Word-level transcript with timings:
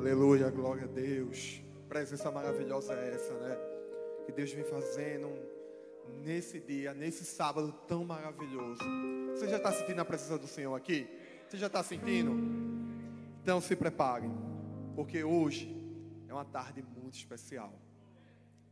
Aleluia, 0.00 0.48
glória 0.48 0.84
a 0.84 0.86
Deus. 0.86 1.60
Presença 1.86 2.30
maravilhosa 2.30 2.94
é 2.94 3.12
essa, 3.12 3.34
né? 3.34 3.54
Que 4.24 4.32
Deus 4.32 4.50
vem 4.50 4.64
fazendo 4.64 5.28
nesse 6.24 6.58
dia, 6.58 6.94
nesse 6.94 7.22
sábado 7.22 7.70
tão 7.86 8.02
maravilhoso. 8.02 8.80
Você 9.34 9.46
já 9.46 9.58
está 9.58 9.70
sentindo 9.70 10.00
a 10.00 10.04
presença 10.06 10.38
do 10.38 10.46
Senhor 10.46 10.74
aqui? 10.74 11.06
Você 11.46 11.58
já 11.58 11.66
está 11.66 11.82
sentindo? 11.82 12.32
Então 13.42 13.60
se 13.60 13.76
preparem, 13.76 14.32
porque 14.96 15.22
hoje 15.22 15.68
é 16.26 16.32
uma 16.32 16.46
tarde 16.46 16.82
muito 16.82 17.16
especial. 17.16 17.70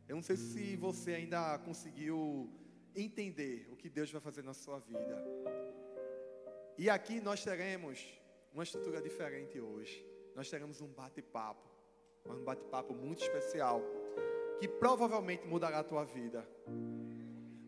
Eu 0.07 0.15
não 0.15 0.23
sei 0.23 0.35
se 0.35 0.75
você 0.77 1.13
ainda 1.13 1.59
conseguiu 1.59 2.49
entender 2.95 3.69
o 3.71 3.75
que 3.75 3.87
Deus 3.87 4.11
vai 4.11 4.19
fazer 4.19 4.43
na 4.43 4.55
sua 4.55 4.79
vida. 4.79 5.23
E 6.75 6.89
aqui 6.89 7.21
nós 7.21 7.43
teremos 7.43 8.03
uma 8.51 8.63
estrutura 8.63 8.99
diferente 8.99 9.59
hoje. 9.59 10.08
Nós 10.39 10.49
teremos 10.49 10.79
um 10.79 10.87
bate-papo, 10.87 11.67
um 12.25 12.45
bate-papo 12.45 12.93
muito 12.93 13.21
especial, 13.21 13.81
que 14.57 14.69
provavelmente 14.69 15.45
mudará 15.45 15.79
a 15.79 15.83
tua 15.83 16.05
vida. 16.05 16.47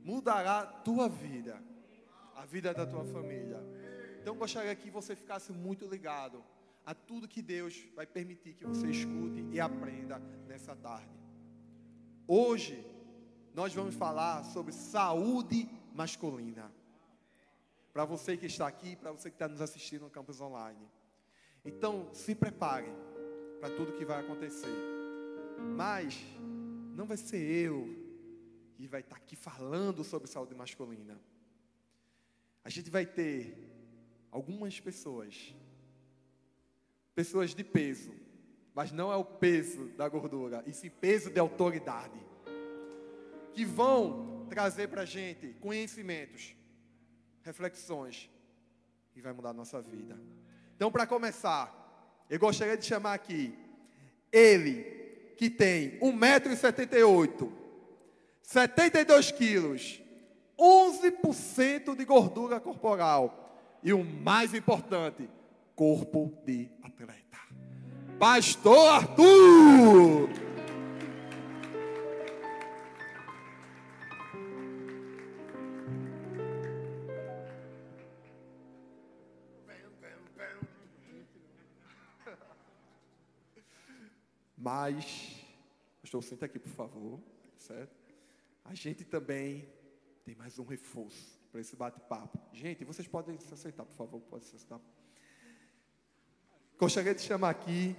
Mudará 0.02 0.59
a 0.59 0.66
tua 0.66 1.09
vida, 1.09 1.62
a 2.34 2.45
vida 2.45 2.73
da 2.73 2.86
tua 2.86 3.04
família. 3.04 3.62
Então 4.22 4.38
gostaria 4.38 4.73
que 4.73 4.90
você 4.90 5.18
ficasse 5.18 5.52
muito 5.52 5.86
ligado 5.86 6.42
a 6.86 6.95
tudo 6.95 7.28
que 7.28 7.42
Deus 7.42 7.78
vai 7.94 8.08
permitir 8.08 8.54
que 8.54 8.66
você 8.66 8.88
escute 8.88 9.45
e 9.52 9.59
aprenda 9.59 10.17
nessa 10.48 10.73
tarde. 10.73 11.20
Hoje 12.26 12.81
nós 13.53 13.73
vamos 13.73 13.95
falar 13.95 14.45
sobre 14.45 14.72
saúde 14.72 15.70
masculina. 15.94 16.72
Para 17.92 18.06
você 18.06 18.38
que 18.38 18.45
está 18.45 18.66
aqui, 18.66 18.95
para 18.95 19.12
você 19.12 19.30
que 19.30 19.36
está 19.36 19.50
nos 19.50 19.59
assistindo 19.59 20.03
no 20.03 20.09
campus 20.09 20.40
online. 20.40 20.90
Então, 21.64 22.10
se 22.14 22.34
prepare 22.34 22.90
para 23.60 23.70
tudo 23.70 23.94
que 23.94 24.04
vai 24.04 24.20
acontecer. 24.20 24.74
Mas 25.76 26.20
não 26.95 27.06
vai 27.06 27.18
ser 27.18 27.38
eu 27.38 27.88
que 28.73 28.88
vai 28.88 29.02
estar 29.02 29.16
aqui 29.16 29.36
falando 29.36 30.03
sobre 30.03 30.28
saúde 30.28 30.56
masculina. 30.56 31.20
A 32.64 32.70
gente 32.70 32.90
vai 32.90 33.06
ter 33.06 33.56
algumas 34.31 34.80
pessoas, 34.80 35.53
pessoas 37.14 37.53
de 37.53 37.64
peso, 37.64 38.12
mas 38.73 38.92
não 38.92 39.12
é 39.12 39.16
o 39.16 39.25
peso 39.25 39.90
da 39.90 40.08
gordura, 40.08 40.64
e 40.66 40.73
sim 40.73 40.90
peso 40.90 41.30
de 41.30 41.40
autoridade, 41.40 42.20
que 43.53 43.66
vão 43.66 44.48
trazer 44.50 44.88
para 44.88 45.02
a 45.02 45.06
gente 45.06 45.53
conhecimentos, 45.59 46.56
reflexões, 47.44 48.30
e 49.16 49.22
vai 49.22 49.34
mudar 49.34 49.50
a 49.50 49.53
nossa 49.53 49.81
vida. 49.81 50.18
Então, 50.82 50.92
para 50.92 51.06
começar, 51.06 51.72
eu 52.28 52.40
gostaria 52.40 52.76
de 52.76 52.84
chamar 52.84 53.14
aqui 53.14 53.54
ele, 54.32 54.82
que 55.38 55.48
tem 55.48 56.00
1,78m, 56.00 57.52
72 58.42 59.32
quilos, 59.32 60.02
11% 60.59 61.96
de 61.96 62.04
gordura 62.04 62.59
corporal 62.59 63.59
e 63.84 63.94
o 63.94 64.04
mais 64.04 64.56
importante, 64.56 65.30
corpo 65.76 66.34
de 66.48 66.68
atleta. 66.82 67.38
Pastor 68.18 68.90
Arthur! 68.90 70.30
Mas, 84.73 85.36
pastor, 86.00 86.23
senta 86.23 86.45
aqui, 86.45 86.58
por 86.58 86.72
favor, 86.72 87.19
certo? 87.58 87.94
A 88.64 88.73
gente 88.73 89.03
também 89.03 89.67
tem 90.23 90.33
mais 90.33 90.58
um 90.59 90.63
reforço 90.63 91.38
para 91.51 91.59
esse 91.59 91.75
bate-papo. 91.75 92.40
Gente, 92.53 92.85
vocês 92.85 93.06
podem 93.06 93.38
se 93.38 93.53
aceitar, 93.53 93.84
por 93.84 93.94
favor, 93.94 94.22
pode 94.22 94.46
se 94.46 94.56
aceitar. 94.56 94.79
Gostaria 96.79 97.13
de 97.13 97.22
chamar 97.22 97.50
aqui 97.50 97.97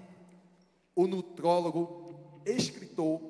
o 0.96 1.06
nutrólogo, 1.06 2.40
escritor, 2.46 3.20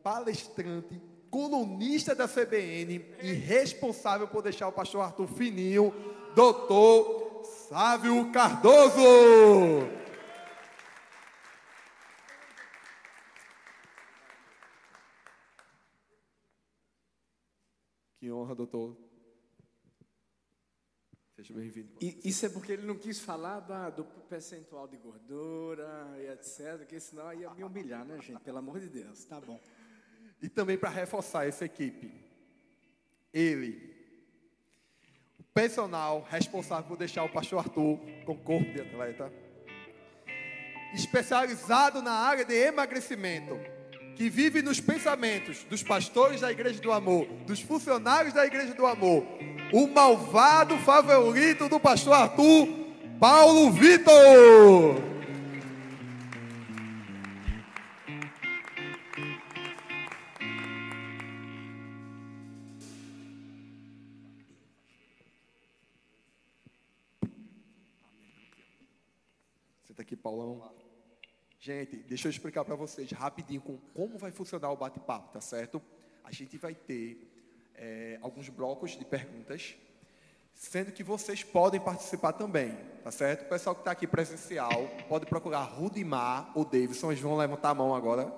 palestrante, 0.00 1.02
colunista 1.32 2.14
da 2.14 2.28
CBN 2.28 3.04
e 3.20 3.32
responsável 3.32 4.28
por 4.28 4.40
deixar 4.40 4.68
o 4.68 4.72
pastor 4.72 5.00
Arthur 5.00 5.26
fininho, 5.26 5.92
doutor 6.36 7.42
Sávio 7.44 8.30
Cardoso. 8.30 10.03
Honra, 18.34 18.54
doutor. 18.54 18.96
Seja 21.36 21.52
bem-vindo. 21.52 21.88
Isso 22.00 22.46
é 22.46 22.48
porque 22.48 22.72
ele 22.72 22.86
não 22.86 22.96
quis 22.96 23.20
falar 23.20 23.60
da, 23.60 23.90
do 23.90 24.04
percentual 24.04 24.86
de 24.86 24.96
gordura 24.96 26.14
e 26.18 26.28
etc, 26.28 26.78
porque 26.78 27.00
senão 27.00 27.32
ia 27.32 27.50
me 27.50 27.64
humilhar, 27.64 28.04
né, 28.04 28.20
gente? 28.20 28.40
Pelo 28.40 28.58
amor 28.58 28.78
de 28.78 28.88
Deus, 28.88 29.24
tá 29.24 29.40
bom. 29.40 29.60
E 30.40 30.48
também 30.48 30.78
para 30.78 30.90
reforçar 30.90 31.46
essa 31.46 31.64
equipe, 31.64 32.12
ele, 33.32 33.94
o 35.38 35.42
personal 35.52 36.22
responsável 36.30 36.86
por 36.86 36.96
deixar 36.96 37.24
o 37.24 37.32
pastor 37.32 37.58
Arthur 37.58 37.98
com 38.24 38.38
corpo 38.38 38.72
de 38.72 38.80
atleta, 38.80 39.32
especializado 40.94 42.00
na 42.00 42.12
área 42.12 42.44
de 42.44 42.54
emagrecimento, 42.54 43.54
que 44.16 44.30
vive 44.30 44.62
nos 44.62 44.80
pensamentos 44.80 45.64
dos 45.64 45.82
pastores 45.82 46.40
da 46.40 46.50
Igreja 46.50 46.80
do 46.80 46.92
Amor, 46.92 47.26
dos 47.46 47.60
funcionários 47.60 48.32
da 48.32 48.46
Igreja 48.46 48.74
do 48.74 48.86
Amor, 48.86 49.26
o 49.72 49.86
malvado 49.88 50.76
favorito 50.78 51.68
do 51.68 51.80
pastor 51.80 52.14
Arthur, 52.14 52.68
Paulo 53.18 53.70
Vitor. 53.72 55.02
Senta 69.86 70.02
aqui, 70.02 70.16
Paulão. 70.16 70.83
Gente, 71.64 71.96
deixa 71.96 72.28
eu 72.28 72.30
explicar 72.30 72.62
para 72.62 72.74
vocês 72.74 73.10
rapidinho 73.12 73.62
com 73.62 73.78
como 73.94 74.18
vai 74.18 74.30
funcionar 74.30 74.70
o 74.70 74.76
bate-papo, 74.76 75.32
tá 75.32 75.40
certo? 75.40 75.80
A 76.22 76.30
gente 76.30 76.58
vai 76.58 76.74
ter 76.74 77.26
é, 77.74 78.18
alguns 78.20 78.50
blocos 78.50 78.90
de 78.90 79.02
perguntas, 79.06 79.74
sendo 80.52 80.92
que 80.92 81.02
vocês 81.02 81.42
podem 81.42 81.80
participar 81.80 82.34
também, 82.34 82.76
tá 83.02 83.10
certo? 83.10 83.46
O 83.46 83.48
pessoal 83.48 83.74
que 83.74 83.80
está 83.80 83.92
aqui 83.92 84.06
presencial 84.06 84.90
pode 85.08 85.24
procurar 85.24 85.62
Rudimar 85.62 86.52
ou 86.54 86.66
Davidson, 86.66 87.12
eles 87.12 87.22
vão 87.22 87.34
levantar 87.34 87.70
a 87.70 87.74
mão 87.74 87.94
agora, 87.94 88.30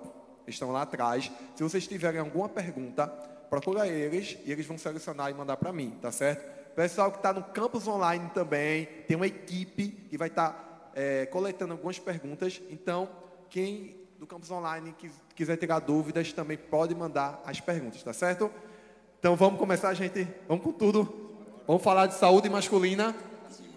estão 0.47 0.71
lá 0.71 0.83
atrás. 0.83 1.29
Se 1.57 1.65
vocês 1.65 1.85
tiverem 1.85 2.21
alguma 2.21 2.49
pergunta, 2.49 3.09
procura 3.51 3.89
eles 3.89 4.39
e 4.45 4.53
eles 4.53 4.67
vão 4.67 4.79
selecionar 4.79 5.33
e 5.33 5.35
mandar 5.35 5.57
para 5.57 5.73
mim, 5.73 5.99
tá 6.01 6.13
certo? 6.13 6.55
Pessoal 6.77 7.11
que 7.11 7.17
está 7.17 7.33
no 7.33 7.43
campus 7.43 7.89
online 7.89 8.31
também, 8.33 8.87
tem 9.09 9.17
uma 9.17 9.27
equipe 9.27 9.89
que 9.89 10.17
vai 10.17 10.29
estar 10.29 10.51
tá, 10.51 10.66
é, 10.97 11.27
coletando 11.27 11.75
algumas 11.75 11.99
perguntas. 11.99 12.63
Então, 12.71 13.09
quem 13.51 13.95
do 14.19 14.27
campus 14.27 14.51
online 14.51 14.95
quiser 15.35 15.57
tirar 15.59 15.81
dúvidas, 15.81 16.33
também 16.33 16.57
pode 16.57 16.95
mandar 16.95 17.43
as 17.45 17.61
perguntas, 17.61 18.03
tá 18.03 18.15
certo? 18.15 18.51
Então 19.21 19.37
vamos 19.37 19.59
começar, 19.59 19.93
gente. 19.93 20.27
Vamos 20.49 20.65
com 20.65 20.73
tudo. 20.73 21.31
Vamos 21.67 21.83
falar 21.83 22.07
de 22.07 22.15
saúde 22.15 22.49
masculina. 22.49 23.15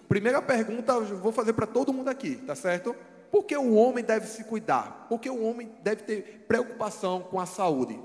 Primeira 0.08 0.40
pergunta, 0.40 0.94
eu 0.94 1.18
vou 1.18 1.30
fazer 1.30 1.52
para 1.52 1.66
todo 1.66 1.92
mundo 1.92 2.08
aqui, 2.08 2.36
tá 2.36 2.54
certo? 2.54 2.96
Por 3.30 3.44
que 3.44 3.56
o 3.56 3.74
homem 3.74 4.02
deve 4.02 4.26
se 4.26 4.42
cuidar? 4.44 5.06
Por 5.08 5.20
que 5.20 5.28
o 5.28 5.42
homem 5.44 5.70
deve 5.82 6.02
ter 6.02 6.44
preocupação 6.48 7.20
com 7.20 7.38
a 7.38 7.46
saúde? 7.46 8.00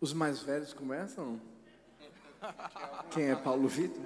Os 0.00 0.12
mais 0.12 0.40
velhos 0.40 0.72
começam? 0.72 1.40
Quem 3.10 3.30
é 3.30 3.34
Paulo 3.34 3.66
Vitor? 3.66 4.02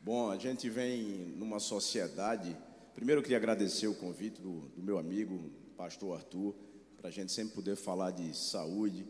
Bom, 0.00 0.30
a 0.30 0.36
gente 0.36 0.70
vem 0.70 1.34
numa 1.36 1.60
sociedade. 1.60 2.56
Primeiro, 2.98 3.20
eu 3.20 3.22
queria 3.22 3.36
agradecer 3.36 3.86
o 3.86 3.94
convite 3.94 4.42
do, 4.42 4.62
do 4.70 4.82
meu 4.82 4.98
amigo, 4.98 5.52
pastor 5.76 6.16
Arthur, 6.16 6.52
para 6.96 7.06
a 7.06 7.12
gente 7.12 7.30
sempre 7.30 7.54
poder 7.54 7.76
falar 7.76 8.10
de 8.10 8.36
saúde. 8.36 9.06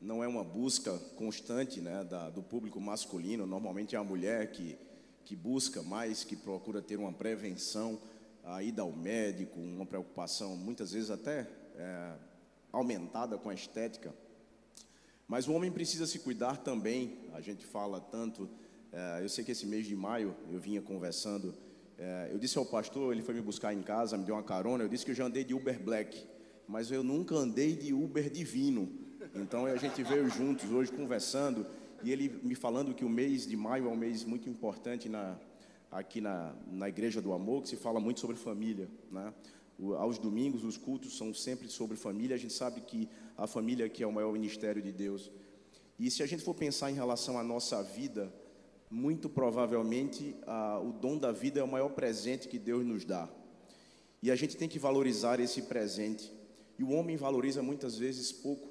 Não 0.00 0.22
é 0.22 0.28
uma 0.28 0.44
busca 0.44 0.96
constante 1.16 1.80
né, 1.80 2.04
da, 2.04 2.30
do 2.30 2.40
público 2.40 2.80
masculino, 2.80 3.44
normalmente 3.44 3.96
é 3.96 3.98
a 3.98 4.04
mulher 4.04 4.52
que, 4.52 4.78
que 5.24 5.34
busca 5.34 5.82
mais, 5.82 6.22
que 6.22 6.36
procura 6.36 6.80
ter 6.80 6.96
uma 6.96 7.12
prevenção, 7.12 8.00
a 8.44 8.62
ida 8.62 8.82
ao 8.82 8.92
médico, 8.92 9.58
uma 9.58 9.86
preocupação 9.86 10.54
muitas 10.56 10.92
vezes 10.92 11.10
até 11.10 11.50
é, 11.74 12.12
aumentada 12.70 13.36
com 13.36 13.50
a 13.50 13.54
estética. 13.54 14.14
Mas 15.26 15.48
o 15.48 15.52
homem 15.52 15.72
precisa 15.72 16.06
se 16.06 16.20
cuidar 16.20 16.58
também. 16.58 17.28
A 17.32 17.40
gente 17.40 17.66
fala 17.66 18.00
tanto. 18.00 18.48
É, 18.92 19.18
eu 19.20 19.28
sei 19.28 19.44
que 19.44 19.50
esse 19.50 19.66
mês 19.66 19.84
de 19.84 19.96
maio 19.96 20.32
eu 20.48 20.60
vinha 20.60 20.80
conversando 20.80 21.52
É, 22.04 22.30
eu 22.32 22.38
disse 22.38 22.58
ao 22.58 22.66
pastor, 22.66 23.12
ele 23.12 23.22
foi 23.22 23.32
me 23.32 23.40
buscar 23.40 23.72
em 23.72 23.80
casa, 23.80 24.18
me 24.18 24.24
deu 24.24 24.34
uma 24.34 24.42
carona, 24.42 24.82
eu 24.82 24.88
disse 24.88 25.04
que 25.04 25.12
eu 25.12 25.14
já 25.14 25.24
andei 25.24 25.44
de 25.44 25.54
Uber 25.54 25.80
Black, 25.80 26.26
mas 26.66 26.90
eu 26.90 27.04
nunca 27.04 27.36
andei 27.36 27.76
de 27.76 27.94
Uber 27.94 28.28
Divino. 28.28 28.90
Então 29.36 29.66
a 29.66 29.76
gente 29.76 30.02
veio 30.02 30.28
juntos 30.28 30.68
hoje 30.72 30.90
conversando 30.90 31.64
e 32.02 32.10
ele 32.10 32.40
me 32.42 32.56
falando 32.56 32.92
que 32.92 33.04
o 33.04 33.08
mês 33.08 33.46
de 33.46 33.56
maio 33.56 33.86
é 33.86 33.88
um 33.88 33.94
mês 33.94 34.24
muito 34.24 34.50
importante 34.50 35.08
na, 35.08 35.38
aqui 35.92 36.20
na, 36.20 36.52
na 36.66 36.88
Igreja 36.88 37.22
do 37.22 37.32
Amor, 37.32 37.62
que 37.62 37.68
se 37.68 37.76
fala 37.76 38.00
muito 38.00 38.18
sobre 38.18 38.34
família. 38.34 38.90
Né? 39.08 39.32
O, 39.78 39.94
aos 39.94 40.18
domingos, 40.18 40.64
os 40.64 40.76
cultos 40.76 41.16
são 41.16 41.32
sempre 41.32 41.68
sobre 41.68 41.96
família. 41.96 42.34
A 42.34 42.38
gente 42.38 42.52
sabe 42.52 42.80
que 42.80 43.08
a 43.38 43.46
família 43.46 43.86
aqui 43.86 44.02
é 44.02 44.06
o 44.08 44.12
maior 44.12 44.32
ministério 44.32 44.82
de 44.82 44.90
Deus. 44.90 45.30
E 46.00 46.10
se 46.10 46.20
a 46.20 46.26
gente 46.26 46.42
for 46.42 46.54
pensar 46.54 46.90
em 46.90 46.94
relação 46.94 47.38
à 47.38 47.44
nossa 47.44 47.80
vida, 47.80 48.34
muito 48.92 49.26
provavelmente 49.26 50.36
o 50.84 50.92
dom 50.92 51.16
da 51.16 51.32
vida 51.32 51.58
é 51.58 51.62
o 51.62 51.68
maior 51.68 51.88
presente 51.88 52.46
que 52.46 52.58
Deus 52.58 52.84
nos 52.84 53.06
dá. 53.06 53.26
E 54.22 54.30
a 54.30 54.36
gente 54.36 54.54
tem 54.54 54.68
que 54.68 54.78
valorizar 54.78 55.40
esse 55.40 55.62
presente. 55.62 56.30
E 56.78 56.84
o 56.84 56.90
homem 56.90 57.16
valoriza 57.16 57.62
muitas 57.62 57.96
vezes 57.96 58.30
pouco. 58.30 58.68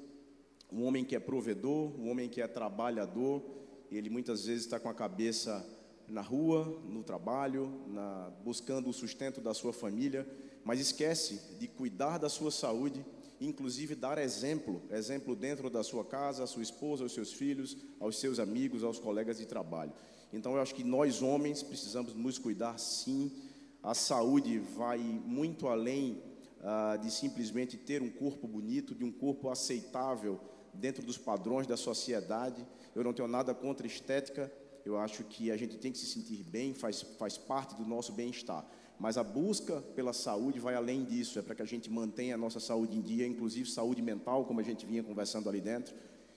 Um 0.70 0.84
homem 0.84 1.04
que 1.04 1.16
é 1.16 1.20
provedor, 1.20 1.92
um 2.00 2.08
homem 2.08 2.28
que 2.28 2.40
é 2.40 2.46
trabalhador, 2.46 3.42
ele 3.90 4.08
muitas 4.08 4.46
vezes 4.46 4.64
está 4.64 4.78
com 4.78 4.88
a 4.88 4.94
cabeça 4.94 5.66
na 6.08 6.22
rua, 6.22 6.80
no 6.84 7.02
trabalho, 7.02 7.82
na, 7.88 8.30
buscando 8.44 8.88
o 8.88 8.92
sustento 8.92 9.40
da 9.40 9.52
sua 9.52 9.72
família, 9.72 10.26
mas 10.64 10.78
esquece 10.78 11.58
de 11.58 11.66
cuidar 11.66 12.18
da 12.18 12.28
sua 12.28 12.50
saúde, 12.52 13.04
inclusive 13.40 13.96
dar 13.96 14.18
exemplo, 14.18 14.82
exemplo 14.90 15.34
dentro 15.34 15.68
da 15.68 15.82
sua 15.82 16.04
casa, 16.04 16.44
à 16.44 16.46
sua 16.46 16.62
esposa, 16.62 17.02
aos 17.02 17.12
seus 17.12 17.32
filhos, 17.32 17.76
aos 17.98 18.18
seus 18.18 18.38
amigos, 18.38 18.84
aos 18.84 19.00
colegas 19.00 19.38
de 19.38 19.46
trabalho. 19.46 19.92
Então, 20.32 20.54
eu 20.54 20.62
acho 20.62 20.74
que 20.74 20.84
nós 20.84 21.22
homens 21.22 21.62
precisamos 21.62 22.14
nos 22.14 22.38
cuidar 22.38 22.78
sim. 22.78 23.30
A 23.82 23.94
saúde 23.94 24.58
vai 24.58 24.98
muito 24.98 25.68
além 25.68 26.22
ah, 26.62 26.96
de 26.96 27.10
simplesmente 27.10 27.76
ter 27.76 28.00
um 28.02 28.10
corpo 28.10 28.46
bonito, 28.46 28.94
de 28.94 29.04
um 29.04 29.10
corpo 29.10 29.50
aceitável 29.50 30.40
dentro 30.72 31.04
dos 31.04 31.18
padrões 31.18 31.66
da 31.66 31.76
sociedade. 31.76 32.66
Eu 32.94 33.04
não 33.04 33.12
tenho 33.12 33.28
nada 33.28 33.54
contra 33.54 33.86
estética, 33.86 34.50
eu 34.84 34.98
acho 34.98 35.24
que 35.24 35.50
a 35.50 35.56
gente 35.56 35.76
tem 35.76 35.92
que 35.92 35.98
se 35.98 36.06
sentir 36.06 36.42
bem, 36.44 36.72
faz, 36.72 37.02
faz 37.02 37.36
parte 37.36 37.74
do 37.74 37.84
nosso 37.84 38.12
bem-estar. 38.12 38.64
Mas 38.98 39.18
a 39.18 39.24
busca 39.24 39.80
pela 39.96 40.12
saúde 40.12 40.60
vai 40.60 40.74
além 40.74 41.04
disso, 41.04 41.38
é 41.38 41.42
para 41.42 41.54
que 41.54 41.62
a 41.62 41.66
gente 41.66 41.90
mantenha 41.90 42.34
a 42.36 42.38
nossa 42.38 42.60
saúde 42.60 42.96
em 42.96 43.00
dia, 43.00 43.26
inclusive 43.26 43.68
saúde 43.68 44.00
mental, 44.00 44.44
como 44.44 44.60
a 44.60 44.62
gente 44.62 44.86
vinha 44.86 45.02
conversando 45.02 45.48
ali 45.48 45.60
dentro, 45.60 45.94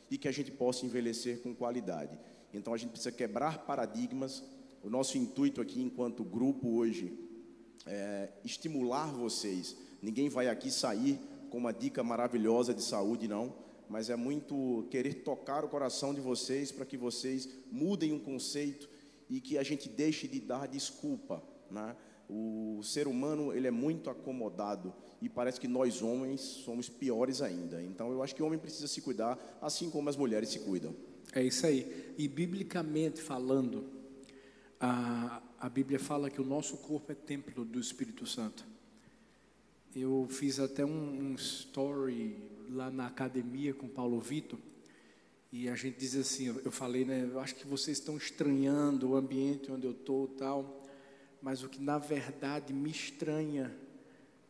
e 0.09 0.17
que 0.17 0.27
a 0.27 0.31
gente 0.31 0.51
possa 0.51 0.85
envelhecer 0.85 1.41
com 1.41 1.53
qualidade. 1.53 2.17
Então 2.55 2.73
a 2.73 2.77
gente 2.77 2.91
precisa 2.91 3.11
quebrar 3.11 3.65
paradigmas. 3.65 4.43
O 4.81 4.89
nosso 4.89 5.17
intuito 5.17 5.61
aqui, 5.61 5.81
enquanto 5.81 6.23
grupo 6.23 6.69
hoje, 6.69 7.17
é 7.85 8.29
estimular 8.43 9.11
vocês. 9.11 9.75
Ninguém 10.01 10.29
vai 10.29 10.47
aqui 10.47 10.71
sair 10.71 11.19
com 11.49 11.57
uma 11.57 11.73
dica 11.73 12.03
maravilhosa 12.03 12.73
de 12.73 12.83
saúde, 12.83 13.27
não, 13.27 13.53
mas 13.89 14.09
é 14.09 14.15
muito 14.15 14.87
querer 14.89 15.23
tocar 15.23 15.63
o 15.63 15.69
coração 15.69 16.13
de 16.13 16.21
vocês 16.21 16.71
para 16.71 16.85
que 16.85 16.97
vocês 16.97 17.49
mudem 17.71 18.13
um 18.13 18.19
conceito 18.19 18.89
e 19.29 19.41
que 19.41 19.57
a 19.57 19.63
gente 19.63 19.89
deixe 19.89 20.27
de 20.27 20.39
dar 20.39 20.67
desculpa, 20.67 21.41
né? 21.69 21.95
O 22.27 22.81
ser 22.83 23.07
humano 23.07 23.53
ele 23.53 23.67
é 23.67 23.71
muito 23.71 24.09
acomodado 24.09 24.93
e 25.21 25.29
parece 25.29 25.59
que 25.59 25.67
nós 25.67 26.01
homens 26.01 26.41
somos 26.41 26.89
piores 26.89 27.41
ainda. 27.41 27.81
Então 27.81 28.11
eu 28.11 28.23
acho 28.23 28.35
que 28.35 28.41
o 28.41 28.45
homem 28.45 28.57
precisa 28.57 28.87
se 28.87 29.01
cuidar, 29.01 29.37
assim 29.61 29.89
como 29.89 30.09
as 30.09 30.15
mulheres 30.15 30.49
se 30.49 30.59
cuidam. 30.59 30.95
É 31.33 31.43
isso 31.43 31.65
aí. 31.65 32.13
E 32.17 32.27
biblicamente 32.27 33.21
falando, 33.21 33.85
a, 34.79 35.41
a 35.59 35.69
Bíblia 35.69 35.99
fala 35.99 36.29
que 36.29 36.41
o 36.41 36.45
nosso 36.45 36.77
corpo 36.77 37.11
é 37.11 37.15
templo 37.15 37.65
do 37.65 37.79
Espírito 37.79 38.25
Santo. 38.25 38.65
Eu 39.95 40.27
fiz 40.29 40.59
até 40.59 40.85
um, 40.85 41.31
um 41.31 41.35
story 41.35 42.37
lá 42.69 42.91
na 42.91 43.07
academia 43.07 43.73
com 43.73 43.87
Paulo 43.87 44.19
Vitor. 44.19 44.59
E 45.51 45.69
a 45.69 45.75
gente 45.75 45.97
diz 45.97 46.15
assim, 46.15 46.47
eu 46.65 46.71
falei, 46.71 47.05
né? 47.05 47.29
Eu 47.31 47.39
acho 47.39 47.55
que 47.55 47.65
vocês 47.65 47.97
estão 47.97 48.17
estranhando 48.17 49.11
o 49.11 49.15
ambiente 49.15 49.71
onde 49.71 49.87
eu 49.87 49.91
estou 49.91 50.27
tal. 50.27 50.83
Mas 51.41 51.63
o 51.63 51.69
que 51.69 51.81
na 51.81 51.97
verdade 51.97 52.73
me 52.73 52.89
estranha 52.89 53.73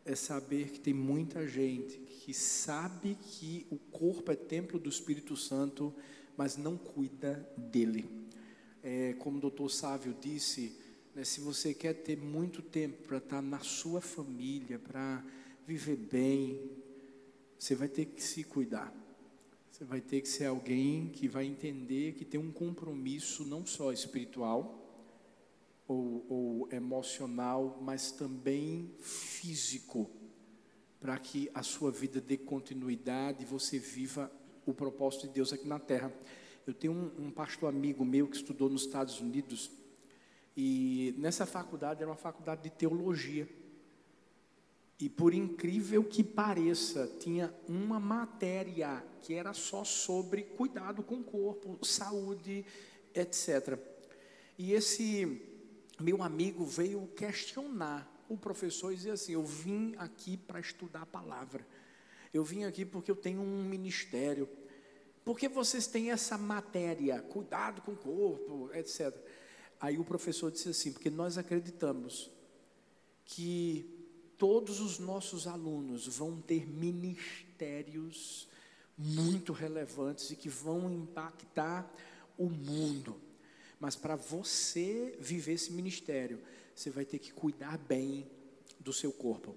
é 0.04 0.16
saber 0.16 0.70
que 0.70 0.80
tem 0.80 0.94
muita 0.94 1.48
gente 1.48 1.98
que 1.98 2.34
sabe 2.34 3.16
que 3.22 3.68
o 3.70 3.78
corpo 3.78 4.32
é 4.32 4.36
templo 4.36 4.80
do 4.80 4.90
Espírito 4.90 5.38
Santo 5.38 5.94
mas 6.38 6.58
não 6.58 6.78
cuida 6.78 7.48
dele. 7.58 8.10
É, 8.84 9.14
como 9.14 9.38
o 9.38 9.42
doutor 9.42 9.70
Sávio 9.70 10.16
disse, 10.20 10.78
né, 11.14 11.24
se 11.24 11.42
você 11.42 11.74
quer 11.74 11.94
ter 11.94 12.18
muito 12.18 12.62
tempo 12.62 13.04
para 13.04 13.18
estar 13.18 13.42
na 13.42 13.60
sua 13.60 14.02
família, 14.02 14.78
para 14.78 15.24
viver 15.66 15.96
bem, 15.96 16.70
você 17.58 17.74
vai 17.74 17.88
ter 17.88 18.06
que 18.06 18.22
se 18.22 18.44
cuidar. 18.44 18.94
Você 19.72 19.84
vai 19.84 20.00
ter 20.00 20.22
que 20.22 20.30
ser 20.30 20.46
alguém 20.46 21.10
que 21.10 21.28
vai 21.28 21.46
entender 21.46 22.14
que 22.14 22.24
tem 22.24 22.40
um 22.40 22.52
compromisso 22.52 23.46
não 23.46 23.66
só 23.66 23.92
espiritual 23.92 24.82
ou, 25.88 26.26
ou 26.30 26.70
emocional, 26.72 27.80
mas 27.82 28.12
também 28.12 28.92
físico, 29.00 30.10
para 31.00 31.18
que 31.20 31.50
a 31.54 31.62
sua 31.62 31.92
vida 31.92 32.22
dê 32.22 32.38
continuidade 32.38 33.44
e 33.44 33.46
você 33.46 33.78
viva 33.78 34.32
o 34.66 34.74
propósito 34.74 35.28
de 35.28 35.34
Deus 35.34 35.54
aqui 35.54 35.68
na 35.68 35.80
terra. 35.80 36.12
Eu 36.66 36.74
tenho 36.74 36.94
um, 36.94 37.28
um 37.28 37.32
pastor 37.32 37.70
amigo 37.70 38.04
meu 38.04 38.28
que 38.28 38.38
estudou 38.38 38.70
nos 38.70 38.84
Estados 38.84 39.20
Unidos 39.20 39.72
e 40.58 41.14
nessa 41.18 41.46
faculdade 41.46 42.02
era 42.02 42.10
uma 42.10 42.18
faculdade 42.18 42.64
de 42.64 42.70
teologia. 42.70 43.48
E 44.98 45.10
por 45.10 45.34
incrível 45.34 46.04
que 46.04 46.24
pareça, 46.24 47.12
tinha 47.20 47.54
uma 47.68 48.00
matéria 48.00 49.04
que 49.22 49.34
era 49.34 49.54
só 49.54 49.84
sobre 49.84 50.44
cuidado 50.44 51.04
com 51.04 51.16
o 51.16 51.24
corpo, 51.24 51.78
saúde, 51.86 52.66
etc. 53.14 53.78
E 54.58 54.72
esse 54.72 55.42
meu 56.00 56.24
amigo 56.24 56.66
veio 56.66 57.08
questionar 57.08 58.10
o 58.30 58.38
professor 58.38 58.94
e 58.94 58.96
dizer 58.96 59.12
assim: 59.12 59.34
Eu 59.34 59.44
vim 59.44 59.94
aqui 59.98 60.38
para 60.38 60.62
estudar 60.62 61.02
a 61.02 61.06
palavra. 61.06 61.68
Eu 62.36 62.44
vim 62.44 62.66
aqui 62.66 62.84
porque 62.84 63.10
eu 63.10 63.16
tenho 63.16 63.40
um 63.40 63.64
ministério. 63.64 64.50
Porque 65.24 65.48
vocês 65.48 65.88
têm 65.88 66.12
essa 66.12 66.38
matéria, 66.38 67.22
cuidado 67.22 67.82
com 67.82 67.94
o 67.94 67.96
corpo, 67.96 68.70
etc. 68.74 69.16
Aí 69.80 69.98
o 69.98 70.04
professor 70.04 70.52
disse 70.52 70.68
assim: 70.68 70.92
porque 70.92 71.10
nós 71.10 71.38
acreditamos 71.38 72.30
que 73.24 73.90
todos 74.38 74.82
os 74.82 75.00
nossos 75.00 75.48
alunos 75.48 76.08
vão 76.08 76.42
ter 76.42 76.68
ministérios 76.68 78.50
muito 78.98 79.54
relevantes 79.54 80.30
e 80.30 80.36
que 80.36 80.50
vão 80.50 80.92
impactar 80.92 81.90
o 82.38 82.50
mundo. 82.50 83.16
Mas 83.80 83.96
para 83.96 84.18
você 84.18 85.16
viver 85.22 85.54
esse 85.54 85.72
ministério, 85.72 86.42
você 86.76 86.90
vai 86.90 87.06
ter 87.06 87.18
que 87.18 87.32
cuidar 87.32 87.78
bem 87.78 88.30
do 88.78 88.92
seu 88.92 89.14
corpo. 89.14 89.56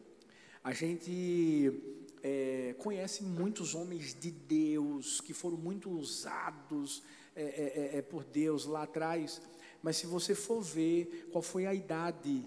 A 0.62 0.73
gente 0.73 1.99
é, 2.23 2.75
conhece 2.79 3.23
muitos 3.23 3.75
homens 3.75 4.15
de 4.15 4.31
Deus 4.31 5.21
que 5.21 5.33
foram 5.33 5.57
muito 5.57 5.91
usados 5.91 7.03
é, 7.35 7.43
é, 7.43 7.47
é, 7.47 7.99
é, 7.99 8.03
por 8.03 8.25
Deus 8.25 8.65
lá 8.65 8.83
atrás, 8.83 9.41
mas 9.83 9.97
se 9.97 10.07
você 10.07 10.35
for 10.35 10.61
ver 10.61 11.29
qual 11.31 11.41
foi 11.41 11.67
a 11.67 11.75
idade 11.75 12.45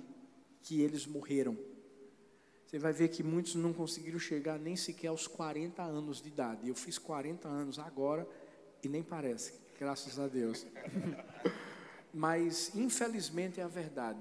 que 0.61 0.81
eles 0.81 1.05
morreram, 1.05 1.57
você 2.65 2.77
vai 2.77 2.93
ver 2.93 3.09
que 3.09 3.23
muitos 3.23 3.55
não 3.55 3.73
conseguiram 3.73 4.19
chegar 4.19 4.59
nem 4.59 4.75
sequer 4.75 5.07
aos 5.07 5.27
40 5.27 5.81
anos 5.81 6.21
de 6.21 6.29
idade. 6.29 6.67
Eu 6.67 6.75
fiz 6.75 6.97
40 6.97 7.47
anos 7.47 7.79
agora 7.79 8.27
e 8.83 8.87
nem 8.87 9.03
parece, 9.03 9.53
graças 9.79 10.17
a 10.19 10.27
Deus. 10.27 10.65
mas 12.13 12.75
infelizmente 12.75 13.59
é 13.59 13.63
a 13.63 13.67
verdade. 13.67 14.19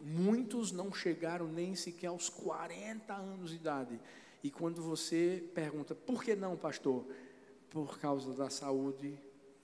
Muitos 0.00 0.70
não 0.70 0.92
chegaram 0.92 1.48
nem 1.48 1.74
sequer 1.74 2.08
aos 2.08 2.28
40 2.28 3.14
anos 3.14 3.50
de 3.50 3.56
idade. 3.56 4.00
E 4.42 4.50
quando 4.50 4.82
você 4.82 5.48
pergunta, 5.54 5.94
por 5.94 6.22
que 6.22 6.34
não, 6.34 6.56
pastor? 6.56 7.04
Por 7.70 7.98
causa 7.98 8.32
da 8.34 8.48
saúde, 8.48 9.18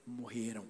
morreram. 0.05 0.65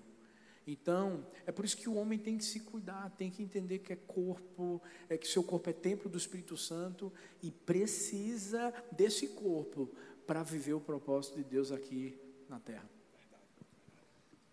Então, 0.68 1.26
é 1.46 1.52
por 1.52 1.64
isso 1.64 1.78
que 1.78 1.88
o 1.88 1.96
homem 1.96 2.18
tem 2.18 2.38
que 2.38 2.46
se 2.46 2.60
cuidar, 2.62 3.12
tem 3.12 3.30
que 3.30 3.44
entender 3.44 3.80
que 3.80 3.94
é 3.94 3.96
corpo, 3.96 4.82
é 5.08 5.18
que 5.18 5.28
seu 5.28 5.44
corpo 5.44 5.70
é 5.70 5.74
templo 5.74 6.10
do 6.10 6.18
Espírito 6.18 6.58
Santo 6.58 7.14
e 7.42 7.52
precisa 7.52 8.74
desse 8.92 9.28
corpo 9.28 9.90
para 10.26 10.42
viver 10.42 10.74
o 10.74 10.80
propósito 10.82 11.36
de 11.36 11.44
Deus 11.44 11.72
aqui 11.72 12.20
na 12.50 12.60
terra. 12.60 12.90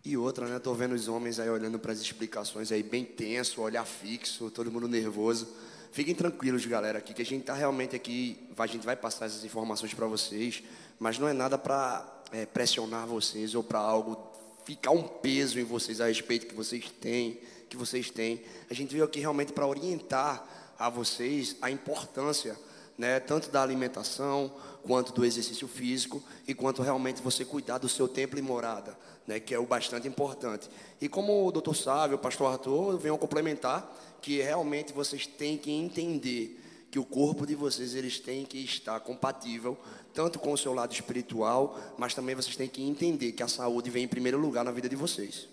E 0.05 0.17
outra, 0.17 0.47
né? 0.47 0.59
Tô 0.59 0.73
vendo 0.73 0.93
os 0.93 1.07
homens 1.07 1.39
aí 1.39 1.49
olhando 1.49 1.79
para 1.79 1.93
as 1.93 1.99
explicações 1.99 2.71
aí 2.71 2.83
bem 2.83 3.05
tenso, 3.05 3.61
olhar 3.61 3.85
fixo, 3.85 4.51
todo 4.51 4.69
mundo 4.71 4.87
nervoso. 4.87 5.47
Fiquem 5.93 6.15
tranquilos, 6.15 6.65
galera, 6.65 6.97
aqui 6.97 7.13
que 7.13 7.21
a 7.21 7.25
gente 7.25 7.41
está 7.41 7.53
realmente 7.53 7.95
aqui, 7.95 8.49
a 8.57 8.65
gente 8.65 8.83
vai 8.83 8.95
passar 8.95 9.27
essas 9.27 9.45
informações 9.45 9.93
para 9.93 10.07
vocês, 10.07 10.63
mas 10.99 11.19
não 11.19 11.27
é 11.27 11.33
nada 11.33 11.55
para 11.55 12.03
é, 12.31 12.47
pressionar 12.47 13.05
vocês 13.05 13.53
ou 13.53 13.63
para 13.63 13.77
algo 13.77 14.17
ficar 14.65 14.89
um 14.89 15.03
peso 15.03 15.59
em 15.59 15.63
vocês 15.63 16.01
a 16.01 16.07
respeito 16.07 16.47
que 16.47 16.55
vocês 16.55 16.89
têm, 16.99 17.39
que 17.69 17.77
vocês 17.77 18.09
têm. 18.09 18.41
A 18.71 18.73
gente 18.73 18.91
veio 18.91 19.03
aqui 19.03 19.19
realmente 19.19 19.53
para 19.53 19.67
orientar 19.67 20.43
a 20.79 20.89
vocês 20.89 21.57
a 21.61 21.69
importância, 21.69 22.57
né, 22.97 23.19
tanto 23.19 23.51
da 23.51 23.61
alimentação, 23.61 24.51
quanto 24.81 25.13
do 25.13 25.23
exercício 25.23 25.67
físico 25.67 26.23
e 26.47 26.55
quanto 26.55 26.81
realmente 26.81 27.21
você 27.21 27.45
cuidar 27.45 27.77
do 27.77 27.87
seu 27.87 28.07
templo 28.07 28.39
e 28.39 28.41
morada, 28.41 28.97
né, 29.27 29.39
que 29.39 29.53
é 29.53 29.59
o 29.59 29.65
bastante 29.67 30.07
importante. 30.07 30.67
E 30.99 31.07
como 31.07 31.45
o 31.45 31.51
doutor 31.51 31.75
Sávio, 31.75 32.15
o 32.15 32.19
pastor 32.19 32.51
Arthur, 32.51 32.97
venham 32.97 33.17
complementar 33.17 33.95
que 34.23 34.41
realmente 34.41 34.93
vocês 34.93 35.27
têm 35.27 35.57
que 35.57 35.69
entender 35.69 36.61
que 36.89 36.97
o 36.97 37.03
corpo 37.03 37.45
de 37.45 37.55
vocês 37.55 37.93
eles 37.93 38.19
têm 38.19 38.45
que 38.45 38.59
estar 38.59 38.97
compatível 39.01 39.77
tanto 40.13 40.39
com 40.39 40.53
o 40.53 40.57
seu 40.57 40.73
lado 40.73 40.93
espiritual, 40.93 41.77
mas 41.97 42.13
também 42.13 42.33
vocês 42.33 42.55
têm 42.55 42.69
que 42.69 42.81
entender 42.81 43.33
que 43.33 43.43
a 43.43 43.47
saúde 43.49 43.89
vem 43.89 44.05
em 44.05 44.07
primeiro 44.07 44.37
lugar 44.37 44.63
na 44.63 44.71
vida 44.71 44.87
de 44.87 44.95
vocês. 44.95 45.49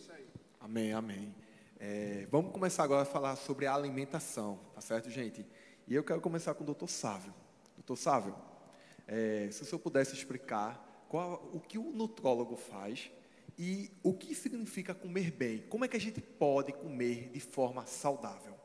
Amém, 0.61 0.93
amém. 0.93 1.35
É, 1.81 2.29
vamos 2.31 2.53
começar 2.53 2.85
agora 2.85 3.03
a 3.03 3.07
falar 3.07 3.35
sobre 3.35 3.67
a 3.67 3.75
alimentação, 3.75 4.61
tá 4.73 4.81
certo, 4.81 5.11
gente? 5.11 5.45
E 5.89 5.95
eu 5.95 6.05
quero 6.05 6.21
começar 6.21 6.55
com 6.55 6.63
o 6.63 6.67
doutor 6.67 6.89
Sávio. 6.89 7.35
Doutor 7.75 7.97
Sávio, 7.97 8.37
é, 9.09 9.49
se 9.51 9.63
o 9.63 9.65
senhor 9.65 9.81
pudesse 9.81 10.15
explicar 10.15 11.07
qual, 11.09 11.51
o 11.53 11.59
que 11.59 11.77
o 11.77 11.91
nutrólogo 11.91 12.55
faz 12.55 13.11
e 13.59 13.91
o 14.03 14.13
que 14.15 14.33
significa 14.33 14.95
comer 14.95 15.33
bem. 15.33 15.65
Como 15.69 15.85
é 15.85 15.89
que 15.89 15.97
a 15.97 16.01
gente 16.01 16.21
pode 16.21 16.73
comer 16.73 17.31
de 17.33 17.41
forma 17.41 17.85
saudável? 17.85 18.60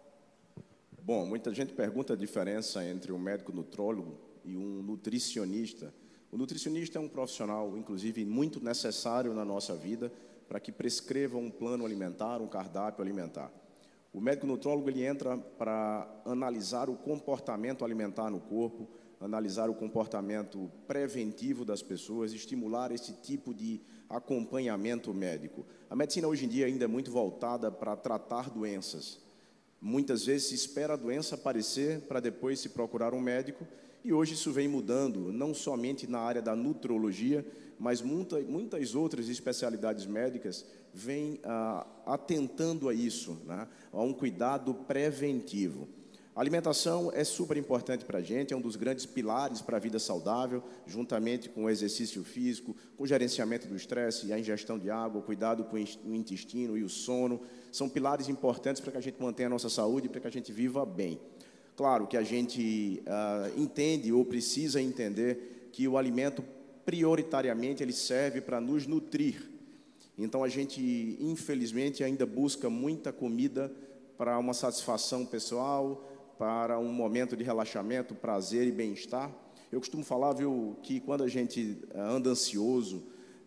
Bom, 1.06 1.24
muita 1.24 1.54
gente 1.54 1.72
pergunta 1.72 2.14
a 2.14 2.16
diferença 2.16 2.84
entre 2.84 3.12
um 3.12 3.20
médico 3.20 3.54
nutrólogo 3.54 4.18
e 4.44 4.58
um 4.58 4.82
nutricionista. 4.82 5.94
O 6.32 6.36
nutricionista 6.36 6.98
é 6.98 7.00
um 7.00 7.08
profissional, 7.08 7.78
inclusive, 7.78 8.26
muito 8.26 8.60
necessário 8.60 9.32
na 9.32 9.46
nossa 9.46 9.76
vida 9.76 10.12
para 10.48 10.60
que 10.60 10.72
prescreva 10.72 11.38
um 11.38 11.52
plano 11.52 11.86
alimentar, 11.86 12.42
um 12.42 12.48
cardápio 12.48 13.04
alimentar. 13.04 13.52
O 14.12 14.20
médico 14.20 14.48
nutrólogo 14.48 14.90
ele 14.90 15.06
entra 15.06 15.38
para 15.38 16.12
analisar 16.26 16.90
o 16.90 16.96
comportamento 16.96 17.86
alimentar 17.86 18.32
no 18.32 18.40
corpo, 18.40 18.90
analisar 19.22 19.70
o 19.70 19.76
comportamento 19.76 20.72
preventivo 20.88 21.64
das 21.64 21.84
pessoas, 21.84 22.34
estimular 22.34 22.92
esse 22.92 23.14
tipo 23.22 23.54
de 23.54 23.80
acompanhamento 24.10 25.14
médico. 25.14 25.68
A 25.88 25.96
medicina 25.96 26.28
hoje 26.28 26.46
em 26.46 26.50
dia 26.50 26.66
ainda 26.66 26.86
é 26.86 26.88
muito 26.88 27.12
voltada 27.12 27.72
para 27.72 27.96
tratar 27.96 28.50
doenças. 28.50 29.24
Muitas 29.82 30.26
vezes 30.26 30.48
se 30.48 30.56
espera 30.56 30.94
a 30.94 30.98
doença 30.98 31.36
aparecer 31.36 32.02
para 32.02 32.20
depois 32.20 32.60
se 32.60 32.70
procurar 32.70 33.14
um 33.14 33.20
médico, 33.20 33.68
e 34.04 34.14
hoje 34.14 34.34
isso 34.34 34.52
vem 34.52 34.68
mudando, 34.68 35.32
não 35.32 35.54
somente 35.54 36.08
na 36.08 36.20
área 36.20 36.42
da 36.42 36.56
nutrologia, 36.56 37.46
mas 37.80 38.02
muita, 38.02 38.40
muitas 38.42 38.96
outras 38.96 39.28
especialidades 39.30 40.06
médicas 40.06 40.66
vêm 40.94 41.40
ah, 41.44 41.86
atentando 42.06 42.88
a 42.88 42.94
isso, 42.94 43.38
né? 43.46 43.68
a 43.92 44.02
um 44.02 44.14
cuidado 44.14 44.74
preventivo. 44.74 45.88
A 46.36 46.42
alimentação 46.42 47.10
é 47.14 47.24
super 47.24 47.56
importante 47.56 48.04
para 48.04 48.20
a 48.20 48.22
gente, 48.22 48.54
é 48.54 48.58
um 48.58 48.62
dos 48.62 48.76
grandes 48.76 49.06
pilares 49.06 49.62
para 49.62 49.78
a 49.78 49.80
vida 49.80 49.98
saudável, 49.98 50.62
juntamente 50.86 51.48
com 51.48 51.64
o 51.64 51.70
exercício 51.70 52.26
físico, 52.26 52.76
com 52.98 53.06
o 53.06 53.08
gerenciamento 53.08 53.70
do 53.70 53.76
estresse 53.76 54.34
a 54.34 54.38
ingestão 54.38 54.78
de 54.78 54.90
água, 54.90 55.22
cuidado 55.22 55.64
com 55.64 55.78
o 55.78 56.14
intestino 56.14 56.78
e 56.78 56.84
o 56.84 56.90
sono. 56.90 57.40
São 57.72 57.88
pilares 57.88 58.28
importantes 58.28 58.82
para 58.82 58.92
que 58.92 58.98
a 58.98 59.02
gente 59.02 59.16
mantenha 59.22 59.48
a 59.48 59.50
nossa 59.50 59.70
saúde 59.70 60.08
e 60.08 60.10
para 60.10 60.20
que 60.20 60.28
a 60.28 60.32
gente 60.32 60.52
viva 60.52 60.86
bem. 60.86 61.22
Claro 61.74 62.06
que 62.06 62.18
a 62.18 62.24
gente 62.24 63.02
uh, 63.08 63.58
entende 63.58 64.12
ou 64.12 64.26
precisa 64.26 64.82
entender 64.82 65.70
que 65.72 65.88
o 65.88 65.98
alimento 65.98 66.44
prioritariamente 66.86 67.82
ele 67.82 67.94
serve 67.94 68.42
para 68.42 68.60
nos 68.60 68.86
nutrir. 68.86 69.42
Então 70.18 70.44
a 70.44 70.50
gente, 70.50 71.18
infelizmente, 71.18 72.04
ainda 72.04 72.26
busca 72.26 72.70
muita 72.70 73.14
comida 73.14 73.72
para 74.18 74.38
uma 74.38 74.54
satisfação 74.54 75.26
pessoal, 75.26 76.15
para 76.38 76.78
um 76.80 76.92
momento 76.92 77.36
de 77.36 77.44
relaxamento, 77.44 78.14
prazer 78.14 78.68
e 78.68 78.72
bem-estar. 78.72 79.32
Eu 79.72 79.80
costumo 79.80 80.04
falar, 80.04 80.34
viu, 80.34 80.78
que 80.84 81.00
quando 81.00 81.24
a 81.24 81.28
gente 81.28 81.78
eh, 81.94 82.00
anda 82.00 82.30
ansioso, 82.30 82.98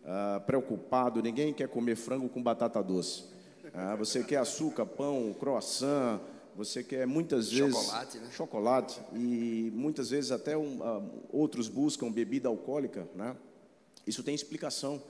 uh, 0.03 0.41
preocupado, 0.45 1.21
ninguém 1.21 1.53
quer 1.53 1.67
comer 1.67 1.95
frango 1.95 2.29
com 2.29 2.41
batata 2.41 2.81
doce. 2.83 3.23
Uh, 3.65 3.97
você 3.97 4.23
quer 4.23 4.37
açúcar, 4.37 4.85
pão, 4.85 5.35
croissant, 5.39 6.19
você 6.55 6.83
quer 6.83 7.07
muitas 7.07 7.51
vezes 7.51 7.75
chocolate, 7.75 8.17
né? 8.17 8.29
chocolate 8.31 9.01
e 9.13 9.71
muitas 9.73 10.09
vezes 10.09 10.31
até 10.31 10.57
um, 10.57 10.79
uh, 10.81 11.09
outros 11.31 11.69
buscam 11.69 12.11
bebida 12.11 12.49
alcoólica, 12.49 13.07
né? 13.15 13.35
Isso 14.05 14.23
tem 14.23 14.33
explicação, 14.33 15.01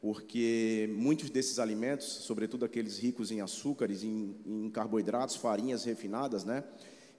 porque 0.00 0.88
muitos 0.96 1.30
desses 1.30 1.58
alimentos, 1.58 2.06
sobretudo 2.06 2.64
aqueles 2.64 2.98
ricos 2.98 3.30
em 3.30 3.40
açúcares, 3.40 4.04
em, 4.04 4.36
em 4.44 4.70
carboidratos, 4.70 5.36
farinhas 5.36 5.84
refinadas, 5.84 6.44
né? 6.44 6.62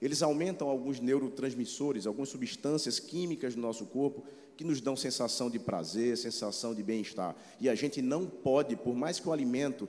Eles 0.00 0.22
aumentam 0.22 0.68
alguns 0.68 1.00
neurotransmissores, 1.00 2.06
algumas 2.06 2.28
substâncias 2.28 2.98
químicas 2.98 3.56
no 3.56 3.62
nosso 3.62 3.86
corpo 3.86 4.24
que 4.56 4.64
nos 4.64 4.80
dão 4.80 4.96
sensação 4.96 5.50
de 5.50 5.58
prazer, 5.58 6.16
sensação 6.16 6.74
de 6.74 6.82
bem-estar. 6.82 7.36
E 7.60 7.68
a 7.68 7.74
gente 7.74 8.00
não 8.00 8.26
pode, 8.26 8.74
por 8.76 8.94
mais 8.94 9.20
que 9.20 9.28
o 9.28 9.32
alimento 9.32 9.88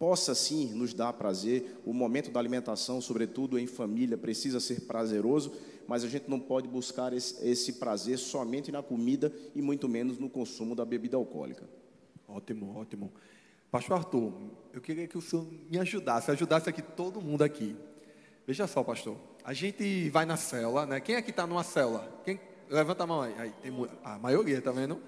possa 0.00 0.34
sim 0.34 0.72
nos 0.72 0.94
dar 0.94 1.12
prazer. 1.12 1.78
O 1.84 1.92
momento 1.92 2.30
da 2.30 2.40
alimentação, 2.40 3.02
sobretudo 3.02 3.58
em 3.58 3.66
família, 3.66 4.16
precisa 4.16 4.58
ser 4.58 4.80
prazeroso, 4.86 5.52
mas 5.86 6.02
a 6.02 6.08
gente 6.08 6.28
não 6.28 6.40
pode 6.40 6.66
buscar 6.66 7.12
esse, 7.12 7.46
esse, 7.46 7.74
prazer 7.74 8.18
somente 8.18 8.72
na 8.72 8.82
comida 8.82 9.30
e 9.54 9.60
muito 9.60 9.86
menos 9.86 10.18
no 10.18 10.30
consumo 10.30 10.74
da 10.74 10.86
bebida 10.86 11.18
alcoólica. 11.18 11.68
Ótimo, 12.26 12.74
ótimo. 12.78 13.12
Pastor 13.70 13.98
Arthur, 13.98 14.32
eu 14.72 14.80
queria 14.80 15.06
que 15.06 15.18
o 15.18 15.20
senhor 15.20 15.46
me 15.70 15.78
ajudasse, 15.78 16.30
ajudasse 16.30 16.70
aqui 16.70 16.80
todo 16.80 17.20
mundo 17.20 17.42
aqui. 17.42 17.76
Veja 18.46 18.66
só, 18.66 18.82
pastor. 18.82 19.29
A 19.44 19.52
gente 19.52 20.10
vai 20.10 20.24
na 20.24 20.36
célula, 20.36 20.86
né? 20.86 21.00
Quem 21.00 21.16
aqui 21.16 21.30
está 21.30 21.46
numa 21.46 21.64
célula? 21.64 22.08
Quem 22.24 22.40
levanta 22.68 23.04
a 23.04 23.06
mão 23.06 23.22
aí? 23.22 23.34
aí 23.38 23.52
tem 23.62 23.72
a 24.04 24.18
maioria, 24.18 24.60
tá 24.60 24.70
vendo? 24.70 25.00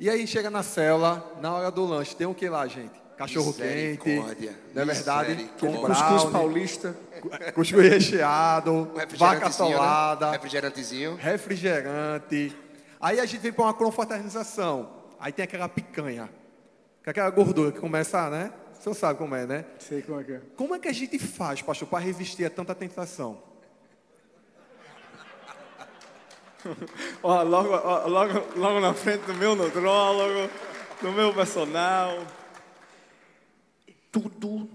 E 0.00 0.10
aí 0.10 0.26
chega 0.26 0.50
na 0.50 0.62
célula, 0.62 1.32
na 1.40 1.52
hora 1.52 1.70
do 1.70 1.84
lanche, 1.84 2.16
tem 2.16 2.26
o 2.26 2.34
que 2.34 2.48
lá, 2.48 2.66
gente? 2.66 3.04
cachorro 3.16 3.52
quente, 3.52 4.22
não 4.74 4.82
é 4.82 4.84
verdade? 4.84 5.50
Com 5.58 5.72
cuscuz 5.72 6.24
paulista, 6.24 6.96
cuscuz 7.54 7.88
recheado, 7.88 8.90
vaca 9.16 9.46
atolada, 9.46 10.26
né? 10.26 10.32
refrigerantezinho, 10.32 11.14
refrigerante. 11.16 12.56
Aí 13.00 13.20
a 13.20 13.26
gente 13.26 13.40
vem 13.40 13.52
para 13.52 13.64
uma 13.64 13.74
confraternização. 13.74 15.04
Aí 15.18 15.32
tem 15.32 15.44
aquela 15.44 15.68
picanha, 15.68 16.28
com 17.02 17.10
aquela 17.10 17.30
gordura 17.30 17.72
que 17.72 17.80
começa, 17.80 18.28
né? 18.28 18.52
Você 18.72 18.92
sabe 18.92 19.18
como 19.18 19.34
é, 19.34 19.46
né? 19.46 19.64
Sei 19.78 20.02
como 20.02 20.20
é 20.20 20.24
que 20.24 20.32
é. 20.32 20.40
Como 20.56 20.74
é 20.74 20.78
que 20.78 20.88
a 20.88 20.92
gente 20.92 21.18
faz, 21.18 21.62
pastor, 21.62 21.88
para 21.88 22.00
resistir 22.00 22.44
a 22.44 22.50
tanta 22.50 22.74
tentação? 22.74 23.53
Ó, 27.22 27.42
logo, 27.42 27.70
ó, 27.70 28.06
logo, 28.06 28.58
logo 28.58 28.80
na 28.80 28.94
frente 28.94 29.22
do 29.26 29.34
meu 29.34 29.54
nutrólogo, 29.54 30.50
do 31.02 31.12
meu 31.12 31.32
personal 31.34 32.24
tudo 34.14 34.70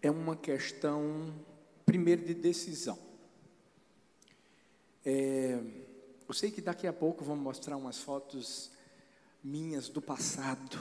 é 0.00 0.10
uma 0.10 0.34
questão, 0.34 1.30
primeiro, 1.84 2.24
de 2.24 2.32
decisão. 2.32 2.98
É, 5.04 5.60
eu 6.26 6.32
sei 6.32 6.50
que 6.50 6.62
daqui 6.62 6.86
a 6.86 6.92
pouco 6.92 7.22
vamos 7.22 7.44
mostrar 7.44 7.76
umas 7.76 7.98
fotos 7.98 8.70
minhas 9.44 9.90
do 9.90 10.00
passado. 10.00 10.78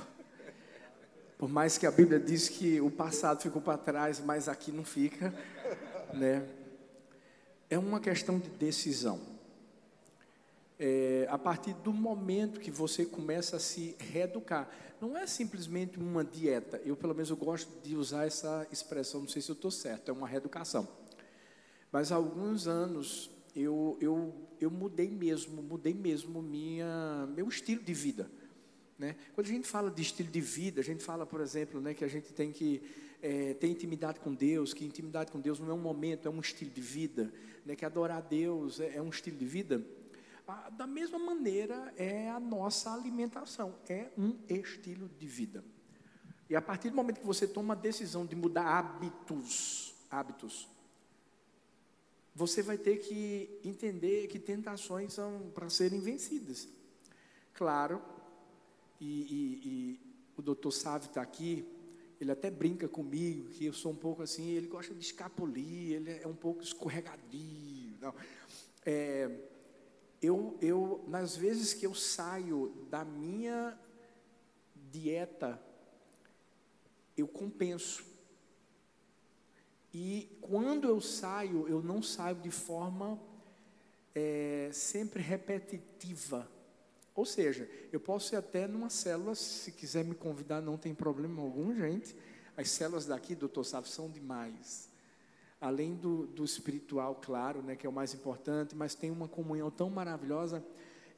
Por 1.37 1.49
mais 1.49 1.77
que 1.77 1.85
a 1.85 1.91
Bíblia 1.91 2.17
diz 2.17 2.47
que 2.47 2.79
o 2.79 2.89
passado 2.89 3.41
ficou 3.41 3.61
para 3.61 3.77
trás, 3.77 4.21
mas 4.21 4.47
aqui 4.47 4.71
não 4.71 4.85
fica, 4.85 5.33
né? 6.13 6.47
É 7.69 7.77
uma 7.77 7.99
questão 7.99 8.39
de 8.39 8.49
decisão. 8.51 9.19
É, 10.83 11.27
a 11.29 11.37
partir 11.37 11.75
do 11.75 11.93
momento 11.93 12.59
que 12.59 12.71
você 12.71 13.05
começa 13.05 13.57
a 13.57 13.59
se 13.59 13.95
reeducar 13.99 14.67
não 14.99 15.15
é 15.15 15.27
simplesmente 15.27 15.99
uma 15.99 16.23
dieta. 16.23 16.81
Eu, 16.83 16.95
pelo 16.95 17.13
menos, 17.13 17.29
eu 17.29 17.35
gosto 17.35 17.69
de 17.83 17.95
usar 17.95 18.25
essa 18.25 18.67
expressão, 18.71 19.21
não 19.21 19.27
sei 19.27 19.43
se 19.43 19.51
eu 19.51 19.53
estou 19.53 19.69
certo, 19.69 20.09
é 20.09 20.11
uma 20.11 20.27
reeducação. 20.27 20.87
Mas 21.91 22.11
há 22.11 22.15
alguns 22.15 22.67
anos 22.67 23.29
eu, 23.55 23.95
eu, 24.01 24.33
eu 24.59 24.71
mudei 24.71 25.11
mesmo, 25.11 25.61
mudei 25.61 25.93
mesmo 25.93 26.41
minha, 26.41 27.27
meu 27.35 27.47
estilo 27.47 27.83
de 27.83 27.93
vida. 27.93 28.31
Né? 28.97 29.15
Quando 29.35 29.45
a 29.45 29.51
gente 29.51 29.67
fala 29.67 29.91
de 29.91 30.01
estilo 30.01 30.31
de 30.31 30.41
vida, 30.41 30.81
a 30.81 30.83
gente 30.83 31.03
fala, 31.03 31.27
por 31.27 31.41
exemplo, 31.41 31.79
né, 31.79 31.93
que 31.93 32.03
a 32.03 32.07
gente 32.07 32.33
tem 32.33 32.51
que 32.51 32.81
é, 33.21 33.53
ter 33.53 33.67
intimidade 33.67 34.19
com 34.19 34.33
Deus, 34.33 34.73
que 34.73 34.83
intimidade 34.83 35.31
com 35.31 35.39
Deus 35.39 35.59
não 35.59 35.69
é 35.69 35.73
um 35.73 35.81
momento, 35.81 36.27
é 36.27 36.31
um 36.31 36.39
estilo 36.39 36.71
de 36.71 36.81
vida, 36.81 37.31
né, 37.63 37.75
que 37.75 37.85
adorar 37.85 38.17
a 38.17 38.21
Deus 38.21 38.79
é, 38.79 38.95
é 38.95 39.01
um 39.01 39.09
estilo 39.09 39.37
de 39.37 39.45
vida. 39.45 39.85
Ah, 40.47 40.69
da 40.69 40.85
mesma 40.85 41.17
maneira 41.17 41.93
é 41.95 42.29
a 42.29 42.39
nossa 42.39 42.93
alimentação, 42.93 43.75
é 43.87 44.09
um 44.17 44.37
estilo 44.49 45.09
de 45.17 45.25
vida. 45.27 45.63
E 46.49 46.55
a 46.55 46.61
partir 46.61 46.89
do 46.89 46.95
momento 46.97 47.21
que 47.21 47.25
você 47.25 47.47
toma 47.47 47.73
a 47.73 47.77
decisão 47.77 48.25
de 48.25 48.35
mudar 48.35 48.65
hábitos, 48.65 49.95
hábitos, 50.09 50.67
você 52.35 52.61
vai 52.61 52.77
ter 52.77 52.97
que 52.97 53.59
entender 53.63 54.27
que 54.27 54.37
tentações 54.37 55.13
são 55.13 55.51
para 55.53 55.69
serem 55.69 56.01
vencidas. 56.01 56.67
Claro, 57.53 58.01
e, 58.99 59.05
e, 59.05 59.67
e 59.67 59.99
o 60.35 60.41
doutor 60.41 60.71
Sávio 60.71 61.07
está 61.07 61.21
aqui, 61.21 61.65
ele 62.19 62.31
até 62.31 62.51
brinca 62.51 62.87
comigo, 62.87 63.49
que 63.49 63.65
eu 63.65 63.73
sou 63.73 63.91
um 63.91 63.95
pouco 63.95 64.21
assim, 64.21 64.49
ele 64.51 64.67
gosta 64.67 64.93
de 64.93 65.03
escapulir, 65.03 65.93
ele 65.93 66.19
é 66.21 66.27
um 66.27 66.35
pouco 66.35 66.61
escorregadio 66.61 67.97
Não. 67.99 68.13
É, 68.85 69.29
eu, 70.21 70.57
eu, 70.61 71.03
nas 71.07 71.35
vezes 71.35 71.73
que 71.73 71.85
eu 71.85 71.95
saio 71.95 72.85
da 72.89 73.03
minha 73.03 73.77
dieta, 74.75 75.59
eu 77.17 77.27
compenso. 77.27 78.05
E 79.93 80.37
quando 80.39 80.87
eu 80.87 81.01
saio, 81.01 81.67
eu 81.67 81.81
não 81.81 82.03
saio 82.03 82.35
de 82.35 82.51
forma 82.51 83.19
é, 84.13 84.69
sempre 84.71 85.21
repetitiva. 85.21 86.49
Ou 87.15 87.25
seja, 87.25 87.69
eu 87.91 87.99
posso 87.99 88.35
ir 88.35 88.37
até 88.37 88.67
numa 88.67 88.89
célula, 88.89 89.35
se 89.35 89.71
quiser 89.71 90.05
me 90.05 90.15
convidar, 90.15 90.61
não 90.61 90.77
tem 90.77 90.93
problema 90.93 91.41
algum, 91.41 91.75
gente. 91.75 92.15
As 92.55 92.69
células 92.69 93.05
daqui, 93.05 93.35
doutor 93.35 93.63
Sávio, 93.63 93.89
são 93.89 94.09
demais. 94.09 94.90
Além 95.61 95.93
do, 95.93 96.25
do 96.25 96.43
espiritual, 96.43 97.21
claro, 97.21 97.61
né, 97.61 97.75
que 97.75 97.85
é 97.85 97.89
o 97.89 97.93
mais 97.93 98.13
importante, 98.15 98.75
mas 98.75 98.95
tem 98.95 99.11
uma 99.11 99.27
comunhão 99.27 99.69
tão 99.69 99.89
maravilhosa. 99.89 100.65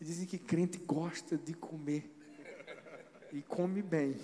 Dizem 0.02 0.28
que 0.28 0.38
crente 0.38 0.78
gosta 0.78 1.38
de 1.38 1.54
comer. 1.54 2.14
E 3.32 3.42
come 3.42 3.82
bem. 3.82 4.16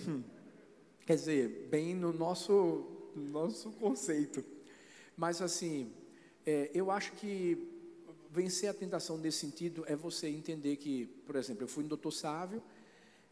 Quer 1.07 1.15
dizer, 1.15 1.67
bem 1.71 1.95
no 1.95 2.11
nosso, 2.11 2.85
no 3.15 3.29
nosso 3.31 3.71
conceito. 3.71 4.43
Mas 5.15 5.41
assim, 5.41 5.91
é, 6.45 6.69
eu 6.73 6.91
acho 6.91 7.13
que 7.13 7.79
vencer 8.29 8.69
a 8.69 8.73
tentação 8.73 9.17
nesse 9.17 9.39
sentido 9.39 9.83
é 9.88 9.95
você 9.95 10.27
entender 10.27 10.75
que, 10.75 11.05
por 11.25 11.35
exemplo, 11.35 11.63
eu 11.63 11.67
fui 11.67 11.83
no 11.83 11.89
doutor 11.89 12.11
Sávio, 12.11 12.61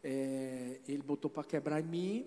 é, 0.02 0.80
ele 0.88 1.02
botou 1.02 1.30
para 1.30 1.44
quebrar 1.44 1.80
em 1.80 1.84
mim, 1.84 2.26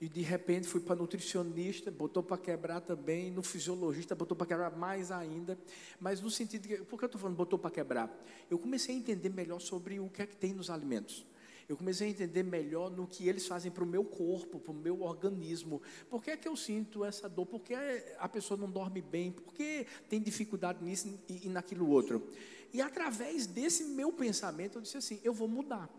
e 0.00 0.08
de 0.08 0.22
repente 0.22 0.66
fui 0.66 0.80
para 0.80 0.96
nutricionista, 0.96 1.90
botou 1.90 2.22
para 2.22 2.38
quebrar 2.38 2.80
também, 2.80 3.30
no 3.30 3.42
fisiologista, 3.42 4.14
botou 4.14 4.36
para 4.36 4.46
quebrar 4.46 4.76
mais 4.76 5.10
ainda, 5.10 5.58
mas 5.98 6.20
no 6.20 6.30
sentido 6.30 6.68
que, 6.68 6.76
por 6.78 6.98
que 6.98 7.04
eu 7.04 7.06
estou 7.06 7.20
falando 7.20 7.36
botou 7.36 7.58
para 7.58 7.70
quebrar? 7.70 8.24
Eu 8.50 8.58
comecei 8.58 8.94
a 8.94 8.98
entender 8.98 9.30
melhor 9.30 9.60
sobre 9.60 9.98
o 9.98 10.08
que 10.08 10.22
é 10.22 10.26
que 10.26 10.36
tem 10.36 10.52
nos 10.52 10.70
alimentos 10.70 11.26
eu 11.68 11.76
comecei 11.76 12.08
a 12.08 12.10
entender 12.10 12.42
melhor 12.42 12.90
no 12.90 13.06
que 13.06 13.28
eles 13.28 13.46
fazem 13.46 13.70
para 13.70 13.84
o 13.84 13.86
meu 13.86 14.02
corpo, 14.02 14.58
para 14.58 14.72
o 14.72 14.74
meu 14.74 15.02
organismo. 15.02 15.82
Por 16.08 16.24
que 16.24 16.30
é 16.30 16.36
que 16.36 16.48
eu 16.48 16.56
sinto 16.56 17.04
essa 17.04 17.28
dor? 17.28 17.44
Por 17.44 17.60
que 17.60 17.74
a 18.18 18.26
pessoa 18.26 18.58
não 18.58 18.70
dorme 18.70 19.02
bem? 19.02 19.30
Por 19.30 19.52
que 19.52 19.86
tem 20.08 20.18
dificuldade 20.18 20.82
nisso 20.82 21.20
e, 21.28 21.46
e 21.46 21.48
naquilo 21.50 21.90
outro? 21.90 22.26
E 22.72 22.80
através 22.80 23.46
desse 23.46 23.84
meu 23.84 24.10
pensamento, 24.10 24.78
eu 24.78 24.82
disse 24.82 24.96
assim: 24.96 25.20
eu 25.22 25.34
vou 25.34 25.46
mudar. 25.46 25.90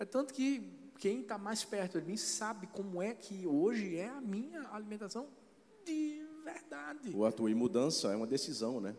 É 0.00 0.04
tanto 0.04 0.34
que 0.34 0.68
quem 0.98 1.20
está 1.20 1.38
mais 1.38 1.64
perto 1.64 2.00
de 2.00 2.06
mim 2.06 2.16
sabe 2.16 2.66
como 2.66 3.00
é 3.00 3.14
que 3.14 3.46
hoje 3.46 3.96
é 3.96 4.08
a 4.08 4.20
minha 4.20 4.68
alimentação 4.72 5.28
de 5.84 6.22
verdade. 6.44 7.14
O 7.14 7.24
Arthur, 7.24 7.50
e 7.50 7.54
mudança 7.54 8.12
é 8.12 8.16
uma 8.16 8.26
decisão, 8.26 8.80
né? 8.80 8.94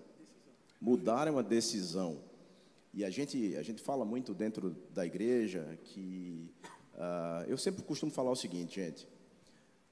Mudar 0.80 1.28
é 1.28 1.32
uma 1.32 1.44
decisão. 1.44 2.22
E 2.94 3.04
a 3.04 3.10
gente, 3.10 3.56
a 3.56 3.62
gente 3.62 3.82
fala 3.82 4.06
muito 4.06 4.34
dentro 4.34 4.76
da 4.94 5.06
igreja 5.06 5.78
que. 5.84 6.50
Uh, 6.96 7.48
eu 7.48 7.58
sempre 7.58 7.84
costumo 7.84 8.12
falar 8.12 8.32
o 8.32 8.36
seguinte, 8.36 8.76
gente. 8.76 9.08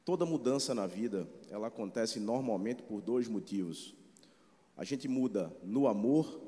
Toda 0.04 0.26
mudança 0.26 0.74
na 0.74 0.88
vida, 0.88 1.28
ela 1.50 1.68
acontece 1.68 2.20
normalmente 2.20 2.82
por 2.82 3.02
dois 3.02 3.28
motivos. 3.28 3.94
A 4.76 4.84
gente 4.84 5.08
muda 5.08 5.56
no 5.64 5.88
amor 5.88 6.42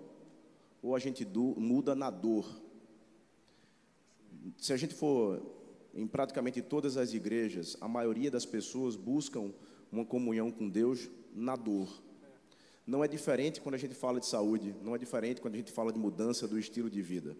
ou 0.81 0.95
a 0.95 0.99
gente 0.99 1.25
do, 1.25 1.55
muda 1.59 1.93
na 1.93 2.09
dor. 2.09 2.45
Se 4.57 4.73
a 4.73 4.77
gente 4.77 4.93
for 4.93 5.41
em 5.93 6.07
praticamente 6.07 6.61
todas 6.61 6.97
as 6.97 7.13
igrejas, 7.13 7.75
a 7.81 7.87
maioria 7.87 8.29
das 8.29 8.45
pessoas 8.45 8.95
buscam 8.95 9.51
uma 9.91 10.05
comunhão 10.05 10.51
com 10.51 10.69
Deus 10.69 11.09
na 11.33 11.55
dor. 11.55 11.89
Não 12.85 13.03
é 13.03 13.07
diferente 13.07 13.61
quando 13.61 13.75
a 13.75 13.77
gente 13.77 13.93
fala 13.93 14.19
de 14.19 14.25
saúde, 14.25 14.75
não 14.83 14.95
é 14.95 14.97
diferente 14.97 15.41
quando 15.41 15.53
a 15.55 15.57
gente 15.57 15.71
fala 15.71 15.91
de 15.91 15.99
mudança 15.99 16.47
do 16.47 16.57
estilo 16.57 16.89
de 16.89 17.01
vida. 17.01 17.35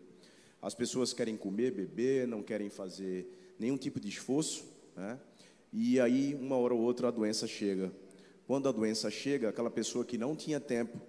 As 0.62 0.76
pessoas 0.76 1.14
querem 1.14 1.38
comer, 1.38 1.72
beber, 1.72 2.28
não 2.28 2.44
querem 2.44 2.70
fazer 2.70 3.56
nenhum 3.58 3.78
tipo 3.78 4.00
de 4.00 4.10
esforço, 4.10 4.66
né? 4.96 5.20
e 5.72 6.00
aí, 6.00 6.36
uma 6.36 6.58
hora 6.58 6.74
ou 6.74 6.82
outra, 6.82 7.08
a 7.08 7.12
doença 7.12 7.48
chega. 7.48 7.92
Quando 8.46 8.68
a 8.68 8.72
doença 8.72 9.10
chega, 9.10 9.50
aquela 9.50 9.70
pessoa 9.70 10.04
que 10.04 10.18
não 10.18 10.36
tinha 10.36 10.60
tempo, 10.60 11.00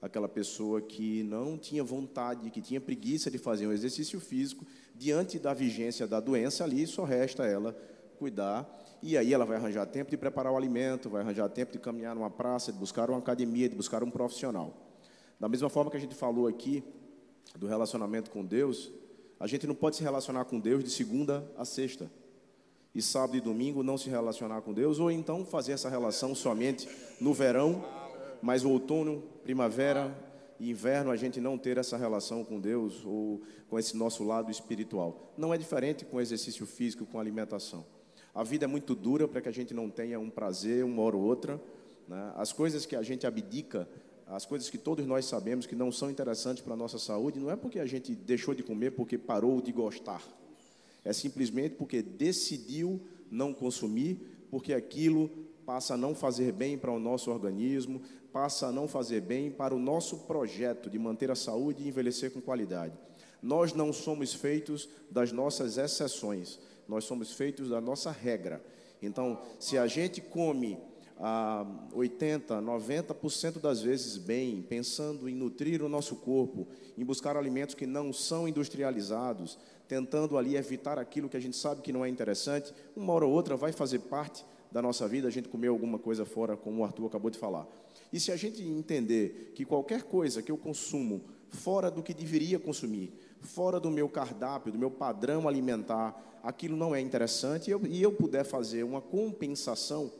aquela 0.00 0.28
pessoa 0.28 0.80
que 0.80 1.22
não 1.22 1.58
tinha 1.58 1.84
vontade, 1.84 2.50
que 2.50 2.62
tinha 2.62 2.80
preguiça 2.80 3.30
de 3.30 3.38
fazer 3.38 3.66
um 3.66 3.72
exercício 3.72 4.18
físico, 4.18 4.66
diante 5.00 5.38
da 5.38 5.54
vigência 5.54 6.06
da 6.06 6.20
doença 6.20 6.62
ali, 6.62 6.86
só 6.86 7.04
resta 7.04 7.46
ela 7.46 7.74
cuidar 8.18 8.68
e 9.02 9.16
aí 9.16 9.32
ela 9.32 9.46
vai 9.46 9.56
arranjar 9.56 9.86
tempo 9.86 10.10
de 10.10 10.16
preparar 10.18 10.52
o 10.52 10.58
alimento, 10.58 11.08
vai 11.08 11.22
arranjar 11.22 11.48
tempo 11.48 11.72
de 11.72 11.78
caminhar 11.78 12.14
numa 12.14 12.28
praça, 12.28 12.70
de 12.70 12.78
buscar 12.78 13.08
uma 13.08 13.18
academia, 13.18 13.66
de 13.66 13.74
buscar 13.74 14.04
um 14.04 14.10
profissional. 14.10 14.74
Da 15.40 15.48
mesma 15.48 15.70
forma 15.70 15.90
que 15.90 15.96
a 15.96 16.00
gente 16.00 16.14
falou 16.14 16.46
aqui 16.46 16.84
do 17.56 17.66
relacionamento 17.66 18.30
com 18.30 18.44
Deus, 18.44 18.92
a 19.40 19.46
gente 19.46 19.66
não 19.66 19.74
pode 19.74 19.96
se 19.96 20.02
relacionar 20.02 20.44
com 20.44 20.60
Deus 20.60 20.84
de 20.84 20.90
segunda 20.90 21.50
a 21.56 21.64
sexta. 21.64 22.10
E 22.94 23.00
sábado 23.00 23.38
e 23.38 23.40
domingo 23.40 23.82
não 23.82 23.96
se 23.96 24.10
relacionar 24.10 24.60
com 24.60 24.74
Deus, 24.74 24.98
ou 24.98 25.10
então 25.10 25.46
fazer 25.46 25.72
essa 25.72 25.88
relação 25.88 26.34
somente 26.34 26.86
no 27.18 27.32
verão, 27.32 27.82
mas 28.42 28.66
outono, 28.66 29.22
primavera 29.42 30.14
inverno 30.60 31.10
a 31.10 31.16
gente 31.16 31.40
não 31.40 31.56
ter 31.56 31.78
essa 31.78 31.96
relação 31.96 32.44
com 32.44 32.60
Deus 32.60 33.04
ou 33.04 33.40
com 33.68 33.78
esse 33.78 33.96
nosso 33.96 34.22
lado 34.24 34.50
espiritual. 34.50 35.32
Não 35.38 35.54
é 35.54 35.58
diferente 35.58 36.04
com 36.04 36.20
exercício 36.20 36.66
físico, 36.66 37.06
com 37.06 37.18
alimentação. 37.18 37.84
A 38.34 38.44
vida 38.44 38.64
é 38.64 38.68
muito 38.68 38.94
dura 38.94 39.26
para 39.26 39.40
que 39.40 39.48
a 39.48 39.52
gente 39.52 39.72
não 39.72 39.88
tenha 39.88 40.20
um 40.20 40.28
prazer 40.28 40.84
uma 40.84 41.02
hora 41.02 41.16
ou 41.16 41.22
outra. 41.22 41.60
Né? 42.06 42.32
As 42.36 42.52
coisas 42.52 42.84
que 42.84 42.94
a 42.94 43.02
gente 43.02 43.26
abdica, 43.26 43.88
as 44.26 44.44
coisas 44.44 44.68
que 44.68 44.78
todos 44.78 45.06
nós 45.06 45.24
sabemos 45.24 45.66
que 45.66 45.74
não 45.74 45.90
são 45.90 46.10
interessantes 46.10 46.62
para 46.62 46.74
a 46.74 46.76
nossa 46.76 46.98
saúde, 46.98 47.40
não 47.40 47.50
é 47.50 47.56
porque 47.56 47.80
a 47.80 47.86
gente 47.86 48.14
deixou 48.14 48.54
de 48.54 48.62
comer 48.62 48.92
porque 48.92 49.16
parou 49.16 49.60
de 49.60 49.72
gostar. 49.72 50.22
É 51.04 51.12
simplesmente 51.12 51.74
porque 51.74 52.02
decidiu 52.02 53.00
não 53.30 53.54
consumir, 53.54 54.46
porque 54.50 54.72
aquilo 54.72 55.30
passa 55.64 55.94
a 55.94 55.96
não 55.96 56.14
fazer 56.14 56.52
bem 56.52 56.76
para 56.76 56.90
o 56.90 56.98
nosso 56.98 57.30
organismo, 57.30 58.02
passa 58.32 58.66
a 58.66 58.72
não 58.72 58.86
fazer 58.86 59.20
bem 59.20 59.50
para 59.50 59.74
o 59.74 59.78
nosso 59.78 60.18
projeto 60.20 60.88
de 60.88 60.98
manter 60.98 61.30
a 61.30 61.34
saúde 61.34 61.82
e 61.82 61.88
envelhecer 61.88 62.30
com 62.32 62.40
qualidade. 62.40 62.94
Nós 63.42 63.72
não 63.72 63.92
somos 63.92 64.34
feitos 64.34 64.88
das 65.10 65.32
nossas 65.32 65.78
exceções, 65.78 66.58
nós 66.86 67.04
somos 67.04 67.32
feitos 67.32 67.70
da 67.70 67.80
nossa 67.80 68.10
regra. 68.10 68.62
Então, 69.02 69.40
se 69.58 69.78
a 69.78 69.86
gente 69.86 70.20
come 70.20 70.78
ah, 71.18 71.66
80, 71.92 72.60
90% 72.60 73.60
das 73.60 73.82
vezes 73.82 74.16
bem, 74.16 74.62
pensando 74.62 75.28
em 75.28 75.34
nutrir 75.34 75.82
o 75.82 75.88
nosso 75.88 76.16
corpo, 76.16 76.68
em 76.96 77.04
buscar 77.04 77.36
alimentos 77.36 77.74
que 77.74 77.86
não 77.86 78.12
são 78.12 78.48
industrializados, 78.48 79.58
tentando 79.86 80.38
ali 80.38 80.56
evitar 80.56 80.98
aquilo 80.98 81.28
que 81.28 81.36
a 81.36 81.40
gente 81.40 81.56
sabe 81.56 81.82
que 81.82 81.92
não 81.92 82.04
é 82.04 82.08
interessante, 82.08 82.72
uma 82.94 83.12
hora 83.12 83.26
ou 83.26 83.32
outra 83.32 83.56
vai 83.56 83.72
fazer 83.72 84.00
parte 84.00 84.44
da 84.70 84.80
nossa 84.80 85.08
vida 85.08 85.26
a 85.26 85.30
gente 85.30 85.48
comer 85.48 85.68
alguma 85.68 85.98
coisa 85.98 86.24
fora, 86.24 86.56
como 86.56 86.80
o 86.80 86.84
Arthur 86.84 87.06
acabou 87.06 87.30
de 87.30 87.38
falar. 87.38 87.66
E 88.12 88.18
se 88.18 88.32
a 88.32 88.36
gente 88.36 88.62
entender 88.62 89.52
que 89.54 89.64
qualquer 89.64 90.02
coisa 90.02 90.42
que 90.42 90.50
eu 90.50 90.56
consumo 90.56 91.22
fora 91.48 91.90
do 91.90 92.02
que 92.02 92.14
deveria 92.14 92.58
consumir, 92.58 93.12
fora 93.40 93.78
do 93.78 93.90
meu 93.90 94.08
cardápio, 94.08 94.72
do 94.72 94.78
meu 94.78 94.90
padrão 94.90 95.48
alimentar, 95.48 96.40
aquilo 96.42 96.76
não 96.76 96.94
é 96.94 97.00
interessante 97.00 97.68
e 97.68 97.70
eu, 97.72 97.80
e 97.86 98.02
eu 98.02 98.12
puder 98.12 98.44
fazer 98.44 98.82
uma 98.82 99.00
compensação, 99.00 100.10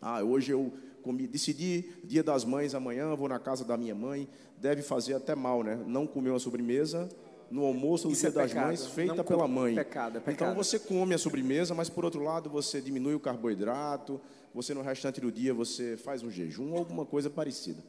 ah, 0.00 0.22
hoje 0.22 0.52
eu 0.52 0.72
comi, 1.02 1.26
decidi, 1.26 1.92
dia 2.04 2.22
das 2.22 2.44
mães, 2.44 2.74
amanhã 2.74 3.14
vou 3.14 3.28
na 3.28 3.38
casa 3.38 3.64
da 3.64 3.76
minha 3.76 3.94
mãe, 3.94 4.28
deve 4.58 4.82
fazer 4.82 5.14
até 5.14 5.34
mal, 5.34 5.62
né? 5.62 5.82
Não 5.86 6.06
comer 6.06 6.30
uma 6.30 6.38
sobremesa 6.38 7.08
no 7.50 7.64
almoço 7.64 8.06
do 8.08 8.12
Isso 8.12 8.20
dia 8.22 8.28
é 8.30 8.32
das 8.32 8.50
pecado. 8.52 8.66
mães, 8.66 8.86
feita 8.86 9.14
Não 9.14 9.24
pela 9.24 9.48
mãe. 9.48 9.74
pecado, 9.74 10.16
é 10.16 10.20
Então 10.20 10.32
pecado. 10.32 10.54
você 10.56 10.78
come 10.78 11.14
a 11.14 11.18
sobremesa, 11.18 11.74
mas 11.74 11.88
por 11.88 12.04
outro 12.04 12.22
lado 12.22 12.48
você 12.48 12.80
diminui 12.80 13.14
o 13.14 13.20
carboidrato, 13.20 14.20
você 14.54 14.72
no 14.74 14.82
restante 14.82 15.20
do 15.20 15.30
dia 15.32 15.52
você 15.52 15.96
faz 15.96 16.22
um 16.22 16.30
jejum 16.30 16.72
ou 16.72 16.78
alguma 16.78 17.04
coisa 17.04 17.28
parecida. 17.28 17.82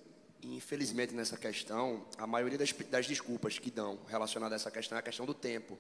Infelizmente, 0.44 1.14
nessa 1.14 1.38
questão, 1.38 2.04
a 2.18 2.26
maioria 2.26 2.58
das, 2.58 2.72
das 2.90 3.06
desculpas 3.06 3.60
que 3.60 3.70
dão 3.70 4.00
relacionadas 4.08 4.54
a 4.54 4.56
essa 4.56 4.72
questão 4.72 4.96
é 4.96 5.00
a 5.00 5.04
questão 5.04 5.26
do 5.26 5.34
tempo. 5.36 5.78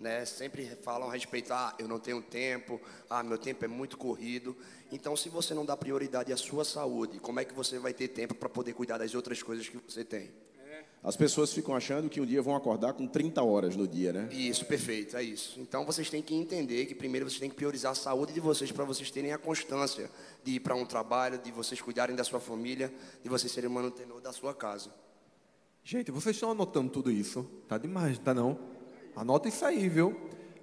Né? 0.00 0.24
Sempre 0.24 0.64
falam 0.82 1.10
a 1.10 1.12
respeito, 1.12 1.52
ah, 1.52 1.74
eu 1.78 1.86
não 1.88 1.98
tenho 1.98 2.22
tempo, 2.22 2.80
ah, 3.10 3.22
meu 3.22 3.36
tempo 3.36 3.64
é 3.64 3.68
muito 3.68 3.98
corrido. 3.98 4.56
Então, 4.90 5.14
se 5.16 5.28
você 5.28 5.52
não 5.52 5.66
dá 5.66 5.76
prioridade 5.76 6.32
à 6.32 6.36
sua 6.38 6.64
saúde, 6.64 7.18
como 7.20 7.40
é 7.40 7.44
que 7.44 7.52
você 7.52 7.78
vai 7.78 7.92
ter 7.92 8.08
tempo 8.08 8.34
para 8.34 8.48
poder 8.48 8.72
cuidar 8.72 8.96
das 8.96 9.14
outras 9.14 9.42
coisas 9.42 9.68
que 9.68 9.76
você 9.86 10.04
tem? 10.04 10.30
As 11.02 11.16
pessoas 11.16 11.52
ficam 11.52 11.74
achando 11.76 12.08
que 12.08 12.20
um 12.20 12.26
dia 12.26 12.42
vão 12.42 12.56
acordar 12.56 12.92
com 12.92 13.06
30 13.06 13.42
horas 13.42 13.76
no 13.76 13.86
dia, 13.86 14.12
né? 14.12 14.28
Isso, 14.32 14.64
perfeito, 14.66 15.16
é 15.16 15.22
isso. 15.22 15.60
Então 15.60 15.86
vocês 15.86 16.10
têm 16.10 16.20
que 16.20 16.34
entender 16.34 16.86
que 16.86 16.94
primeiro 16.94 17.28
vocês 17.28 17.38
têm 17.38 17.48
que 17.48 17.54
priorizar 17.54 17.92
a 17.92 17.94
saúde 17.94 18.32
de 18.32 18.40
vocês 18.40 18.72
para 18.72 18.84
vocês 18.84 19.10
terem 19.10 19.32
a 19.32 19.38
constância 19.38 20.10
de 20.42 20.52
ir 20.52 20.60
para 20.60 20.74
um 20.74 20.84
trabalho, 20.84 21.38
de 21.38 21.52
vocês 21.52 21.80
cuidarem 21.80 22.16
da 22.16 22.24
sua 22.24 22.40
família, 22.40 22.92
de 23.22 23.28
vocês 23.28 23.52
serem 23.52 23.70
o 23.70 23.72
manutenor 23.72 24.20
da 24.20 24.32
sua 24.32 24.52
casa. 24.52 24.90
Gente, 25.84 26.10
vocês 26.10 26.34
estão 26.34 26.50
anotando 26.50 26.90
tudo 26.90 27.10
isso? 27.10 27.48
Tá 27.68 27.78
demais, 27.78 28.18
tá 28.18 28.34
não? 28.34 28.58
Anota 29.14 29.48
isso 29.48 29.64
aí, 29.64 29.88
viu? 29.88 30.14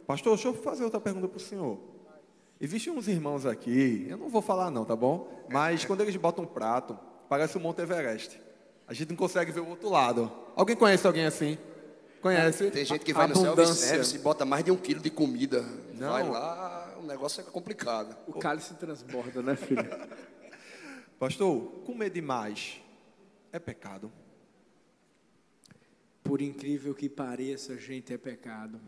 Pastor, 0.06 0.36
deixa 0.36 0.50
eu 0.50 0.54
fazer 0.54 0.84
outra 0.84 1.00
pergunta 1.00 1.28
para 1.28 1.38
o 1.38 1.42
senhor. 1.42 1.80
Existem 2.60 2.94
uns 2.94 3.08
irmãos 3.08 3.46
aqui, 3.46 4.06
eu 4.10 4.18
não 4.18 4.30
vou 4.30 4.42
falar 4.42 4.70
não, 4.70 4.86
tá 4.86 4.96
bom? 4.96 5.46
Mas 5.50 5.84
quando 5.86 6.02
eles 6.02 6.16
botam 6.16 6.44
um 6.44 6.48
prato, 6.48 6.98
parece 7.28 7.58
o 7.58 7.60
Monte 7.60 7.82
Everest. 7.82 8.45
A 8.88 8.94
gente 8.94 9.10
não 9.10 9.16
consegue 9.16 9.52
ver 9.52 9.62
o 9.62 9.68
outro 9.68 9.90
lado. 9.90 10.32
Alguém 10.56 10.76
conhece 10.76 11.08
alguém 11.08 11.26
assim? 11.26 11.58
Conhece? 12.22 12.70
Tem 12.72 12.86
gente 12.86 13.04
que 13.04 13.14
vai 13.14 13.28
no 13.28 13.34
Abundância. 13.34 13.74
self-service 13.74 14.16
e 14.16 14.20
bota 14.20 14.46
mais 14.46 14.64
de 14.66 14.72
um 14.72 14.78
quilo 14.78 15.00
de 15.00 15.10
comida. 15.10 15.62
Não. 15.94 16.12
Vai 16.12 16.28
lá, 16.28 16.96
o 17.00 17.04
negócio 17.04 17.42
é 17.42 17.44
complicado. 17.44 18.16
O 18.28 18.34
cálice 18.40 18.74
transborda, 18.76 19.42
né, 19.42 19.56
filho? 19.56 19.84
Pastor, 21.20 21.62
comer 21.86 22.10
demais 22.10 22.82
é 23.52 23.60
pecado. 23.60 24.12
Por 26.24 26.42
incrível 26.42 26.96
que 26.96 27.08
pareça, 27.08 27.78
gente, 27.78 28.12
é 28.12 28.18
pecado. 28.18 28.82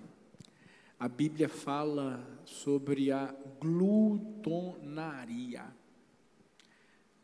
A 1.00 1.08
Bíblia 1.08 1.48
fala 1.48 2.28
sobre 2.44 3.12
a 3.12 3.32
glutonaria. 3.62 5.64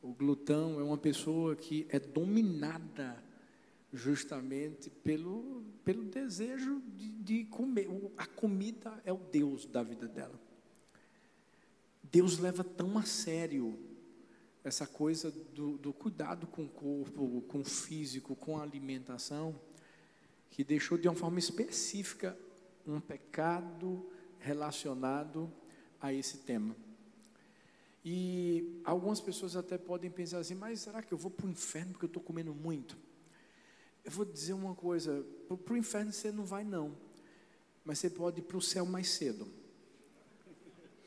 O 0.03 0.13
glutão 0.13 0.81
é 0.81 0.83
uma 0.83 0.97
pessoa 0.97 1.55
que 1.55 1.87
é 1.89 1.97
dominada 1.97 3.23
justamente 3.93 4.89
pelo, 4.89 5.63
pelo 5.85 6.03
desejo 6.03 6.81
de, 6.93 7.09
de 7.13 7.45
comer. 7.45 7.87
A 8.17 8.25
comida 8.25 9.01
é 9.05 9.13
o 9.13 9.17
Deus 9.17 9.65
da 9.65 9.81
vida 9.81 10.05
dela. 10.05 10.37
Deus 12.03 12.37
leva 12.37 12.65
tão 12.65 12.97
a 12.97 13.03
sério 13.03 13.79
essa 14.61 14.85
coisa 14.85 15.31
do, 15.31 15.77
do 15.77 15.93
cuidado 15.93 16.47
com 16.47 16.65
o 16.65 16.69
corpo, 16.69 17.41
com 17.47 17.61
o 17.61 17.65
físico, 17.65 18.35
com 18.35 18.57
a 18.57 18.63
alimentação, 18.63 19.55
que 20.51 20.65
deixou 20.65 20.97
de 20.97 21.07
uma 21.07 21.15
forma 21.15 21.39
específica 21.39 22.37
um 22.85 22.99
pecado 22.99 24.05
relacionado 24.37 25.49
a 26.01 26.13
esse 26.13 26.39
tema. 26.39 26.75
E 28.05 28.81
algumas 28.83 29.21
pessoas 29.21 29.55
até 29.55 29.77
podem 29.77 30.11
pensar 30.11 30.39
assim, 30.39 30.55
mas 30.55 30.81
será 30.81 31.01
que 31.01 31.13
eu 31.13 31.17
vou 31.17 31.31
para 31.31 31.45
o 31.45 31.49
inferno 31.49 31.91
porque 31.93 32.05
eu 32.05 32.07
estou 32.07 32.21
comendo 32.21 32.53
muito? 32.53 32.97
Eu 34.03 34.11
vou 34.11 34.25
dizer 34.25 34.53
uma 34.53 34.75
coisa, 34.75 35.25
para 35.63 35.73
o 35.73 35.77
inferno 35.77 36.11
você 36.11 36.31
não 36.31 36.43
vai 36.43 36.65
não, 36.65 36.97
mas 37.85 37.99
você 37.99 38.09
pode 38.09 38.39
ir 38.39 38.43
para 38.43 38.57
o 38.57 38.61
céu 38.61 38.85
mais 38.85 39.09
cedo. 39.09 39.47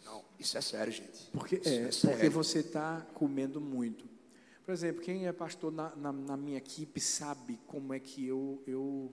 Não, 0.05 0.25
isso 0.39 0.57
é 0.57 0.61
sério, 0.63 0.93
gente. 0.93 1.31
Porque, 1.33 1.57
Isso 1.57 1.69
é, 1.69 1.75
é 1.75 1.83
porque 1.83 2.01
sério. 2.01 2.31
você 2.31 2.61
está 2.61 3.03
comendo 3.13 3.61
muito. 3.61 4.09
Por 4.65 4.73
exemplo, 4.73 5.03
quem 5.03 5.27
é 5.27 5.33
pastor 5.33 5.71
na, 5.71 5.95
na, 5.97 6.13
na 6.13 6.37
minha 6.37 6.59
equipe 6.59 7.01
sabe 7.01 7.61
como 7.67 7.93
é 7.93 8.01
que 8.01 8.27
eu, 8.27 8.63
eu, 8.67 9.13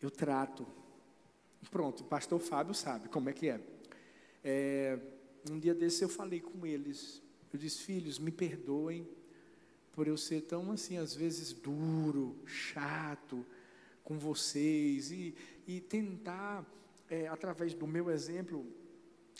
eu 0.00 0.10
trato. 0.10 0.66
Pronto, 1.70 2.02
o 2.02 2.04
pastor 2.04 2.38
Fábio 2.40 2.74
sabe 2.74 3.08
como 3.08 3.28
é 3.30 3.32
que 3.32 3.48
é. 3.48 3.60
É, 4.44 4.98
Um 5.48 5.58
dia 5.58 5.74
desse 5.74 6.02
eu 6.02 6.08
falei 6.08 6.40
com 6.40 6.66
eles. 6.66 7.22
Eu 7.52 7.58
disse, 7.58 7.82
filhos, 7.82 8.18
me 8.18 8.30
perdoem 8.30 9.08
por 9.92 10.06
eu 10.06 10.16
ser 10.16 10.42
tão 10.42 10.70
assim, 10.72 10.96
às 10.98 11.14
vezes 11.14 11.52
duro, 11.52 12.36
chato 12.46 13.44
com 14.04 14.18
vocês 14.18 15.10
e, 15.10 15.34
e 15.66 15.80
tentar, 15.80 16.64
é, 17.08 17.26
através 17.28 17.74
do 17.74 17.86
meu 17.86 18.10
exemplo, 18.10 18.66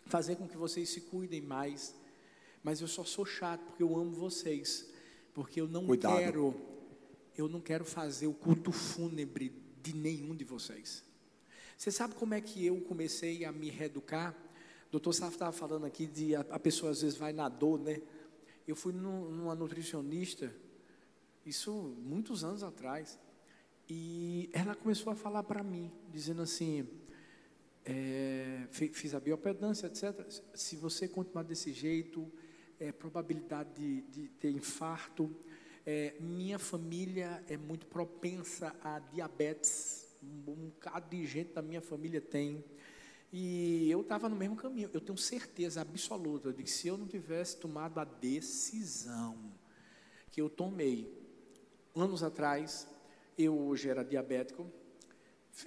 fazer 0.06 0.36
com 0.36 0.48
que 0.48 0.56
vocês 0.56 0.88
se 0.88 1.02
cuidem 1.02 1.40
mais. 1.40 1.94
Mas 2.62 2.80
eu 2.80 2.88
só 2.88 3.04
sou 3.04 3.24
chato 3.24 3.62
porque 3.62 3.82
eu 3.82 3.96
amo 3.96 4.12
vocês, 4.12 4.90
porque 5.32 5.60
eu 5.60 5.68
não 5.68 5.86
Cuidado. 5.86 6.18
quero, 6.18 6.54
eu 7.36 7.48
não 7.48 7.60
quero 7.60 7.84
fazer 7.84 8.26
o 8.26 8.34
culto 8.34 8.72
fúnebre 8.72 9.52
de 9.82 9.94
nenhum 9.94 10.34
de 10.34 10.44
vocês. 10.44 11.02
Você 11.76 11.90
sabe 11.90 12.14
como 12.14 12.34
é 12.34 12.40
que 12.40 12.66
eu 12.66 12.78
comecei 12.82 13.44
a 13.44 13.52
me 13.52 13.70
reeducar? 13.70 14.36
O 14.90 14.98
doutor 14.98 15.12
Saf 15.12 15.34
estava 15.34 15.52
falando 15.52 15.86
aqui 15.86 16.04
de 16.04 16.34
a, 16.34 16.40
a 16.50 16.58
pessoa 16.58 16.90
às 16.90 17.00
vezes 17.00 17.16
vai 17.16 17.32
na 17.32 17.48
dor, 17.48 17.78
né? 17.78 18.02
Eu 18.66 18.74
fui 18.74 18.92
num- 18.92 19.30
numa 19.30 19.54
nutricionista, 19.54 20.52
isso 21.46 21.72
muitos 21.98 22.42
anos 22.42 22.64
atrás, 22.64 23.16
e 23.88 24.50
ela 24.52 24.74
começou 24.74 25.12
a 25.12 25.16
falar 25.16 25.44
para 25.44 25.62
mim, 25.62 25.92
dizendo 26.12 26.42
assim, 26.42 26.88
é, 27.84 28.66
fi- 28.72 28.88
fiz 28.88 29.14
a 29.14 29.20
biopedância, 29.20 29.86
etc. 29.86 30.26
Se 30.54 30.74
você 30.76 31.06
continuar 31.06 31.44
desse 31.44 31.72
jeito, 31.72 32.30
é, 32.80 32.90
probabilidade 32.90 33.70
de, 33.74 34.02
de 34.02 34.28
ter 34.28 34.50
infarto. 34.50 35.30
É, 35.86 36.14
minha 36.20 36.58
família 36.58 37.44
é 37.48 37.56
muito 37.56 37.86
propensa 37.86 38.74
a 38.82 38.98
diabetes. 38.98 40.08
Um 40.22 40.68
bocado 40.70 41.08
de 41.16 41.24
gente 41.26 41.52
da 41.52 41.62
minha 41.62 41.80
família 41.80 42.20
tem. 42.20 42.64
E 43.32 43.90
eu 43.90 44.00
estava 44.00 44.28
no 44.28 44.36
mesmo 44.36 44.56
caminho. 44.56 44.90
Eu 44.92 45.00
tenho 45.00 45.16
certeza 45.16 45.80
absoluta 45.80 46.52
de 46.52 46.62
que 46.62 46.70
se 46.70 46.88
eu 46.88 46.96
não 46.96 47.06
tivesse 47.06 47.56
tomado 47.56 47.98
a 47.98 48.04
decisão 48.04 49.52
que 50.30 50.40
eu 50.40 50.48
tomei 50.48 51.12
anos 51.94 52.22
atrás, 52.22 52.88
eu 53.36 53.58
hoje 53.58 53.88
era 53.88 54.04
diabético, 54.04 54.70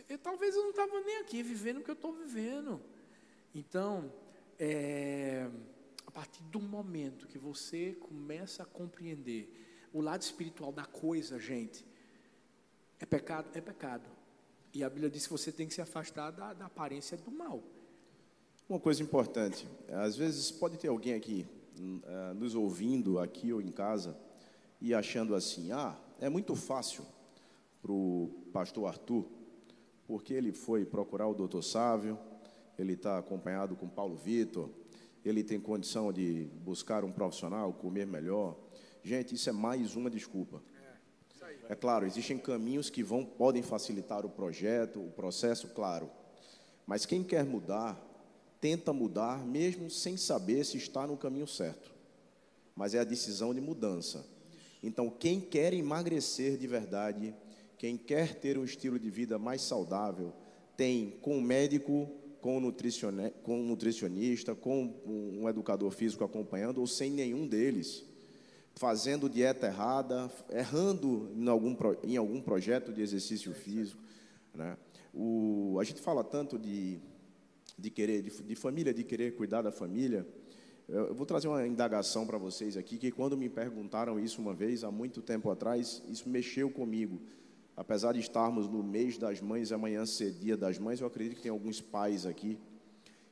eu, 0.10 0.17
talvez 0.17 0.56
eu 0.56 0.63
não 0.63 0.69
estava 0.69 0.99
nem 1.02 1.17
aqui 1.17 1.43
vivendo 1.43 1.78
o 1.78 1.84
que 1.84 1.89
eu 1.89 1.95
estou 1.95 2.13
vivendo. 2.13 2.82
Então, 3.54 4.12
é, 4.58 5.49
a 6.06 6.12
partir 6.12 6.43
do 6.43 6.60
momento 6.60 7.28
que 7.28 7.38
você 7.38 7.93
começa 7.93 8.63
a 8.63 8.65
compreender 8.65 9.89
o 9.91 10.02
lado 10.02 10.21
espiritual 10.21 10.71
da 10.71 10.86
coisa, 10.86 11.39
gente, 11.39 11.86
é 12.99 13.06
pecado, 13.06 13.49
é 13.54 13.62
pecado. 13.62 14.10
E 14.73 14.83
a 14.83 14.89
Bíblia 14.89 15.09
diz 15.09 15.27
que 15.27 15.31
você 15.31 15.51
tem 15.51 15.67
que 15.67 15.73
se 15.73 15.81
afastar 15.81 16.31
da, 16.31 16.53
da 16.53 16.65
aparência 16.65 17.15
do 17.15 17.29
mal. 17.29 17.62
Uma 18.67 18.79
coisa 18.79 19.03
importante, 19.03 19.67
às 19.89 20.15
vezes 20.15 20.49
pode 20.49 20.77
ter 20.77 20.88
alguém 20.88 21.13
aqui 21.13 21.45
ah, 22.05 22.33
nos 22.33 22.55
ouvindo 22.55 23.19
aqui 23.19 23.53
ou 23.53 23.62
em 23.62 23.71
casa 23.71 24.17
e 24.81 24.93
achando 24.93 25.36
assim, 25.36 25.71
ah, 25.71 25.95
é 26.19 26.27
muito 26.27 26.55
fácil 26.55 27.05
para 27.81 27.91
o 27.91 28.31
pastor 28.51 28.88
Arthur, 28.88 29.25
porque 30.07 30.33
ele 30.33 30.51
foi 30.51 30.86
procurar 30.86 31.27
o 31.27 31.36
doutor 31.36 31.62
Sávio, 31.62 32.17
ele 32.77 32.93
está 32.93 33.19
acompanhado 33.19 33.75
com 33.75 33.88
Paulo 33.88 34.15
Vitor, 34.15 34.69
ele 35.23 35.43
tem 35.43 35.59
condição 35.59 36.12
de 36.12 36.49
buscar 36.63 37.03
um 37.03 37.12
profissional, 37.12 37.71
comer 37.73 38.07
melhor. 38.07 38.57
Gente, 39.03 39.36
isso 39.36 39.49
é 39.49 39.53
mais 39.53 39.95
uma 39.95 40.09
desculpa. 40.09 40.63
É 41.69 41.76
claro, 41.76 42.06
existem 42.06 42.38
caminhos 42.38 42.89
que 42.89 43.02
vão 43.02 43.23
podem 43.23 43.63
facilitar 43.63 44.26
o 44.26 44.30
projeto, 44.30 44.99
o 44.99 45.12
processo, 45.12 45.69
claro. 45.69 46.10
Mas 46.86 47.06
quem 47.06 47.23
quer 47.23 47.45
mudar, 47.45 48.02
tenta 48.60 48.91
mudar 48.91 49.45
mesmo 49.45 49.89
sem 49.89 50.17
saber 50.17 50.65
se 50.65 50.78
está 50.78 51.08
no 51.08 51.17
caminho 51.17 51.47
certo. 51.47 51.93
Mas 52.76 52.93
é 52.93 52.99
a 52.99 53.06
decisão 53.06 53.54
de 53.54 53.62
mudança. 53.62 54.26
Então, 54.82 55.10
quem 55.10 55.39
quer 55.39 55.73
emagrecer 55.73 56.58
de 56.58 56.67
verdade, 56.67 57.34
quem 57.78 57.97
quer 57.97 58.36
ter 58.36 58.58
um 58.58 58.65
estilo 58.65 58.99
de 58.99 59.10
vida 59.10 59.39
mais 59.39 59.62
saudável, 59.62 60.34
tem 60.76 61.12
com 61.21 61.38
o 61.38 61.41
médico, 61.41 62.10
com 62.41 62.58
o 62.58 62.73
com 63.41 63.62
o 63.62 63.63
nutricionista, 63.63 64.54
com 64.54 64.93
um 65.06 65.47
educador 65.47 65.91
físico 65.91 66.26
acompanhando, 66.26 66.80
ou 66.80 66.88
sem 66.88 67.10
nenhum 67.10 67.47
deles 67.47 68.04
fazendo 68.75 69.29
dieta 69.29 69.67
errada, 69.67 70.31
errando 70.49 71.29
em 71.36 71.47
algum, 71.47 71.75
em 72.03 72.17
algum 72.17 72.41
projeto 72.41 72.91
de 72.91 73.01
exercício 73.01 73.53
físico. 73.53 74.01
Né? 74.53 74.77
O, 75.13 75.77
a 75.79 75.83
gente 75.83 76.01
fala 76.01 76.23
tanto 76.23 76.57
de, 76.57 76.99
de 77.77 77.89
querer, 77.89 78.21
de, 78.21 78.29
de 78.43 78.55
família, 78.55 78.93
de 78.93 79.03
querer 79.03 79.36
cuidar 79.36 79.62
da 79.62 79.71
família. 79.71 80.25
Eu, 80.88 81.07
eu 81.07 81.13
vou 81.15 81.25
trazer 81.25 81.47
uma 81.47 81.65
indagação 81.67 82.25
para 82.25 82.38
vocês 82.38 82.75
aqui, 82.75 82.97
que 82.97 83.12
quando 83.12 83.38
me 83.38 83.47
perguntaram 83.47 84.19
isso 84.19 84.41
uma 84.41 84.53
vez, 84.53 84.83
há 84.83 84.91
muito 84.91 85.21
tempo 85.21 85.49
atrás, 85.51 86.01
isso 86.09 86.27
mexeu 86.27 86.69
comigo. 86.69 87.21
Apesar 87.75 88.13
de 88.13 88.19
estarmos 88.19 88.67
no 88.67 88.83
mês 88.83 89.17
das 89.17 89.41
mães, 89.41 89.71
amanhã 89.71 90.05
ser 90.05 90.31
dia 90.31 90.55
das 90.57 90.77
mães, 90.77 90.99
eu 90.99 91.07
acredito 91.07 91.38
que 91.38 91.41
tem 91.43 91.51
alguns 91.51 91.81
pais 91.81 92.25
aqui 92.25 92.57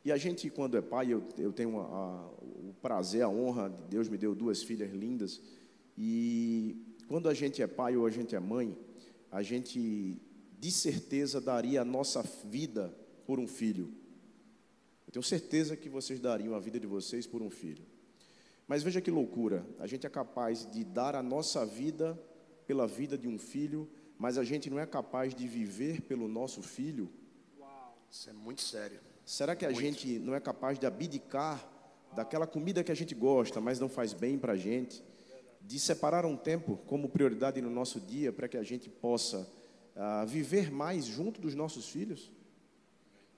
e 0.03 0.11
a 0.11 0.17
gente, 0.17 0.49
quando 0.49 0.75
é 0.75 0.81
pai, 0.81 1.13
eu, 1.13 1.23
eu 1.37 1.53
tenho 1.53 1.79
a- 1.79 1.83
a- 1.85 2.29
prazer, 2.81 3.21
a 3.21 3.29
honra, 3.29 3.69
de 3.69 3.89
Deus 3.89 4.09
me 4.09 4.17
deu 4.17 4.33
duas 4.33 4.63
filhas 4.63 4.91
lindas. 4.91 5.41
E 5.97 6.75
quando 7.07 7.29
a 7.29 7.33
gente 7.33 7.61
é 7.61 7.67
pai 7.67 7.95
ou 7.95 8.05
a 8.05 8.09
gente 8.09 8.35
é 8.35 8.39
mãe, 8.39 8.77
a 9.31 9.41
gente 9.41 10.21
de 10.59 10.71
certeza 10.71 11.39
daria 11.39 11.81
a 11.81 11.85
nossa 11.85 12.21
vida 12.45 12.93
por 13.25 13.39
um 13.39 13.47
filho. 13.47 13.93
Eu 15.07 15.13
tenho 15.13 15.23
certeza 15.23 15.75
que 15.75 15.89
vocês 15.89 16.19
dariam 16.19 16.55
a 16.55 16.59
vida 16.59 16.79
de 16.79 16.87
vocês 16.87 17.27
por 17.27 17.41
um 17.41 17.49
filho. 17.49 17.85
Mas 18.67 18.83
veja 18.83 19.01
que 19.01 19.11
loucura, 19.11 19.65
a 19.79 19.87
gente 19.87 20.05
é 20.07 20.09
capaz 20.09 20.69
de 20.71 20.83
dar 20.83 21.15
a 21.15 21.23
nossa 21.23 21.65
vida 21.65 22.17
pela 22.65 22.87
vida 22.87 23.17
de 23.17 23.27
um 23.27 23.37
filho, 23.37 23.89
mas 24.17 24.37
a 24.37 24.43
gente 24.43 24.69
não 24.69 24.79
é 24.79 24.85
capaz 24.85 25.35
de 25.35 25.47
viver 25.47 26.01
pelo 26.01 26.27
nosso 26.27 26.61
filho. 26.61 27.11
Isso 28.09 28.29
é 28.29 28.33
muito 28.33 28.61
sério. 28.61 28.99
Será 29.25 29.55
que 29.55 29.65
a 29.65 29.71
gente 29.71 30.19
não 30.19 30.35
é 30.35 30.39
capaz 30.39 30.77
de 30.79 30.85
abdicar 30.85 31.69
daquela 32.15 32.45
comida 32.45 32.83
que 32.83 32.91
a 32.91 32.95
gente 32.95 33.15
gosta, 33.15 33.61
mas 33.61 33.79
não 33.79 33.89
faz 33.89 34.13
bem 34.13 34.37
para 34.37 34.53
a 34.53 34.57
gente? 34.57 35.03
De 35.61 35.79
separar 35.79 36.25
um 36.25 36.35
tempo 36.35 36.77
como 36.87 37.09
prioridade 37.09 37.61
no 37.61 37.69
nosso 37.69 37.99
dia 37.99 38.31
para 38.31 38.47
que 38.47 38.57
a 38.57 38.63
gente 38.63 38.89
possa 38.89 39.47
ah, 39.95 40.25
viver 40.25 40.71
mais 40.71 41.05
junto 41.05 41.39
dos 41.39 41.55
nossos 41.55 41.89
filhos? 41.89 42.31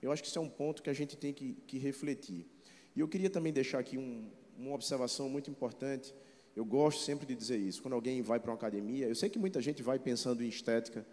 Eu 0.00 0.12
acho 0.12 0.22
que 0.22 0.28
isso 0.28 0.38
é 0.38 0.42
um 0.42 0.48
ponto 0.48 0.82
que 0.82 0.90
a 0.90 0.94
gente 0.94 1.16
tem 1.16 1.32
que, 1.32 1.54
que 1.66 1.78
refletir. 1.78 2.46
E 2.94 3.00
eu 3.00 3.08
queria 3.08 3.30
também 3.30 3.52
deixar 3.52 3.78
aqui 3.78 3.96
um, 3.96 4.28
uma 4.58 4.74
observação 4.74 5.28
muito 5.28 5.50
importante, 5.50 6.14
Eu 6.56 6.64
gosto 6.64 7.02
sempre 7.02 7.26
de 7.26 7.34
dizer 7.34 7.58
isso. 7.58 7.82
Quando 7.82 7.94
alguém 7.94 8.22
vai 8.22 8.38
para 8.38 8.50
uma 8.50 8.56
academia, 8.56 9.08
eu 9.08 9.14
sei 9.14 9.28
que 9.28 9.38
muita 9.38 9.60
gente 9.60 9.82
vai 9.82 9.98
pensando 9.98 10.44
em 10.44 10.48
estética 10.48 11.04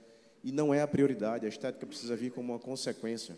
e 0.44 0.52
não 0.52 0.72
é 0.72 0.82
a 0.82 0.88
prioridade. 0.88 1.48
A 1.48 1.50
estética 1.50 1.88
precisa 1.88 2.16
vir 2.16 2.32
como 2.32 2.54
uma 2.54 2.60
consequência. 2.60 3.36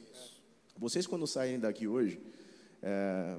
Vocês, 0.78 1.08
quando 1.08 1.26
saírem 1.26 1.60
daqui 1.60 1.88
hoje, 1.88 2.20
é, 2.82 3.38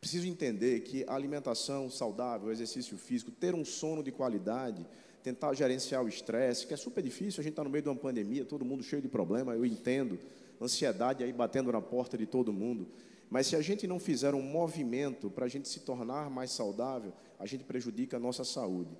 precisam 0.00 0.28
entender 0.28 0.80
que 0.80 1.04
a 1.08 1.14
alimentação 1.14 1.90
saudável, 1.90 2.48
o 2.48 2.52
exercício 2.52 2.96
físico, 2.96 3.30
ter 3.30 3.54
um 3.54 3.64
sono 3.64 4.02
de 4.02 4.12
qualidade, 4.12 4.86
tentar 5.22 5.52
gerenciar 5.54 6.04
o 6.04 6.08
estresse, 6.08 6.66
que 6.66 6.74
é 6.74 6.76
super 6.76 7.02
difícil. 7.02 7.40
A 7.40 7.42
gente 7.42 7.52
está 7.52 7.64
no 7.64 7.70
meio 7.70 7.82
de 7.82 7.88
uma 7.88 7.96
pandemia, 7.96 8.44
todo 8.44 8.64
mundo 8.64 8.82
cheio 8.82 9.02
de 9.02 9.08
problema, 9.08 9.54
eu 9.54 9.64
entendo. 9.64 10.18
Ansiedade 10.60 11.24
aí 11.24 11.32
batendo 11.32 11.72
na 11.72 11.82
porta 11.82 12.16
de 12.16 12.26
todo 12.26 12.52
mundo. 12.52 12.88
Mas 13.28 13.48
se 13.48 13.56
a 13.56 13.60
gente 13.60 13.86
não 13.86 13.98
fizer 13.98 14.34
um 14.34 14.42
movimento 14.42 15.28
para 15.28 15.46
a 15.46 15.48
gente 15.48 15.68
se 15.68 15.80
tornar 15.80 16.30
mais 16.30 16.52
saudável, 16.52 17.12
a 17.38 17.46
gente 17.46 17.64
prejudica 17.64 18.16
a 18.16 18.20
nossa 18.20 18.44
saúde. 18.44 18.96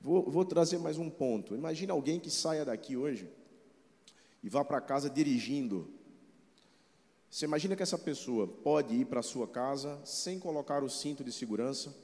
Vou, 0.00 0.28
vou 0.30 0.44
trazer 0.44 0.78
mais 0.78 0.98
um 0.98 1.08
ponto. 1.08 1.54
Imagina 1.54 1.92
alguém 1.92 2.20
que 2.20 2.30
saia 2.30 2.64
daqui 2.64 2.96
hoje 2.96 3.28
e 4.42 4.48
vá 4.48 4.64
para 4.64 4.80
casa 4.80 5.08
dirigindo. 5.08 5.88
Você 7.32 7.46
imagina 7.46 7.74
que 7.74 7.82
essa 7.82 7.96
pessoa 7.96 8.46
pode 8.46 8.94
ir 8.94 9.06
para 9.06 9.20
a 9.20 9.22
sua 9.22 9.48
casa 9.48 9.98
sem 10.04 10.38
colocar 10.38 10.84
o 10.84 10.90
cinto 10.90 11.24
de 11.24 11.32
segurança, 11.32 11.96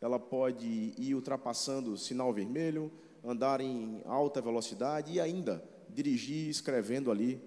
ela 0.00 0.18
pode 0.18 0.94
ir 0.98 1.14
ultrapassando 1.14 1.92
o 1.92 1.96
sinal 1.96 2.32
vermelho, 2.32 2.90
andar 3.24 3.60
em 3.60 4.02
alta 4.04 4.40
velocidade 4.40 5.12
e 5.12 5.20
ainda 5.20 5.62
dirigir 5.88 6.48
escrevendo 6.48 7.12
ali 7.12 7.40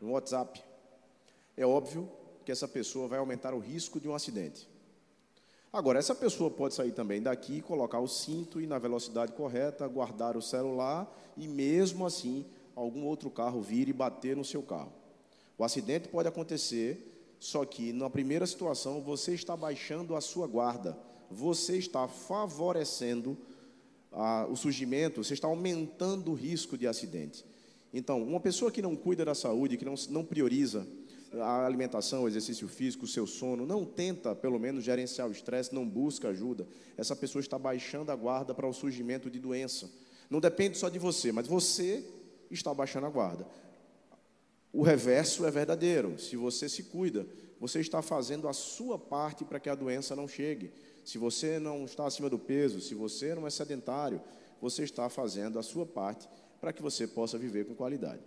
no 0.00 0.10
WhatsApp. 0.10 0.60
É 1.56 1.64
óbvio 1.64 2.10
que 2.44 2.50
essa 2.50 2.66
pessoa 2.66 3.06
vai 3.06 3.20
aumentar 3.20 3.54
o 3.54 3.60
risco 3.60 4.00
de 4.00 4.08
um 4.08 4.14
acidente. 4.16 4.68
Agora, 5.72 6.00
essa 6.00 6.12
pessoa 6.12 6.50
pode 6.50 6.74
sair 6.74 6.90
também 6.90 7.22
daqui, 7.22 7.60
colocar 7.60 8.00
o 8.00 8.08
cinto 8.08 8.60
e 8.60 8.66
na 8.66 8.80
velocidade 8.80 9.30
correta, 9.30 9.86
guardar 9.86 10.36
o 10.36 10.42
celular 10.42 11.08
e 11.36 11.46
mesmo 11.46 12.04
assim 12.04 12.44
algum 12.74 13.04
outro 13.04 13.30
carro 13.30 13.62
vir 13.62 13.88
e 13.88 13.92
bater 13.92 14.36
no 14.36 14.44
seu 14.44 14.60
carro. 14.60 14.97
O 15.58 15.64
acidente 15.64 16.08
pode 16.08 16.28
acontecer, 16.28 17.36
só 17.40 17.64
que 17.64 17.92
na 17.92 18.08
primeira 18.08 18.46
situação 18.46 19.02
você 19.02 19.34
está 19.34 19.56
baixando 19.56 20.14
a 20.14 20.20
sua 20.20 20.46
guarda, 20.46 20.96
você 21.28 21.76
está 21.76 22.06
favorecendo 22.06 23.36
ah, 24.12 24.46
o 24.48 24.56
surgimento, 24.56 25.22
você 25.22 25.34
está 25.34 25.48
aumentando 25.48 26.30
o 26.30 26.34
risco 26.34 26.78
de 26.78 26.86
acidente. 26.86 27.44
Então, 27.92 28.22
uma 28.22 28.40
pessoa 28.40 28.70
que 28.70 28.80
não 28.80 28.94
cuida 28.94 29.24
da 29.24 29.34
saúde, 29.34 29.76
que 29.76 29.84
não, 29.84 29.94
não 30.10 30.24
prioriza 30.24 30.86
a 31.32 31.66
alimentação, 31.66 32.22
o 32.22 32.28
exercício 32.28 32.68
físico, 32.68 33.04
o 33.04 33.08
seu 33.08 33.26
sono, 33.26 33.66
não 33.66 33.84
tenta, 33.84 34.34
pelo 34.34 34.58
menos, 34.58 34.84
gerenciar 34.84 35.28
o 35.28 35.32
estresse, 35.32 35.74
não 35.74 35.86
busca 35.86 36.28
ajuda, 36.28 36.66
essa 36.96 37.16
pessoa 37.16 37.40
está 37.40 37.58
baixando 37.58 38.12
a 38.12 38.16
guarda 38.16 38.54
para 38.54 38.66
o 38.66 38.72
surgimento 38.72 39.30
de 39.30 39.38
doença. 39.38 39.90
Não 40.30 40.40
depende 40.40 40.78
só 40.78 40.88
de 40.88 40.98
você, 40.98 41.32
mas 41.32 41.46
você 41.46 42.04
está 42.50 42.72
baixando 42.72 43.06
a 43.06 43.10
guarda. 43.10 43.46
O 44.72 44.82
reverso 44.82 45.46
é 45.46 45.50
verdadeiro. 45.50 46.18
Se 46.18 46.36
você 46.36 46.68
se 46.68 46.84
cuida, 46.84 47.26
você 47.58 47.80
está 47.80 48.02
fazendo 48.02 48.48
a 48.48 48.52
sua 48.52 48.98
parte 48.98 49.44
para 49.44 49.58
que 49.58 49.68
a 49.68 49.74
doença 49.74 50.14
não 50.14 50.28
chegue. 50.28 50.72
Se 51.04 51.18
você 51.18 51.58
não 51.58 51.84
está 51.84 52.06
acima 52.06 52.28
do 52.28 52.38
peso, 52.38 52.80
se 52.80 52.94
você 52.94 53.34
não 53.34 53.46
é 53.46 53.50
sedentário, 53.50 54.20
você 54.60 54.82
está 54.82 55.08
fazendo 55.08 55.58
a 55.58 55.62
sua 55.62 55.86
parte 55.86 56.28
para 56.60 56.72
que 56.72 56.82
você 56.82 57.06
possa 57.06 57.38
viver 57.38 57.64
com 57.64 57.74
qualidade. 57.74 58.22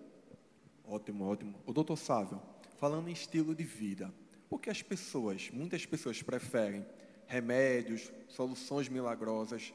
Ótimo, 0.84 1.26
ótimo. 1.26 1.56
O 1.66 1.74
doutor 1.74 1.98
Sávio, 1.98 2.42
falando 2.78 3.08
em 3.08 3.14
estilo 3.14 3.54
de 3.54 3.64
vida, 3.64 4.12
por 4.50 4.60
que 4.60 4.70
as 4.70 4.82
pessoas, 4.82 5.50
muitas 5.54 5.86
pessoas 5.86 6.22
preferem 6.22 6.86
remédios, 7.28 8.12
soluções 8.28 8.90
milagrosas, 8.90 9.74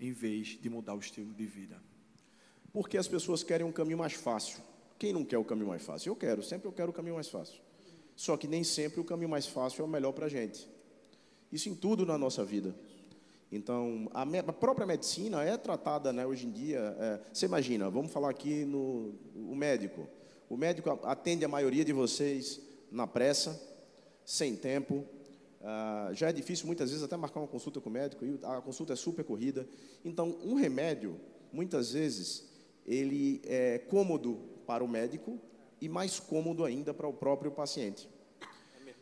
em 0.00 0.12
vez 0.12 0.58
de 0.60 0.70
mudar 0.70 0.94
o 0.94 1.00
estilo 1.00 1.34
de 1.34 1.44
vida? 1.44 1.82
Porque 2.72 2.96
as 2.96 3.08
pessoas 3.08 3.42
querem 3.42 3.66
um 3.66 3.72
caminho 3.72 3.98
mais 3.98 4.12
fácil. 4.12 4.62
Quem 4.98 5.12
não 5.12 5.24
quer 5.24 5.38
o 5.38 5.44
caminho 5.44 5.68
mais 5.68 5.82
fácil? 5.82 6.10
Eu 6.10 6.16
quero, 6.16 6.42
sempre 6.42 6.66
eu 6.66 6.72
quero 6.72 6.90
o 6.90 6.92
caminho 6.92 7.14
mais 7.14 7.28
fácil. 7.28 7.60
Só 8.16 8.36
que 8.36 8.48
nem 8.48 8.64
sempre 8.64 9.00
o 9.00 9.04
caminho 9.04 9.28
mais 9.28 9.46
fácil 9.46 9.82
é 9.82 9.84
o 9.84 9.88
melhor 9.88 10.12
para 10.12 10.26
a 10.26 10.28
gente. 10.28 10.68
Isso 11.52 11.68
em 11.68 11.74
tudo 11.74 12.04
na 12.04 12.18
nossa 12.18 12.44
vida. 12.44 12.74
Então, 13.50 14.10
a, 14.12 14.26
me, 14.26 14.38
a, 14.38 14.52
própria 14.52 14.86
medicina 14.86 15.42
é 15.42 15.56
tratada 15.56 16.12
né, 16.12 16.26
hoje 16.26 16.46
em 16.46 16.50
dia. 16.50 16.96
É, 16.98 17.20
você 17.32 17.46
imagina, 17.46 17.88
vamos 17.88 18.10
falar 18.10 18.28
aqui 18.28 18.64
no 18.64 19.14
o 19.34 19.54
médico. 19.54 20.08
O 20.50 20.56
médico 20.56 20.90
atende 21.04 21.44
a 21.44 21.48
maioria 21.48 21.84
de 21.84 21.92
vocês 21.92 22.60
na 22.90 23.06
pressa, 23.06 23.60
sem 24.24 24.56
tempo. 24.56 25.04
Ah, 25.62 26.10
já 26.12 26.28
é 26.28 26.32
difícil 26.32 26.66
muitas 26.66 26.90
vezes 26.90 27.04
até 27.04 27.16
marcar 27.16 27.40
uma 27.40 27.48
consulta 27.48 27.80
com 27.80 27.88
o 27.88 27.92
médico 27.92 28.24
e 28.24 28.38
a 28.42 28.60
consulta 28.60 28.92
é 28.92 28.96
super 28.96 29.24
corrida. 29.24 29.66
Então, 30.04 30.36
um 30.42 30.54
remédio, 30.54 31.16
muitas 31.52 31.92
vezes, 31.92 32.46
ele 32.86 33.40
é 33.44 33.78
cômodo 33.78 34.57
para 34.68 34.84
o 34.84 34.88
médico 34.88 35.40
e 35.80 35.88
mais 35.88 36.20
cômodo 36.20 36.62
ainda 36.62 36.92
para 36.92 37.08
o 37.08 37.12
próprio 37.12 37.50
paciente. 37.50 38.06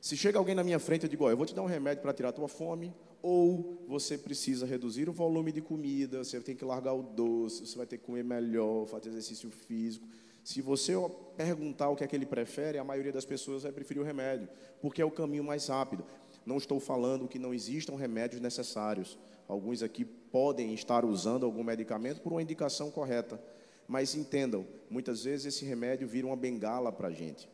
Se 0.00 0.16
chega 0.16 0.38
alguém 0.38 0.54
na 0.54 0.62
minha 0.62 0.78
frente, 0.78 1.02
eu 1.02 1.08
digo: 1.08 1.24
oh, 1.24 1.30
eu 1.30 1.36
vou 1.36 1.44
te 1.44 1.54
dar 1.54 1.62
um 1.62 1.66
remédio 1.66 2.00
para 2.00 2.12
tirar 2.12 2.28
a 2.28 2.32
tua 2.32 2.46
fome, 2.46 2.94
ou 3.20 3.82
você 3.88 4.16
precisa 4.16 4.64
reduzir 4.64 5.08
o 5.08 5.12
volume 5.12 5.50
de 5.50 5.60
comida, 5.60 6.22
você 6.22 6.40
tem 6.40 6.54
que 6.54 6.64
largar 6.64 6.94
o 6.94 7.02
doce, 7.02 7.66
você 7.66 7.76
vai 7.76 7.86
ter 7.86 7.98
que 7.98 8.04
comer 8.04 8.22
melhor, 8.22 8.86
fazer 8.86 9.08
exercício 9.08 9.50
físico. 9.50 10.06
Se 10.44 10.62
você 10.62 10.92
perguntar 11.36 11.88
o 11.88 11.96
que 11.96 12.04
é 12.04 12.06
que 12.06 12.14
ele 12.14 12.26
prefere, 12.26 12.78
a 12.78 12.84
maioria 12.84 13.12
das 13.12 13.24
pessoas 13.24 13.64
vai 13.64 13.72
preferir 13.72 14.00
o 14.00 14.06
remédio, 14.06 14.48
porque 14.80 15.02
é 15.02 15.04
o 15.04 15.10
caminho 15.10 15.42
mais 15.42 15.66
rápido. 15.66 16.04
Não 16.44 16.56
estou 16.56 16.78
falando 16.78 17.26
que 17.26 17.40
não 17.40 17.52
existam 17.52 17.96
remédios 17.96 18.40
necessários. 18.40 19.18
Alguns 19.48 19.82
aqui 19.82 20.04
podem 20.04 20.72
estar 20.72 21.04
usando 21.04 21.44
algum 21.44 21.64
medicamento 21.64 22.20
por 22.20 22.30
uma 22.32 22.42
indicação 22.42 22.92
correta. 22.92 23.40
Mas 23.88 24.14
entendam, 24.14 24.66
muitas 24.90 25.24
vezes 25.24 25.46
esse 25.46 25.64
remédio 25.64 26.08
vira 26.08 26.26
uma 26.26 26.36
bengala 26.36 26.90
para 26.90 27.08
a 27.08 27.12
gente. 27.12 27.48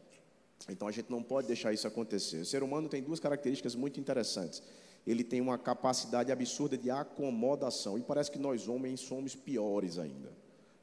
Então 0.69 0.89
a 0.89 0.93
gente 0.93 1.11
não 1.11 1.23
pode 1.23 1.47
deixar 1.47 1.73
isso 1.73 1.87
acontecer. 1.87 2.39
O 2.39 2.47
ser 2.47 2.63
humano 2.63 2.89
tem 2.89 3.03
duas 3.03 3.21
características 3.21 3.75
muito 3.75 3.99
interessantes. 3.99 4.63
Ele 5.07 5.25
tem 5.25 5.41
uma 5.41 5.59
capacidade 5.59 6.31
absurda 6.31 6.79
de 6.79 6.91
acomodação. 6.91 7.99
E 7.99 8.03
parece 8.03 8.31
que 8.31 8.39
nós 8.39 8.69
homens 8.69 9.01
somos 9.01 9.35
piores 9.35 9.99
ainda. 9.99 10.31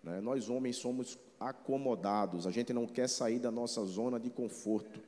Né? 0.04 0.20
Nós 0.22 0.50
homens 0.50 0.76
somos 0.76 1.18
acomodados, 1.40 2.46
a 2.46 2.52
gente 2.52 2.74
não 2.74 2.86
quer 2.86 3.08
sair 3.08 3.40
da 3.40 3.50
nossa 3.50 3.84
zona 3.86 4.20
de 4.20 4.30
conforto. 4.30 5.00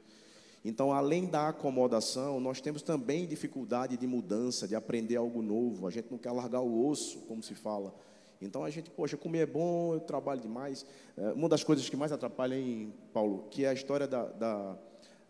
Então, 0.64 0.94
além 0.94 1.26
da 1.26 1.50
acomodação, 1.50 2.40
nós 2.40 2.62
temos 2.62 2.82
também 2.82 3.26
dificuldade 3.26 3.98
de 3.98 4.06
mudança, 4.06 4.68
de 4.68 4.76
aprender 4.76 5.16
algo 5.16 5.42
novo. 5.42 5.88
A 5.88 5.92
gente 5.92 6.10
não 6.12 6.20
quer 6.20 6.32
largar 6.32 6.62
o 6.62 6.88
osso, 6.88 7.20
como 7.22 7.42
se 7.42 7.56
fala. 7.56 7.94
Então, 8.42 8.64
a 8.64 8.70
gente, 8.70 8.90
poxa, 8.90 9.16
comer 9.16 9.40
é 9.40 9.46
bom, 9.46 9.94
eu 9.94 10.00
trabalho 10.00 10.42
demais. 10.42 10.86
É, 11.16 11.32
uma 11.32 11.48
das 11.48 11.64
coisas 11.64 11.88
que 11.88 11.96
mais 11.96 12.12
atrapalha, 12.12 12.56
em 12.56 12.94
Paulo, 13.14 13.48
que 13.52 13.66
é 13.66 13.70
a 13.70 13.74
história 13.74 14.08
da, 14.08 14.26
da, 14.26 14.78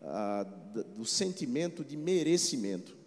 a, 0.00 0.44
do 0.96 1.04
sentimento 1.04 1.84
de 1.84 1.96
merecimento. 1.96 3.02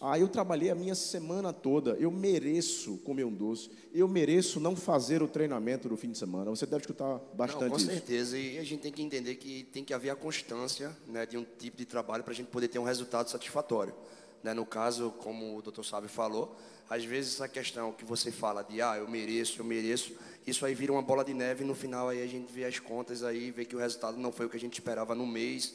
Ah, 0.00 0.16
eu 0.16 0.28
trabalhei 0.28 0.70
a 0.70 0.76
minha 0.76 0.94
semana 0.94 1.52
toda, 1.52 1.90
eu 1.92 2.08
mereço 2.08 2.98
comer 2.98 3.24
um 3.24 3.34
doce, 3.34 3.68
eu 3.92 4.06
mereço 4.06 4.60
não 4.60 4.76
fazer 4.76 5.24
o 5.24 5.28
treinamento 5.28 5.88
do 5.88 5.96
fim 5.96 6.12
de 6.12 6.18
semana. 6.18 6.48
Você 6.50 6.66
deve 6.66 6.82
escutar 6.82 7.18
bastante 7.34 7.62
não, 7.62 7.70
com 7.70 7.76
isso. 7.78 7.86
Com 7.86 7.92
certeza, 7.92 8.38
e 8.38 8.58
a 8.58 8.64
gente 8.64 8.80
tem 8.80 8.92
que 8.92 9.02
entender 9.02 9.34
que 9.34 9.64
tem 9.64 9.82
que 9.82 9.92
haver 9.92 10.10
a 10.10 10.16
constância 10.16 10.96
né, 11.08 11.26
de 11.26 11.36
um 11.36 11.44
tipo 11.44 11.76
de 11.76 11.84
trabalho 11.84 12.22
para 12.22 12.32
a 12.32 12.36
gente 12.36 12.46
poder 12.46 12.68
ter 12.68 12.78
um 12.78 12.84
resultado 12.84 13.28
satisfatório. 13.28 13.92
Né? 14.40 14.54
No 14.54 14.64
caso, 14.64 15.10
como 15.18 15.56
o 15.56 15.62
doutor 15.62 15.84
Sábio 15.84 16.08
falou, 16.08 16.56
às 16.88 17.04
vezes 17.04 17.34
essa 17.34 17.48
questão 17.48 17.92
que 17.92 18.04
você 18.04 18.30
fala 18.30 18.62
de, 18.62 18.80
ah, 18.80 18.96
eu 18.96 19.08
mereço, 19.08 19.60
eu 19.60 19.64
mereço, 19.64 20.12
isso 20.46 20.64
aí 20.64 20.74
vira 20.74 20.90
uma 20.90 21.02
bola 21.02 21.22
de 21.22 21.34
neve 21.34 21.62
e 21.62 21.66
no 21.66 21.74
final 21.74 22.08
aí 22.08 22.22
a 22.22 22.26
gente 22.26 22.50
vê 22.50 22.64
as 22.64 22.78
contas 22.78 23.22
aí, 23.22 23.50
vê 23.50 23.64
que 23.64 23.76
o 23.76 23.78
resultado 23.78 24.16
não 24.16 24.32
foi 24.32 24.46
o 24.46 24.48
que 24.48 24.56
a 24.56 24.60
gente 24.60 24.74
esperava 24.74 25.14
no 25.14 25.26
mês 25.26 25.74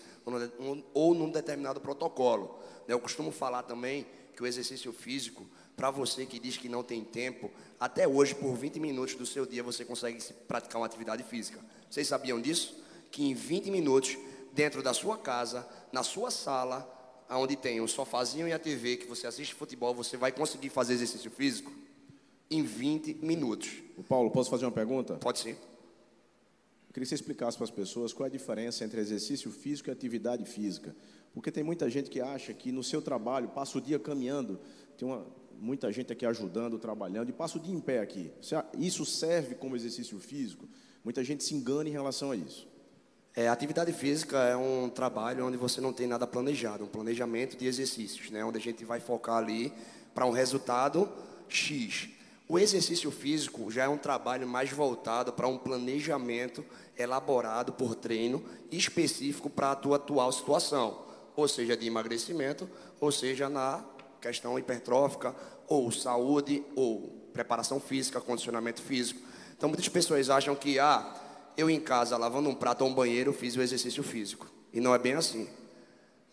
ou, 0.93 1.13
num 1.13 1.29
determinado 1.29 1.79
protocolo. 1.79 2.59
Né? 2.87 2.93
Eu 2.93 2.99
costumo 2.99 3.31
falar 3.31 3.63
também 3.63 4.07
que 4.35 4.41
o 4.41 4.47
exercício 4.47 4.91
físico, 4.91 5.45
para 5.75 5.91
você 5.91 6.25
que 6.25 6.39
diz 6.39 6.57
que 6.57 6.67
não 6.67 6.81
tem 6.81 7.03
tempo, 7.03 7.51
até 7.79 8.07
hoje, 8.07 8.33
por 8.33 8.55
20 8.55 8.79
minutos 8.79 9.13
do 9.15 9.25
seu 9.25 9.45
dia, 9.45 9.61
você 9.61 9.85
consegue 9.85 10.23
praticar 10.47 10.81
uma 10.81 10.87
atividade 10.87 11.21
física. 11.23 11.59
Vocês 11.89 12.07
sabiam 12.07 12.41
disso? 12.41 12.75
Que 13.11 13.23
em 13.25 13.35
20 13.35 13.69
minutos, 13.69 14.17
dentro 14.53 14.81
da 14.81 14.93
sua 14.93 15.17
casa, 15.17 15.67
na 15.91 16.01
sua 16.01 16.31
sala, 16.31 16.89
onde 17.37 17.55
tem 17.55 17.81
o 17.81 17.87
sofazinho 17.87 18.47
e 18.47 18.53
a 18.53 18.59
TV, 18.59 18.97
que 18.97 19.07
você 19.07 19.27
assiste 19.27 19.53
futebol, 19.53 19.93
você 19.93 20.17
vai 20.17 20.31
conseguir 20.31 20.69
fazer 20.69 20.93
exercício 20.93 21.31
físico 21.31 21.71
em 22.49 22.63
20 22.63 23.15
minutos. 23.15 23.81
O 23.97 24.03
Paulo, 24.03 24.29
posso 24.31 24.49
fazer 24.49 24.65
uma 24.65 24.71
pergunta? 24.71 25.15
Pode 25.15 25.39
sim. 25.39 25.51
Eu 25.51 26.93
queria 26.93 27.05
que 27.05 27.07
você 27.07 27.15
explicasse 27.15 27.57
para 27.57 27.63
as 27.63 27.71
pessoas 27.71 28.13
qual 28.13 28.25
é 28.25 28.29
a 28.29 28.31
diferença 28.31 28.83
entre 28.85 28.99
exercício 28.99 29.49
físico 29.51 29.89
e 29.89 29.91
atividade 29.91 30.45
física. 30.45 30.95
Porque 31.33 31.51
tem 31.51 31.63
muita 31.63 31.89
gente 31.89 32.09
que 32.09 32.21
acha 32.21 32.53
que 32.53 32.71
no 32.71 32.83
seu 32.83 33.01
trabalho, 33.01 33.49
passa 33.49 33.77
o 33.79 33.81
dia 33.81 33.97
caminhando, 33.97 34.59
tem 34.95 35.07
uma, 35.07 35.25
muita 35.59 35.91
gente 35.91 36.13
aqui 36.13 36.25
ajudando, 36.25 36.77
trabalhando, 36.77 37.29
e 37.29 37.33
passa 37.33 37.57
o 37.57 37.61
dia 37.61 37.73
em 37.73 37.79
pé 37.79 37.99
aqui. 37.99 38.31
Isso 38.77 39.05
serve 39.05 39.55
como 39.55 39.75
exercício 39.75 40.19
físico? 40.19 40.67
Muita 41.03 41.23
gente 41.23 41.43
se 41.43 41.55
engana 41.55 41.89
em 41.89 41.91
relação 41.91 42.29
a 42.29 42.35
isso. 42.35 42.67
É, 43.35 43.47
atividade 43.47 43.91
física 43.91 44.37
é 44.37 44.55
um 44.55 44.87
trabalho 44.87 45.47
onde 45.47 45.57
você 45.57 45.81
não 45.81 45.91
tem 45.91 46.05
nada 46.05 46.27
planejado, 46.27 46.83
um 46.83 46.87
planejamento 46.87 47.57
de 47.57 47.65
exercícios, 47.65 48.29
né? 48.29 48.45
onde 48.45 48.59
a 48.59 48.61
gente 48.61 48.85
vai 48.85 48.99
focar 48.99 49.37
ali 49.37 49.73
para 50.13 50.27
um 50.27 50.31
resultado 50.31 51.09
X. 51.49 52.09
O 52.47 52.59
exercício 52.59 53.09
físico 53.09 53.71
já 53.71 53.85
é 53.85 53.89
um 53.89 53.97
trabalho 53.97 54.47
mais 54.47 54.69
voltado 54.69 55.33
para 55.33 55.47
um 55.47 55.57
planejamento 55.57 56.63
elaborado 56.95 57.73
por 57.73 57.95
treino 57.95 58.45
específico 58.71 59.49
para 59.49 59.71
a 59.71 59.75
tua 59.75 59.95
atual 59.95 60.31
situação, 60.31 61.03
ou 61.35 61.47
seja, 61.47 61.75
de 61.75 61.87
emagrecimento, 61.87 62.69
ou 62.99 63.11
seja, 63.11 63.49
na 63.49 63.83
questão 64.21 64.59
hipertrófica, 64.59 65.35
ou 65.67 65.91
saúde, 65.91 66.63
ou 66.75 67.09
preparação 67.33 67.79
física, 67.79 68.21
condicionamento 68.21 68.81
físico. 68.81 69.21
Então, 69.57 69.69
muitas 69.69 69.89
pessoas 69.89 70.29
acham 70.29 70.55
que, 70.55 70.77
ah, 70.77 71.15
eu 71.57 71.69
em 71.69 71.79
casa 71.79 72.17
lavando 72.17 72.49
um 72.49 72.55
prato 72.55 72.83
ou 72.83 72.89
um 72.89 72.93
banheiro 72.93 73.33
fiz 73.33 73.55
o 73.55 73.61
exercício 73.61 74.03
físico. 74.03 74.47
E 74.73 74.79
não 74.79 74.93
é 74.93 74.99
bem 74.99 75.13
assim. 75.13 75.47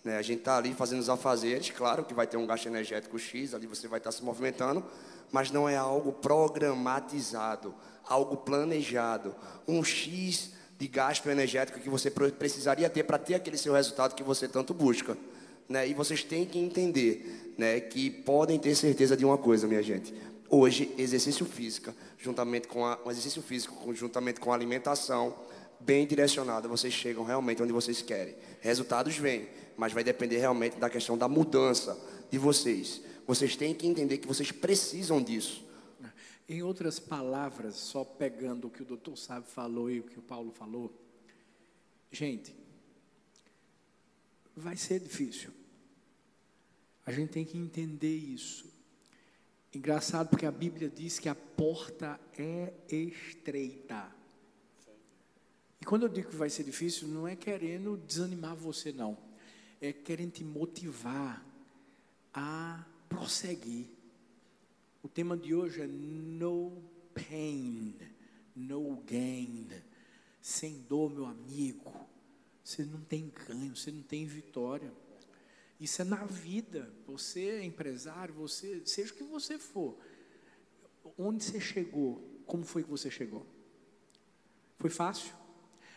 Né? 0.05 0.17
A 0.17 0.23
gente 0.23 0.39
está 0.39 0.57
ali 0.57 0.73
fazendo 0.73 1.01
os 1.01 1.09
afazeres, 1.09 1.71
claro 1.71 2.05
que 2.05 2.15
vai 2.15 2.27
ter 2.27 2.37
um 2.37 2.47
gasto 2.47 2.67
energético 2.67 3.19
X, 3.19 3.55
ali 3.55 3.67
você 3.67 3.87
vai 3.87 3.99
estar 3.99 4.13
se 4.13 4.25
movimentando, 4.25 4.83
mas 5.31 5.51
não 5.51 5.69
é 5.69 5.77
algo 5.77 6.13
programatizado, 6.13 7.75
algo 8.07 8.37
planejado. 8.37 9.35
Um 9.69 9.85
X 9.85 10.53
de 10.79 10.89
gasto 10.89 11.29
energético 11.29 11.79
que 11.79 11.91
você 11.91 12.11
precisaria 12.11 12.89
ter 12.89 13.05
para 13.05 13.19
ter 13.19 13.35
aquele 13.35 13.59
seu 13.59 13.75
resultado 13.75 14.15
que 14.15 14.23
você 14.23 14.49
tanto 14.49 14.73
busca. 14.73 15.17
Né? 15.69 15.89
E 15.89 15.95
vocês 15.95 16.25
têm 16.25 16.47
que 16.47 16.59
entender 16.59 17.55
né, 17.59 17.79
que 17.79 18.11
podem 18.11 18.59
ter 18.59 18.75
certeza 18.75 19.17
de 19.17 19.25
uma 19.25 19.37
coisa, 19.37 19.69
minha 19.69 19.83
gente. 19.83 20.15
Hoje, 20.53 20.93
exercício 20.99 21.47
físico, 21.47 21.95
juntamente 22.19 22.67
com 22.67 22.85
a, 22.85 22.99
um 23.07 23.11
exercício 23.11 23.41
físico, 23.41 23.95
juntamente 23.95 24.41
com 24.41 24.51
a 24.51 24.55
alimentação 24.57 25.33
bem 25.79 26.05
direcionada, 26.05 26.67
vocês 26.67 26.93
chegam 26.93 27.23
realmente 27.23 27.63
onde 27.63 27.73
vocês 27.73 28.03
querem. 28.03 28.35
Resultados 28.61 29.17
vêm, 29.17 29.49
mas 29.77 29.93
vai 29.93 30.03
depender 30.03 30.39
realmente 30.39 30.77
da 30.77 30.91
questão 30.91 31.17
da 31.17 31.29
mudança 31.29 31.97
de 32.29 32.37
vocês. 32.37 33.01
Vocês 33.29 33.55
têm 33.55 33.73
que 33.73 33.87
entender 33.87 34.19
que 34.19 34.27
vocês 34.27 34.51
precisam 34.51 35.23
disso. 35.23 35.65
Em 36.49 36.65
outras 36.65 36.99
palavras, 36.99 37.77
só 37.77 38.03
pegando 38.03 38.67
o 38.67 38.71
que 38.71 38.83
o 38.83 38.85
doutor 38.85 39.17
Sábio 39.17 39.49
falou 39.49 39.89
e 39.89 40.01
o 40.01 40.03
que 40.03 40.19
o 40.19 40.23
Paulo 40.23 40.51
falou, 40.51 40.93
gente, 42.11 42.53
vai 44.57 44.77
ser 44.77 44.99
difícil. 44.99 45.53
A 47.07 47.13
gente 47.13 47.31
tem 47.31 47.45
que 47.45 47.57
entender 47.57 48.17
isso. 48.17 48.80
Engraçado 49.73 50.29
porque 50.29 50.47
a 50.47 50.51
Bíblia 50.51 50.91
diz 50.91 51.19
que 51.19 51.29
a 51.29 51.35
porta 51.35 52.19
é 52.37 52.73
estreita. 52.89 54.11
E 55.81 55.85
quando 55.85 56.03
eu 56.03 56.09
digo 56.09 56.31
que 56.31 56.37
vai 56.37 56.51
ser 56.51 56.65
difícil, 56.65 57.07
não 57.07 57.27
é 57.27 57.37
querendo 57.37 57.97
desanimar 57.97 58.57
você, 58.57 58.93
não. 58.93 59.17
É 59.81 59.93
querendo 59.93 60.33
te 60.33 60.45
motivar 60.45 61.45
a 62.35 62.85
prosseguir. 63.09 63.87
O 65.03 65.09
tema 65.09 65.37
de 65.37 65.55
hoje 65.55 65.81
é 65.81 65.87
No 65.87 66.83
Pain, 67.15 67.95
No 68.55 68.97
Gain. 69.07 69.69
Sem 70.43 70.81
dor, 70.83 71.11
meu 71.11 71.27
amigo. 71.27 71.93
Você 72.65 72.85
não 72.85 73.01
tem 73.01 73.33
ganho, 73.47 73.75
você 73.75 73.91
não 73.91 74.03
tem 74.03 74.27
vitória. 74.27 74.93
Isso 75.81 76.03
é 76.03 76.05
na 76.05 76.25
vida. 76.27 76.93
Você 77.07 77.41
é 77.49 77.65
empresário, 77.65 78.35
você, 78.35 78.83
seja 78.85 79.15
o 79.15 79.17
que 79.17 79.25
você 79.25 79.59
for. 79.59 79.99
Onde 81.17 81.43
você 81.43 81.59
chegou? 81.59 82.23
Como 82.47 82.65
foi 82.65 82.83
que 82.85 82.91
você 82.91 83.11
chegou? 83.11 83.47
Foi 84.79 84.91
fácil? 84.91 85.35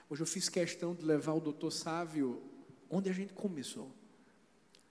Hoje 0.09 0.21
eu 0.21 0.27
fiz 0.27 0.47
questão 0.47 0.95
de 0.95 1.03
levar 1.03 1.33
o 1.33 1.41
doutor 1.41 1.71
Sávio 1.71 2.41
onde 2.89 3.09
a 3.09 3.13
gente 3.13 3.33
começou. 3.33 3.91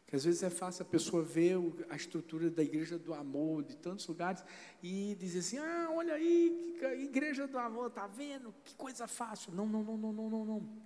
Que 0.07 0.17
às 0.17 0.25
vezes 0.25 0.43
é 0.43 0.51
fácil 0.51 0.83
a 0.83 0.87
pessoa 0.87 1.23
ver 1.23 1.57
a 1.89 1.97
estrutura 1.97 2.51
da 2.51 2.63
igreja 2.63 2.99
do 2.99 3.15
amor 3.15 3.63
de 3.63 3.77
tantos 3.77 4.07
lugares 4.07 4.45
e 4.83 5.17
dizer 5.19 5.39
assim: 5.39 5.57
ah, 5.57 5.89
olha 5.91 6.15
aí, 6.15 6.77
igreja 7.01 7.47
do 7.47 7.57
amor, 7.57 7.91
tá 7.91 8.07
vendo? 8.07 8.55
Que 8.63 8.75
coisa 8.75 9.07
fácil. 9.07 9.55
Não, 9.55 9.67
não, 9.67 9.83
não, 9.83 9.97
não, 9.97 10.13
não, 10.13 10.29
não, 10.29 10.45
não. 10.45 10.83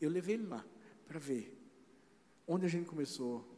Eu 0.00 0.10
levei 0.10 0.34
ele 0.34 0.46
lá 0.46 0.64
para 1.06 1.20
ver 1.20 1.56
onde 2.46 2.66
a 2.66 2.68
gente 2.68 2.86
começou, 2.86 3.56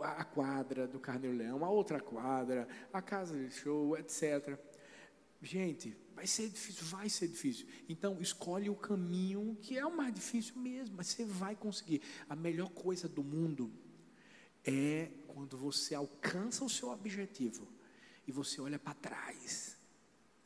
a 0.00 0.24
quadra 0.24 0.88
do 0.88 0.98
Carneiro 0.98 1.36
Leão, 1.36 1.64
a 1.64 1.70
outra 1.70 2.00
quadra, 2.00 2.68
a 2.92 3.00
casa 3.00 3.38
de 3.38 3.50
show, 3.50 3.96
etc. 3.96 4.58
Gente, 5.40 5.96
vai 6.14 6.26
ser 6.26 6.48
difícil, 6.48 6.84
vai 6.86 7.08
ser 7.08 7.28
difícil. 7.28 7.66
Então, 7.88 8.20
escolhe 8.20 8.68
o 8.68 8.74
caminho 8.74 9.56
que 9.62 9.78
é 9.78 9.86
o 9.86 9.96
mais 9.96 10.12
difícil 10.12 10.56
mesmo, 10.56 10.96
mas 10.96 11.06
você 11.06 11.24
vai 11.24 11.54
conseguir. 11.54 12.02
A 12.28 12.34
melhor 12.34 12.70
coisa 12.70 13.08
do 13.08 13.22
mundo 13.22 13.72
é 14.64 15.12
quando 15.28 15.56
você 15.56 15.94
alcança 15.94 16.64
o 16.64 16.68
seu 16.68 16.88
objetivo 16.90 17.68
e 18.26 18.32
você 18.32 18.60
olha 18.60 18.80
para 18.80 18.94
trás 18.94 19.78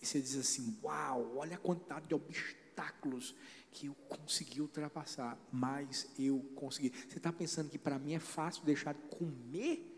e 0.03 0.07
você 0.07 0.21
diz 0.21 0.37
assim: 0.37 0.79
Uau, 0.83 1.37
olha 1.37 1.57
a 1.57 1.61
quantidade 1.61 2.09
de 2.09 2.15
obstáculos 2.15 3.35
que 3.73 3.87
eu 3.87 3.95
consegui 4.09 4.61
ultrapassar, 4.61 5.39
mas 5.51 6.09
eu 6.19 6.45
consegui. 6.55 6.93
Você 7.09 7.17
está 7.17 7.33
pensando 7.33 7.71
que 7.71 7.79
para 7.79 7.99
mim 7.99 8.15
é 8.15 8.19
fácil 8.19 8.65
deixar 8.65 8.95
de 8.95 9.01
comer? 9.03 9.89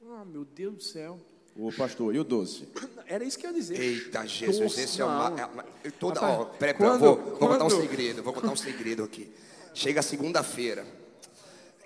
Oh, 0.00 0.24
meu 0.24 0.44
Deus 0.44 0.74
do 0.74 0.82
céu. 0.82 1.18
O 1.54 1.70
pastor, 1.72 2.14
e 2.14 2.18
o 2.18 2.24
doce? 2.24 2.68
Era 3.06 3.24
isso 3.24 3.38
que 3.38 3.46
eu 3.46 3.50
ia 3.50 3.56
dizer. 3.56 3.80
Eita, 3.80 4.26
Jesus, 4.26 4.58
doce, 4.58 4.80
esse 4.80 5.00
é 5.00 5.04
uma. 5.04 5.34
É 5.84 5.90
toda, 5.90 6.20
Rapaz, 6.20 6.40
ó, 6.40 6.44
peraí, 6.44 6.74
quando, 6.74 7.00
vou, 7.00 7.16
vou 7.16 7.48
contar 7.48 7.64
um 7.64 7.70
segredo, 7.70 8.22
vou 8.22 8.32
contar 8.32 8.52
um 8.52 8.56
segredo 8.56 9.04
aqui. 9.04 9.32
Chega 9.74 10.02
segunda-feira. 10.02 10.86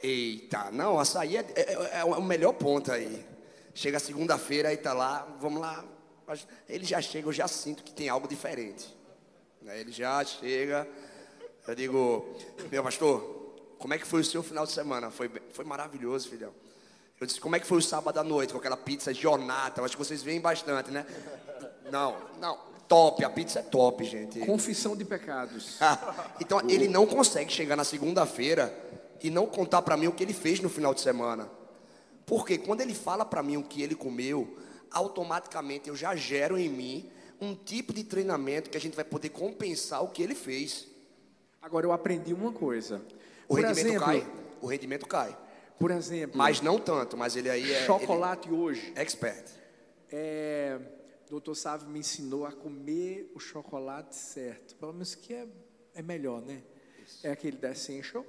Eita, 0.02 0.70
não, 0.70 0.98
açaí 0.98 1.36
é, 1.36 1.40
é, 1.56 1.72
é, 1.72 1.98
é 1.98 2.04
o 2.04 2.22
melhor 2.22 2.52
ponto 2.52 2.92
aí. 2.92 3.24
Chega 3.74 3.98
segunda-feira, 3.98 4.68
aí 4.68 4.76
tá 4.76 4.92
lá, 4.92 5.36
vamos 5.40 5.60
lá. 5.60 5.84
Ele 6.68 6.84
já 6.84 7.00
chega, 7.00 7.28
eu 7.28 7.32
já 7.32 7.48
sinto 7.48 7.82
que 7.82 7.92
tem 7.92 8.08
algo 8.08 8.26
diferente. 8.28 8.95
Aí 9.66 9.80
ele 9.80 9.92
já 9.92 10.24
chega, 10.24 10.88
eu 11.66 11.74
digo, 11.74 12.36
meu 12.70 12.82
pastor, 12.82 13.54
como 13.78 13.94
é 13.94 13.98
que 13.98 14.06
foi 14.06 14.20
o 14.20 14.24
seu 14.24 14.42
final 14.42 14.64
de 14.64 14.72
semana? 14.72 15.10
Foi, 15.10 15.30
foi 15.52 15.64
maravilhoso, 15.64 16.28
filhão. 16.28 16.52
Eu 17.20 17.26
disse, 17.26 17.40
como 17.40 17.56
é 17.56 17.60
que 17.60 17.66
foi 17.66 17.78
o 17.78 17.82
sábado 17.82 18.18
à 18.18 18.24
noite, 18.24 18.52
com 18.52 18.58
aquela 18.58 18.76
pizza 18.76 19.12
Jonathan? 19.12 19.82
Acho 19.82 19.96
que 19.96 20.04
vocês 20.04 20.22
veem 20.22 20.40
bastante, 20.40 20.90
né? 20.90 21.06
Não, 21.90 22.16
não, 22.40 22.58
top, 22.86 23.24
a 23.24 23.30
pizza 23.30 23.60
é 23.60 23.62
top, 23.62 24.04
gente. 24.04 24.40
Confissão 24.40 24.96
de 24.96 25.04
pecados. 25.04 25.78
então, 26.40 26.60
ele 26.68 26.88
não 26.88 27.06
consegue 27.06 27.52
chegar 27.52 27.74
na 27.74 27.84
segunda-feira 27.84 28.72
e 29.22 29.30
não 29.30 29.46
contar 29.46 29.82
para 29.82 29.96
mim 29.96 30.06
o 30.06 30.12
que 30.12 30.22
ele 30.22 30.34
fez 30.34 30.60
no 30.60 30.68
final 30.68 30.94
de 30.94 31.00
semana. 31.00 31.50
Porque 32.24 32.58
quando 32.58 32.80
ele 32.80 32.94
fala 32.94 33.24
para 33.24 33.42
mim 33.42 33.56
o 33.56 33.62
que 33.62 33.82
ele 33.82 33.94
comeu, 33.94 34.58
automaticamente 34.90 35.88
eu 35.88 35.96
já 35.96 36.14
gero 36.14 36.58
em 36.58 36.68
mim 36.68 37.10
um 37.40 37.54
tipo 37.54 37.92
de 37.92 38.04
treinamento 38.04 38.70
que 38.70 38.76
a 38.76 38.80
gente 38.80 38.94
vai 38.94 39.04
poder 39.04 39.30
compensar 39.30 40.02
o 40.02 40.08
que 40.08 40.22
ele 40.22 40.34
fez. 40.34 40.86
Agora 41.60 41.86
eu 41.86 41.92
aprendi 41.92 42.32
uma 42.32 42.52
coisa. 42.52 43.02
O 43.48 43.54
Por 43.54 43.60
rendimento 43.60 43.86
exemplo, 43.86 44.04
cai. 44.04 44.26
O 44.60 44.66
rendimento 44.66 45.06
cai. 45.06 45.38
Por 45.78 45.90
exemplo. 45.90 46.36
Mas 46.36 46.60
não 46.60 46.78
tanto, 46.78 47.16
mas 47.16 47.36
ele 47.36 47.50
aí 47.50 47.72
é. 47.72 47.84
Chocolate 47.84 48.48
ele, 48.48 48.56
hoje. 48.56 48.92
Expert. 48.96 49.50
É, 50.10 50.78
Doutor 51.28 51.54
Sávio 51.54 51.88
me 51.88 51.98
ensinou 51.98 52.46
a 52.46 52.52
comer 52.52 53.30
o 53.34 53.40
chocolate 53.40 54.14
certo. 54.14 54.74
Pelo 54.76 54.92
menos 54.92 55.14
que 55.14 55.34
é, 55.34 55.46
é 55.94 56.02
melhor, 56.02 56.40
né? 56.40 56.62
Isso. 57.04 57.26
É 57.26 57.30
aquele 57.30 57.56
da 57.56 57.70
Essential, 57.72 58.24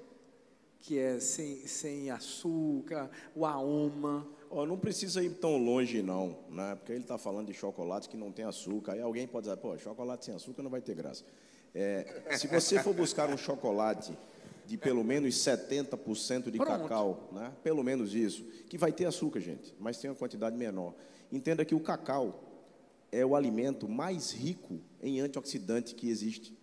que 0.80 0.98
é 0.98 1.20
sem, 1.20 1.66
sem 1.68 2.10
açúcar, 2.10 3.10
o 3.36 3.46
Aoma 3.46 4.28
Oh, 4.50 4.66
não 4.66 4.78
precisa 4.78 5.24
ir 5.24 5.32
tão 5.32 5.58
longe, 5.58 6.02
não, 6.02 6.38
né? 6.50 6.76
porque 6.76 6.92
ele 6.92 7.02
está 7.02 7.18
falando 7.18 7.48
de 7.48 7.54
chocolate 7.54 8.08
que 8.08 8.16
não 8.16 8.32
tem 8.32 8.46
açúcar. 8.46 8.94
Aí 8.94 9.02
alguém 9.02 9.28
pode 9.28 9.46
dizer, 9.46 9.58
pô, 9.58 9.78
chocolate 9.78 10.26
sem 10.26 10.34
açúcar 10.34 10.64
não 10.64 10.70
vai 10.70 10.82
ter 10.82 10.96
graça. 10.96 11.24
É, 11.76 12.36
se 12.38 12.48
você 12.48 12.82
for 12.82 12.94
buscar 12.94 13.30
um 13.30 13.38
chocolate 13.38 14.18
de 14.66 14.78
pelo 14.78 15.04
menos 15.04 15.36
70% 15.36 16.52
de 16.52 16.58
Pronto. 16.58 16.82
cacau, 16.82 17.30
né? 17.32 17.54
pelo 17.64 17.84
menos 17.84 18.14
isso, 18.14 18.44
que 18.70 18.78
vai 18.78 18.92
ter 18.92 19.06
açúcar, 19.06 19.40
gente, 19.40 19.74
mas 19.80 19.98
tem 19.98 20.10
uma 20.10 20.16
quantidade 20.16 20.58
menor. 20.58 20.94
Entenda 21.32 21.64
que 21.64 21.76
o 21.76 21.80
cacau 21.80 22.44
é 23.12 23.26
o 23.26 23.36
alimento 23.36 23.88
mais 23.88 24.32
rico 24.32 24.80
em 25.02 25.20
antioxidante 25.22 25.96
que 25.96 26.10
existe. 26.10 26.58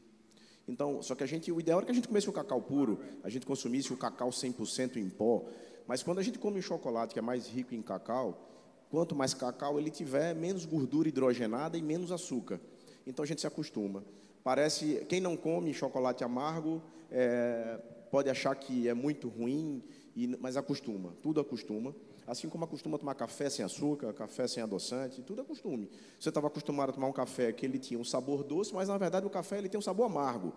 Então, 0.66 1.03
só 1.03 1.14
que 1.14 1.22
a 1.22 1.26
gente, 1.26 1.51
o 1.53 1.61
ideal 1.61 1.78
era 1.78 1.87
que 1.87 1.93
a 1.93 1.95
gente 1.95 2.09
comesse 2.09 2.28
o 2.28 2.32
cacau 2.32 2.61
puro, 2.61 2.99
a 3.22 3.28
gente 3.28 3.45
consumisse 3.45 3.93
o 3.93 3.97
cacau 3.97 4.30
100% 4.30 4.97
em 4.97 5.09
pó, 5.09 5.45
mas 5.87 6.03
quando 6.03 6.18
a 6.18 6.22
gente 6.22 6.39
come 6.39 6.59
um 6.59 6.62
chocolate 6.62 7.12
que 7.12 7.18
é 7.18 7.22
mais 7.22 7.47
rico 7.47 7.74
em 7.74 7.82
cacau, 7.82 8.51
quanto 8.91 9.14
mais 9.14 9.35
cacau 9.35 9.78
ele 9.78 9.91
tiver, 9.91 10.35
menos 10.35 10.64
gordura 10.64 11.09
hidrogenada 11.09 11.76
e 11.76 11.82
menos 11.82 12.11
açúcar. 12.12 12.61
Então 13.07 13.22
a 13.22 13.26
gente 13.26 13.41
se 13.41 13.47
acostuma. 13.47 14.05
Parece 14.43 15.05
quem 15.09 15.20
não 15.20 15.37
come 15.37 15.72
chocolate 15.74 16.22
amargo 16.22 16.82
é, 17.11 17.78
pode 18.11 18.30
achar 18.30 18.55
que 18.55 18.89
é 18.89 18.95
muito 18.95 19.28
ruim, 19.28 19.82
e, 20.14 20.37
mas 20.41 20.57
acostuma. 20.57 21.12
Tudo 21.22 21.41
acostuma. 21.41 21.95
Assim 22.26 22.49
como 22.49 22.64
acostuma 22.64 22.99
tomar 22.99 23.14
café 23.14 23.51
sem 23.51 23.64
açúcar, 23.64 24.12
café 24.14 24.49
sem 24.49 24.62
adoçante, 24.62 25.22
tudo 25.22 25.43
é 25.43 25.45
costume. 25.45 25.91
Você 26.18 26.30
estava 26.30 26.47
acostumado 26.47 26.91
a 26.91 26.93
tomar 26.93 27.09
um 27.09 27.12
café 27.12 27.53
que 27.53 27.66
ele 27.66 27.78
tinha 27.78 28.01
um 28.01 28.05
sabor 28.05 28.43
doce, 28.43 28.72
mas 28.72 28.89
na 28.89 28.97
verdade 28.97 29.26
o 29.26 29.30
café 29.30 29.59
ele 29.59 29.68
tem 29.68 29.78
um 29.78 29.82
sabor 29.82 30.07
amargo. 30.07 30.55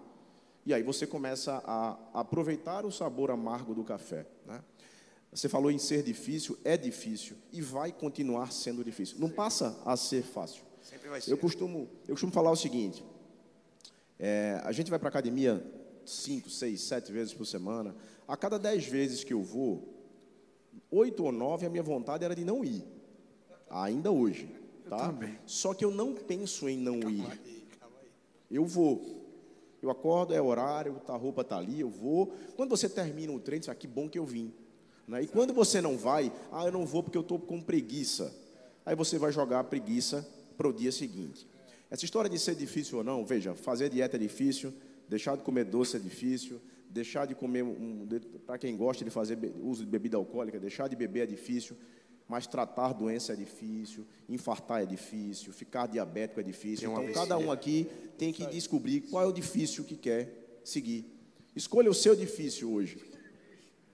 E 0.65 0.73
aí 0.73 0.83
você 0.83 1.05
começa 1.05 1.61
a 1.65 1.97
aproveitar 2.13 2.85
o 2.85 2.91
sabor 2.91 3.31
amargo 3.31 3.73
do 3.73 3.83
café. 3.83 4.25
Né? 4.45 4.61
Você 5.31 5.49
falou 5.49 5.69
em 5.69 5.77
ser 5.77 6.03
difícil, 6.03 6.57
é 6.63 6.77
difícil 6.77 7.35
e 7.51 7.61
vai 7.61 7.91
continuar 7.91 8.51
sendo 8.51 8.83
difícil. 8.83 9.17
Não 9.19 9.29
passa 9.29 9.79
a 9.85 9.95
ser 9.97 10.23
fácil. 10.23 10.63
Sempre 10.81 11.09
vai 11.09 11.21
ser. 11.21 11.31
Eu 11.31 11.37
costumo, 11.37 11.89
eu 12.07 12.15
costumo 12.15 12.31
falar 12.31 12.51
o 12.51 12.55
seguinte: 12.55 13.03
é, 14.17 14.61
a 14.63 14.71
gente 14.71 14.89
vai 14.89 14.97
para 14.97 15.09
academia 15.09 15.63
cinco, 16.05 16.49
seis, 16.49 16.81
sete 16.81 17.11
vezes 17.11 17.33
por 17.33 17.45
semana. 17.45 17.95
A 18.27 18.35
cada 18.35 18.57
dez 18.57 18.85
vezes 18.85 19.23
que 19.23 19.33
eu 19.33 19.43
vou, 19.43 19.93
oito 20.89 21.23
ou 21.23 21.31
nove, 21.31 21.65
a 21.65 21.69
minha 21.69 21.83
vontade 21.83 22.23
era 22.23 22.35
de 22.35 22.45
não 22.45 22.63
ir. 22.63 22.83
Ainda 23.69 24.11
hoje, 24.11 24.49
tá? 24.89 25.13
Só 25.45 25.73
que 25.73 25.83
eu 25.83 25.91
não 25.91 26.13
penso 26.13 26.69
em 26.69 26.77
não 26.77 27.09
ir. 27.09 27.25
Eu 28.49 28.65
vou. 28.65 29.25
Eu 29.81 29.91
acordo, 29.91 30.33
é 30.33 30.41
horário, 30.41 30.99
tá, 31.05 31.13
a 31.13 31.17
roupa 31.17 31.43
tá 31.43 31.57
ali, 31.57 31.81
eu 31.81 31.89
vou. 31.89 32.33
Quando 32.55 32.69
você 32.69 32.89
termina 32.89 33.31
o 33.31 33.39
treino, 33.39 33.63
você 33.63 33.67
fala, 33.67 33.77
que 33.77 33.87
bom 33.87 34.09
que 34.09 34.17
eu 34.17 34.25
vim. 34.25 34.51
Né? 35.07 35.23
E 35.23 35.27
quando 35.27 35.53
você 35.53 35.79
não 35.79 35.97
vai, 35.97 36.31
ah, 36.51 36.65
eu 36.65 36.71
não 36.71 36.85
vou 36.85 37.01
porque 37.01 37.17
eu 37.17 37.21
estou 37.21 37.39
com 37.39 37.61
preguiça. 37.61 38.33
Aí 38.85 38.95
você 38.95 39.17
vai 39.17 39.31
jogar 39.31 39.59
a 39.59 39.63
preguiça 39.63 40.27
para 40.57 40.67
o 40.67 40.73
dia 40.73 40.91
seguinte. 40.91 41.47
Essa 41.89 42.03
história 42.03 42.29
de 42.29 42.37
ser 42.37 42.55
difícil 42.55 42.97
ou 42.97 43.03
não, 43.03 43.25
veja, 43.25 43.55
fazer 43.55 43.89
dieta 43.89 44.17
é 44.17 44.19
difícil, 44.19 44.73
deixar 45.07 45.37
de 45.37 45.43
comer 45.43 45.63
doce 45.63 45.95
é 45.95 45.99
difícil, 45.99 46.59
deixar 46.89 47.25
de 47.25 47.35
comer, 47.35 47.63
um, 47.63 48.07
para 48.45 48.57
quem 48.57 48.75
gosta 48.75 49.05
de 49.05 49.11
fazer 49.11 49.37
uso 49.61 49.85
de 49.85 49.89
bebida 49.89 50.17
alcoólica, 50.17 50.59
deixar 50.59 50.87
de 50.89 50.95
beber 50.95 51.21
é 51.21 51.25
difícil, 51.25 51.77
mas 52.27 52.45
tratar 52.45 52.91
doença 52.91 53.31
é 53.31 53.35
difícil, 53.35 54.05
infartar 54.27 54.83
é 54.83 54.85
difícil, 54.85 55.53
ficar 55.53 55.87
diabético 55.87 56.41
é 56.41 56.43
difícil. 56.43 56.91
Então, 56.91 57.13
cada 57.13 57.37
um 57.37 57.51
aqui 57.51 57.87
tem 58.17 58.33
que 58.33 58.45
descobrir 58.47 59.01
qual 59.01 59.23
é 59.23 59.27
o 59.27 59.31
difícil 59.31 59.85
que 59.85 59.95
quer 59.95 60.59
seguir. 60.63 61.05
Escolha 61.55 61.89
o 61.89 61.93
seu 61.93 62.15
difícil 62.15 62.71
hoje. 62.71 62.97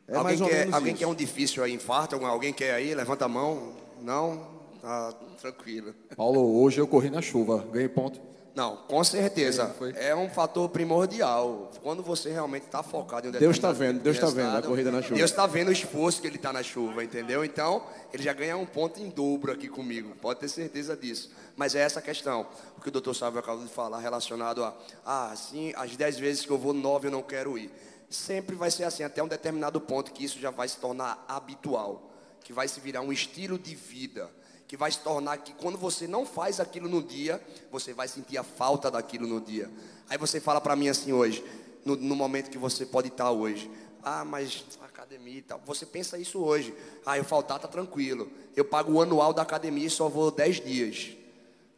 É 0.08 0.16
alguém 0.16 0.38
quer, 0.38 0.74
alguém 0.74 0.95
quer 0.95 1.08
um 1.08 1.16
difícil 1.16 1.64
aí, 1.64 1.74
infarto? 1.74 2.16
Alguém 2.16 2.54
quer 2.54 2.74
aí? 2.74 2.93
Levanta 2.93 3.26
a 3.26 3.30
mão. 3.30 3.74
Não? 4.01 4.47
Tá 4.82 5.14
tranquilo. 5.39 5.95
Paulo, 6.16 6.62
hoje 6.62 6.80
eu 6.80 6.88
corri 6.88 7.10
na 7.10 7.22
chuva. 7.22 7.66
Ganhei 7.72 7.88
ponto. 7.88 8.20
Não, 8.56 8.78
com 8.78 9.04
certeza. 9.04 9.76
É 9.95 10.14
um 10.16 10.30
fator 10.30 10.70
primordial. 10.70 11.72
Quando 11.82 12.04
você 12.04 12.32
realmente 12.32 12.66
está 12.66 12.84
focado 12.84 13.26
em 13.26 13.30
um 13.30 13.34
Deus 13.34 13.56
está 13.56 13.72
vendo, 13.72 13.99
Deus 13.99 14.16
está 14.16 14.30
vendo 14.30 14.58
a 14.58 14.62
corrida 14.62 14.91
na 14.91 15.01
chuva. 15.01 15.16
Deus 15.16 15.32
está 15.32 15.47
vendo 15.47 15.70
o 15.70 15.72
esforço 15.72 16.22
que 16.22 16.28
ele 16.28 16.36
está 16.36 16.54
na 16.54 16.62
chuva, 16.62 17.04
entendeu? 17.04 17.43
Então, 17.43 17.84
ele 18.14 18.22
já 18.22 18.32
ganha 18.32 18.56
um 18.56 18.66
ponto 18.66 19.01
em 19.01 19.10
dobro 19.10 19.51
aqui 19.51 19.68
comigo. 19.68 20.16
Pode 20.22 20.39
ter 20.39 20.49
certeza 20.49 20.95
disso. 20.95 21.32
Mas 21.56 21.74
é 21.74 21.80
essa 21.80 21.99
a 21.99 22.01
questão. 22.01 22.45
O 22.78 22.82
que 22.82 22.89
o 22.89 22.91
doutor 22.91 23.16
Sávio 23.16 23.39
acabou 23.39 23.64
de 23.64 23.72
falar 23.72 23.99
relacionado 23.99 24.64
a, 24.64 24.76
ah, 25.04 25.34
sim, 25.36 25.74
as 25.76 25.95
dez 25.95 26.20
vezes 26.20 26.45
que 26.45 26.51
eu 26.51 26.58
vou, 26.58 26.74
nove 26.74 27.08
eu 27.08 27.12
não 27.12 27.24
quero 27.24 27.58
ir. 27.58 27.72
Sempre 28.14 28.55
vai 28.55 28.70
ser 28.70 28.84
assim, 28.84 29.03
até 29.03 29.22
um 29.24 29.28
determinado 29.28 29.82
ponto 29.82 30.11
que 30.11 30.24
isso 30.24 30.39
já 30.39 30.51
vai 30.51 30.68
se 30.68 30.78
tornar 30.78 31.24
habitual. 31.28 32.11
Que 32.43 32.53
vai 32.53 32.68
se 32.68 32.80
virar 32.80 33.01
um 33.01 33.11
estilo 33.11 33.57
de 33.57 33.74
vida 33.76 34.30
que 34.74 34.78
vai 34.78 34.89
se 34.89 35.01
tornar 35.01 35.38
que 35.38 35.53
quando 35.53 35.78
você 35.78 36.07
não 36.07 36.26
faz 36.26 36.59
aquilo 36.59 36.89
no 36.89 37.03
dia, 37.03 37.39
você 37.72 37.93
vai 37.93 38.07
sentir 38.07 38.39
a 38.39 38.43
falta 38.43 38.89
daquilo 38.89 39.28
no 39.28 39.39
dia. 39.39 39.70
Aí 40.09 40.18
você 40.18 40.39
fala 40.39 40.59
para 40.59 40.76
mim 40.76 40.89
assim 40.89 41.14
hoje, 41.14 41.45
no, 41.86 41.95
no, 41.95 42.16
momento 42.16 42.49
que 42.49 42.57
você 42.57 42.84
pode 42.84 43.09
estar 43.09 43.30
hoje. 43.30 43.70
Ah, 44.01 44.26
mas 44.26 44.66
academia 44.82 45.38
e 45.38 45.41
tal. 45.43 45.61
Você 45.68 45.86
pensa 45.86 46.18
isso 46.18 46.39
hoje. 46.39 46.74
Ah, 47.05 47.20
eu 47.20 47.24
faltar 47.24 47.59
tá 47.59 47.68
tranquilo. 47.68 48.32
Eu 48.55 48.66
pago 48.66 48.93
o 48.93 48.99
anual 48.99 49.32
da 49.32 49.43
academia 49.43 49.86
e 49.86 49.91
só 49.91 50.09
vou 50.09 50.32
10 50.32 50.61
dias. 50.61 51.18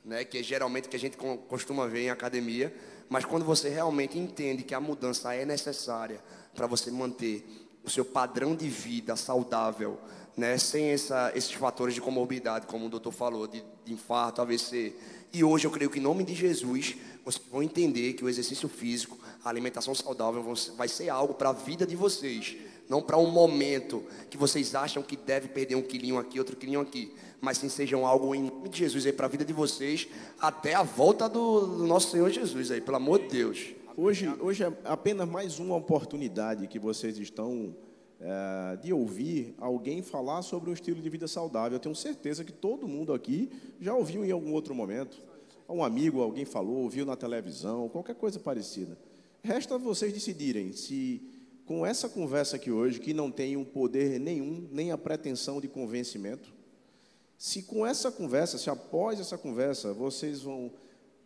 Né, 0.06 0.24
que 0.24 0.38
é 0.38 0.44
geralmente 0.44 0.88
que 0.88 0.96
a 0.96 1.00
gente 1.00 1.18
costuma 1.50 1.88
ver 1.88 2.04
em 2.04 2.10
academia. 2.10 2.74
Mas 3.10 3.26
quando 3.26 3.45
você 3.45 3.70
realmente 3.70 4.18
entende 4.18 4.64
que 4.64 4.74
a 4.74 4.80
mudança 4.80 5.34
é 5.34 5.45
necessária 5.45 6.20
para 6.53 6.68
você 6.68 6.89
manter 6.89 7.45
o 7.84 7.89
seu 7.89 8.03
padrão 8.03 8.56
de 8.56 8.68
vida 8.68 9.16
saudável, 9.16 9.99
né, 10.36 10.58
sem 10.58 10.88
essa, 10.88 11.32
esses 11.36 11.51
fatores 11.51 11.93
de 11.93 12.01
comorbidade, 12.01 12.66
como 12.66 12.88
o 12.88 12.89
doutor 12.89 13.12
falou, 13.12 13.47
de, 13.47 13.64
de 13.86 13.93
infarto, 13.93 14.41
AVC. 14.41 14.93
E 15.32 15.43
hoje 15.43 15.66
eu 15.68 15.72
creio 15.72 15.89
que 15.89 15.99
em 15.99 16.01
nome 16.01 16.24
de 16.24 16.34
Jesus, 16.34 16.95
vocês 17.24 17.45
vão 17.51 17.64
entender 17.64 18.14
que 18.14 18.26
o 18.26 18.30
exercício 18.30 18.68
físico, 18.68 19.18
a 19.43 19.49
alimentação 19.49 19.93
saudável 19.93 20.43
vai 20.76 20.88
ser 20.88 21.10
algo 21.10 21.34
para 21.34 21.49
a 21.49 21.53
vida 21.53 21.86
de 21.86 21.95
vocês. 21.95 22.58
Não 22.88 23.01
para 23.01 23.18
um 23.18 23.30
momento 23.32 24.03
que 24.30 24.38
vocês 24.38 24.76
acham 24.76 25.01
que 25.01 25.16
deve 25.16 25.47
perder 25.47 25.76
um 25.76 25.82
quilinho 25.82 26.20
aqui, 26.20 26.38
outro 26.38 26.56
quilinho 26.56 26.82
aqui. 26.82 27.14
Mas 27.46 27.60
sim 27.60 27.70
sejam 27.70 28.08
algo 28.08 28.34
em 28.34 28.46
nome 28.46 28.70
de 28.70 28.80
Jesus 28.80 29.06
aí 29.06 29.14
para 29.14 29.28
a 29.28 29.30
vida 29.30 29.46
de 29.46 29.54
vocês, 29.54 30.08
até 30.39 30.74
a 30.74 30.82
volta 30.82 31.30
do, 31.30 31.78
do 31.78 31.86
nosso 31.86 32.10
Senhor 32.10 32.28
Jesus 32.32 32.72
aí, 32.72 32.82
pelo 32.82 32.98
amor 32.98 33.20
de 33.20 33.28
Deus. 33.28 33.68
Hoje, 33.96 34.28
hoje 34.39 34.64
é 34.64 34.74
apenas 34.84 35.30
mais 35.30 35.60
uma 35.60 35.76
oportunidade 35.76 36.66
que 36.66 36.80
vocês 36.80 37.20
estão 37.20 37.76
é, 38.20 38.78
de 38.78 38.91
ouvir 38.91 39.54
alguém 39.60 40.02
falar 40.02 40.41
sobre 40.41 40.72
um 40.72 40.74
estilo 40.74 41.00
de 41.00 41.08
vida 41.08 41.28
saudável. 41.28 41.76
Eu 41.76 41.80
tenho 41.80 41.93
certeza 41.93 42.43
que 42.43 42.52
todo 42.52 42.88
mundo 42.88 43.14
aqui 43.14 43.52
já 43.80 43.93
ouviu 43.93 44.26
em 44.26 44.32
algum 44.32 44.52
outro 44.52 44.74
momento. 44.74 45.16
Um 45.70 45.84
amigo, 45.84 46.24
alguém 46.24 46.46
falou, 46.46 46.78
ouviu 46.78 47.06
na 47.06 47.16
televisão, 47.16 47.88
qualquer 47.89 48.16
coisa 48.16 48.39
parecida. 48.39 48.98
Resta 49.43 49.78
vocês 49.78 50.12
decidirem 50.12 50.74
se, 50.74 51.22
com 51.64 51.86
essa 51.86 52.10
conversa 52.10 52.56
aqui 52.56 52.72
hoje, 52.72 53.00
que 53.00 53.14
não 53.14 53.30
tem 53.30 53.56
um 53.56 53.64
poder 53.64 54.20
nenhum, 54.20 54.68
nem 54.72 54.91
a 54.91 54.98
pretensão 54.98 55.62
de 55.62 55.68
convencimento, 55.68 56.55
se 57.38 57.64
com 57.64 57.86
essa 57.86 58.12
conversa, 58.12 58.58
se 58.58 58.70
após 58.70 59.20
essa 59.20 59.38
conversa, 59.38 59.94
vocês 59.94 60.42
vão 60.42 60.72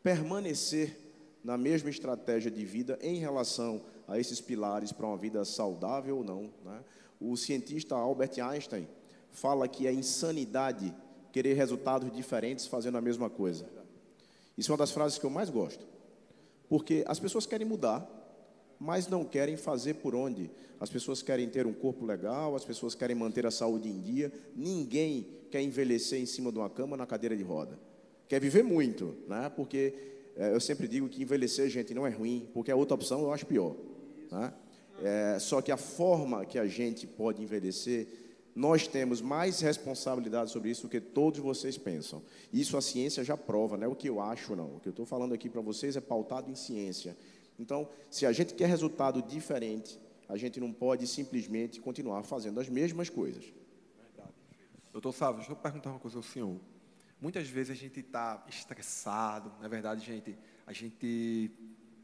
permanecer 0.01 0.97
na 1.43 1.57
mesma 1.57 1.89
estratégia 1.89 2.49
de 2.49 2.65
vida 2.65 2.97
em 3.01 3.17
relação 3.19 3.81
a 4.07 4.19
esses 4.19 4.41
pilares 4.41 4.91
para 4.91 5.05
uma 5.05 5.17
vida 5.17 5.45
saudável 5.45 6.17
ou 6.17 6.23
não. 6.23 6.49
Né? 6.65 6.83
O 7.19 7.35
cientista 7.37 7.95
Albert 7.95 8.39
Einstein 8.41 8.87
fala 9.31 9.67
que 9.67 9.87
é 9.87 9.93
insanidade 9.93 10.93
querer 11.31 11.53
resultados 11.53 12.11
diferentes 12.11 12.65
fazendo 12.65 12.97
a 12.97 13.01
mesma 13.01 13.29
coisa. 13.29 13.65
Isso 14.57 14.71
é 14.71 14.73
uma 14.73 14.79
das 14.79 14.91
frases 14.91 15.17
que 15.17 15.25
eu 15.25 15.29
mais 15.29 15.49
gosto. 15.49 15.85
Porque 16.67 17.03
as 17.07 17.19
pessoas 17.19 17.45
querem 17.45 17.67
mudar, 17.67 18.07
mas 18.79 19.07
não 19.07 19.23
querem 19.23 19.55
fazer 19.55 19.95
por 19.95 20.15
onde. 20.15 20.49
As 20.79 20.89
pessoas 20.89 21.21
querem 21.21 21.47
ter 21.49 21.65
um 21.65 21.73
corpo 21.73 22.05
legal, 22.05 22.55
as 22.55 22.65
pessoas 22.65 22.95
querem 22.95 23.15
manter 23.15 23.45
a 23.45 23.51
saúde 23.51 23.89
em 23.89 24.01
dia. 24.01 24.31
Ninguém 24.55 25.38
quer 25.49 25.61
envelhecer 25.61 26.21
em 26.21 26.25
cima 26.25 26.51
de 26.51 26.59
uma 26.59 26.69
cama 26.69 26.95
na 26.95 27.05
cadeira 27.05 27.35
de 27.35 27.43
roda. 27.43 27.77
Quer 28.27 28.39
viver 28.39 28.63
muito, 28.63 29.15
né? 29.27 29.51
Porque 29.55 29.93
é, 30.37 30.53
eu 30.53 30.59
sempre 30.61 30.87
digo 30.87 31.09
que 31.09 31.21
envelhecer, 31.21 31.69
gente, 31.69 31.93
não 31.93 32.07
é 32.07 32.09
ruim, 32.09 32.47
porque 32.53 32.71
a 32.71 32.75
outra 32.75 32.95
opção 32.95 33.21
eu 33.21 33.33
acho 33.33 33.45
pior. 33.45 33.75
Né? 34.31 34.53
É, 35.03 35.37
só 35.39 35.61
que 35.61 35.71
a 35.71 35.77
forma 35.77 36.45
que 36.45 36.57
a 36.57 36.65
gente 36.65 37.07
pode 37.07 37.41
envelhecer, 37.41 38.07
nós 38.55 38.87
temos 38.87 39.21
mais 39.21 39.59
responsabilidade 39.59 40.51
sobre 40.51 40.69
isso 40.69 40.83
do 40.83 40.89
que 40.89 41.01
todos 41.01 41.39
vocês 41.39 41.77
pensam. 41.77 42.21
Isso 42.53 42.77
a 42.77 42.81
ciência 42.81 43.23
já 43.23 43.35
prova, 43.35 43.77
não 43.77 43.85
é 43.85 43.87
o 43.87 43.95
que 43.95 44.07
eu 44.07 44.21
acho, 44.21 44.55
não. 44.55 44.75
O 44.75 44.79
que 44.79 44.87
eu 44.87 44.91
estou 44.91 45.05
falando 45.05 45.33
aqui 45.33 45.49
para 45.49 45.61
vocês 45.61 45.97
é 45.97 46.01
pautado 46.01 46.49
em 46.49 46.55
ciência. 46.55 47.17
Então, 47.57 47.89
se 48.09 48.25
a 48.25 48.31
gente 48.31 48.53
quer 48.53 48.67
resultado 48.67 49.21
diferente, 49.21 49.99
a 50.29 50.37
gente 50.37 50.59
não 50.59 50.71
pode 50.71 51.07
simplesmente 51.07 51.81
continuar 51.81 52.23
fazendo 52.23 52.59
as 52.59 52.69
mesmas 52.69 53.09
coisas. 53.09 53.43
Doutor 54.91 55.13
Sávio, 55.13 55.37
deixa 55.37 55.51
eu 55.51 55.55
perguntar 55.55 55.91
uma 55.91 55.99
coisa 55.99 56.17
ao 56.17 56.23
senhor. 56.23 56.59
Muitas 57.21 57.47
vezes 57.47 57.71
a 57.71 57.79
gente 57.79 57.99
está 57.99 58.43
estressado, 58.47 59.51
na 59.61 59.67
verdade, 59.67 60.05
gente, 60.05 60.37
a 60.65 60.73
gente 60.73 61.51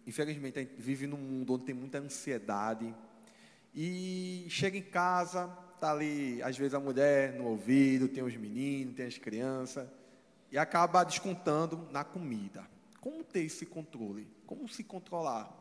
infelizmente, 0.06 0.60
a 0.60 0.62
gente 0.62 0.76
vive 0.78 1.08
num 1.08 1.18
mundo 1.18 1.54
onde 1.54 1.66
tem 1.66 1.76
muita 1.76 1.98
ansiedade. 1.98 2.94
E 3.74 4.46
chega 4.50 4.78
em 4.78 4.84
casa, 4.84 5.48
tá 5.80 5.92
ali, 5.92 6.42
às 6.44 6.58
vezes 6.58 6.74
a 6.74 6.80
mulher 6.80 7.34
no 7.34 7.46
ouvido, 7.46 8.08
tem 8.08 8.24
os 8.24 8.36
meninos, 8.36 8.96
tem 8.96 9.06
as 9.06 9.18
crianças, 9.18 9.88
e 10.52 10.58
acaba 10.58 11.04
descontando 11.04 11.88
na 11.92 12.04
comida. 12.04 12.66
Como 13.02 13.24
ter 13.24 13.42
esse 13.42 13.66
controle? 13.66 14.28
Como 14.46 14.68
se 14.70 14.84
controlar 14.84 15.52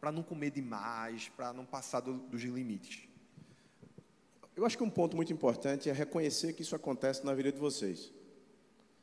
para 0.00 0.12
não 0.12 0.22
comer 0.22 0.50
demais, 0.50 1.28
para 1.30 1.52
não 1.52 1.64
passar 1.64 2.00
do, 2.00 2.14
dos 2.14 2.42
limites? 2.42 3.05
Eu 4.56 4.64
acho 4.64 4.78
que 4.78 4.82
um 4.82 4.88
ponto 4.88 5.14
muito 5.14 5.30
importante 5.30 5.90
é 5.90 5.92
reconhecer 5.92 6.54
que 6.54 6.62
isso 6.62 6.74
acontece 6.74 7.26
na 7.26 7.34
vida 7.34 7.52
de 7.52 7.58
vocês. 7.58 8.10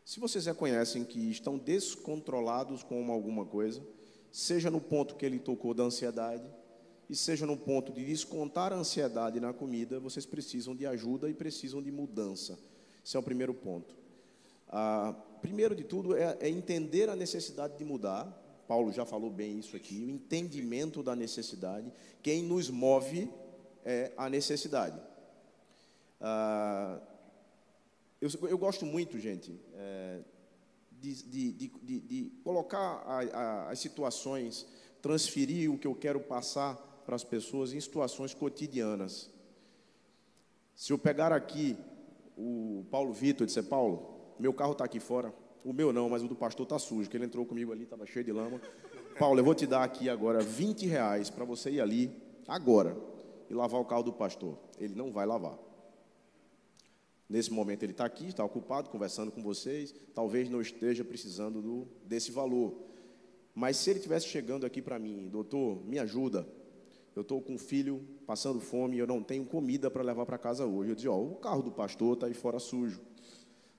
Se 0.04 0.20
vocês 0.20 0.48
reconhecem 0.48 1.06
que 1.06 1.30
estão 1.30 1.60
descontrolados 1.60 2.82
com 2.82 3.12
alguma 3.12 3.46
coisa, 3.46 3.80
seja 4.32 4.72
no 4.72 4.82
ponto 4.82 5.16
que 5.16 5.24
ele 5.24 5.38
tocou 5.38 5.76
da 5.76 5.84
ansiedade, 5.84 6.44
e 7.08 7.16
seja 7.16 7.46
no 7.46 7.56
ponto 7.56 7.94
de 7.94 8.04
descontar 8.04 8.74
a 8.74 8.76
ansiedade 8.76 9.40
na 9.40 9.54
comida, 9.54 10.00
vocês 10.00 10.26
precisam 10.26 10.76
de 10.76 10.88
ajuda 10.88 11.30
e 11.30 11.34
precisam 11.36 11.84
de 11.84 11.92
mudança. 11.92 12.58
Esse 13.06 13.16
é 13.16 13.20
o 13.20 13.24
primeiro 13.24 13.54
ponto. 13.54 13.96
Ah, 14.68 15.14
primeiro 15.40 15.76
de 15.76 15.84
tudo 15.84 16.16
é, 16.16 16.36
é 16.40 16.50
entender 16.50 17.10
a 17.10 17.16
necessidade 17.16 17.78
de 17.78 17.86
mudar. 17.86 18.26
Paulo 18.68 18.92
já 18.92 19.06
falou 19.06 19.30
bem 19.30 19.60
isso 19.60 19.76
aqui, 19.76 20.04
o 20.04 20.10
entendimento 20.10 21.04
da 21.04 21.16
necessidade. 21.16 21.94
Quem 22.24 22.42
nos 22.42 22.72
move 22.72 23.30
é 23.86 24.12
a 24.18 24.28
necessidade. 24.28 25.13
Ah, 26.26 27.02
eu, 28.22 28.30
eu, 28.48 28.58
gosto 28.58 28.86
muito, 28.86 29.20
gente, 29.20 29.60
é, 29.74 30.22
de, 30.90 31.24
de, 31.24 31.52
de, 31.52 32.00
de 32.00 32.32
colocar 32.42 33.04
a, 33.06 33.20
a, 33.20 33.72
as 33.72 33.80
situações, 33.80 34.66
transferir 35.02 35.70
o 35.70 35.78
que 35.78 35.86
eu 35.86 35.94
quero 35.94 36.22
passar 36.22 36.76
para 37.06 37.18
as 37.18 37.26
pessoas 37.26 37.74
em 37.74 37.82
situações 37.82 38.34
cotidianas. 38.34 39.30
Se 40.74 40.94
eu 40.94 40.98
pegar 40.98 41.34
aqui 41.34 41.78
o 42.38 42.86
Paulo 42.90 43.12
Vitor, 43.12 43.46
disse, 43.46 43.62
Paulo, 43.62 44.36
meu 44.40 44.54
carro 44.54 44.72
está 44.72 44.86
aqui 44.86 45.02
fora. 45.02 45.34
O 45.66 45.74
meu 45.74 45.92
não, 45.92 46.10
mas 46.10 46.24
o 46.24 46.28
do 46.30 46.36
pastor 46.36 46.64
está 46.64 46.80
sujo, 46.80 47.10
que 47.10 47.18
ele 47.18 47.26
entrou 47.26 47.46
comigo 47.46 47.74
ali, 47.74 47.84
estava 47.84 48.06
cheio 48.06 48.24
de 48.24 48.32
lama. 48.32 48.62
Paulo, 49.20 49.42
eu 49.42 49.44
vou 49.44 49.54
te 49.54 49.68
dar 49.68 49.84
aqui 49.84 50.10
agora 50.10 50.40
20 50.40 50.88
reais 50.88 51.30
para 51.30 51.44
você 51.44 51.72
ir 51.72 51.82
ali, 51.82 52.10
agora, 52.48 52.96
e 53.50 53.54
lavar 53.54 53.82
o 53.82 53.86
carro 53.86 54.04
do 54.04 54.14
pastor. 54.14 54.58
Ele 54.80 54.96
não 54.96 55.12
vai 55.12 55.26
lavar. 55.26 55.73
Nesse 57.30 57.52
momento 57.52 57.84
ele 57.84 57.94
está 57.94 58.06
aqui, 58.06 58.28
está 58.28 58.44
ocupado, 58.44 58.90
conversando 58.90 59.32
com 59.32 59.42
vocês, 59.42 59.94
talvez 60.14 60.50
não 60.50 60.62
esteja 60.62 61.04
precisando 61.04 61.62
do, 61.62 61.88
desse 62.06 62.32
valor. 62.32 62.76
Mas 63.56 63.78
se 63.78 63.90
ele 63.90 64.00
estivesse 64.00 64.28
chegando 64.28 64.66
aqui 64.66 64.82
para 64.82 65.00
mim, 65.00 65.30
doutor, 65.30 65.84
me 65.86 66.00
ajuda, 66.00 66.48
eu 67.16 67.22
estou 67.22 67.42
com 67.42 67.54
um 67.54 67.58
filho 67.58 68.02
passando 68.26 68.60
fome 68.60 68.98
eu 68.98 69.06
não 69.06 69.22
tenho 69.22 69.46
comida 69.46 69.92
para 69.92 70.02
levar 70.02 70.26
para 70.26 70.38
casa 70.38 70.66
hoje. 70.66 70.92
Eu 70.92 70.96
dizia, 70.96 71.12
ó, 71.12 71.22
o 71.22 71.36
carro 71.36 71.62
do 71.62 71.72
pastor 71.72 72.16
está 72.16 72.28
aí 72.28 72.34
fora 72.34 72.60
sujo. 72.60 73.02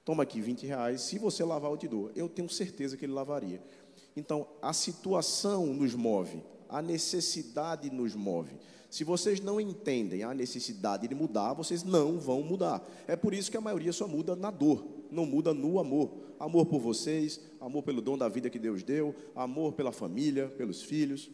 Toma 0.04 0.22
aqui 0.22 0.40
20 0.40 0.66
reais, 0.66 1.00
se 1.00 1.18
você 1.18 1.42
lavar 1.42 1.70
eu 1.70 1.76
te 1.76 1.88
dou. 1.88 2.10
Eu 2.14 2.28
tenho 2.28 2.48
certeza 2.48 2.96
que 2.96 3.04
ele 3.04 3.12
lavaria. 3.12 3.62
Então, 4.16 4.46
a 4.62 4.72
situação 4.72 5.66
nos 5.66 5.94
move, 5.94 6.42
a 6.68 6.80
necessidade 6.82 7.90
nos 7.90 8.14
move. 8.14 8.56
Se 8.94 9.02
vocês 9.02 9.40
não 9.40 9.60
entendem 9.60 10.22
a 10.22 10.32
necessidade 10.32 11.08
de 11.08 11.16
mudar, 11.16 11.52
vocês 11.52 11.82
não 11.82 12.20
vão 12.20 12.44
mudar. 12.44 12.80
É 13.08 13.16
por 13.16 13.34
isso 13.34 13.50
que 13.50 13.56
a 13.56 13.60
maioria 13.60 13.92
só 13.92 14.06
muda 14.06 14.36
na 14.36 14.52
dor, 14.52 14.86
não 15.10 15.26
muda 15.26 15.52
no 15.52 15.80
amor. 15.80 16.12
Amor 16.38 16.66
por 16.66 16.78
vocês, 16.78 17.40
amor 17.60 17.82
pelo 17.82 18.00
dom 18.00 18.16
da 18.16 18.28
vida 18.28 18.48
que 18.48 18.56
Deus 18.56 18.84
deu, 18.84 19.12
amor 19.34 19.72
pela 19.72 19.90
família, 19.90 20.46
pelos 20.46 20.80
filhos. 20.80 21.28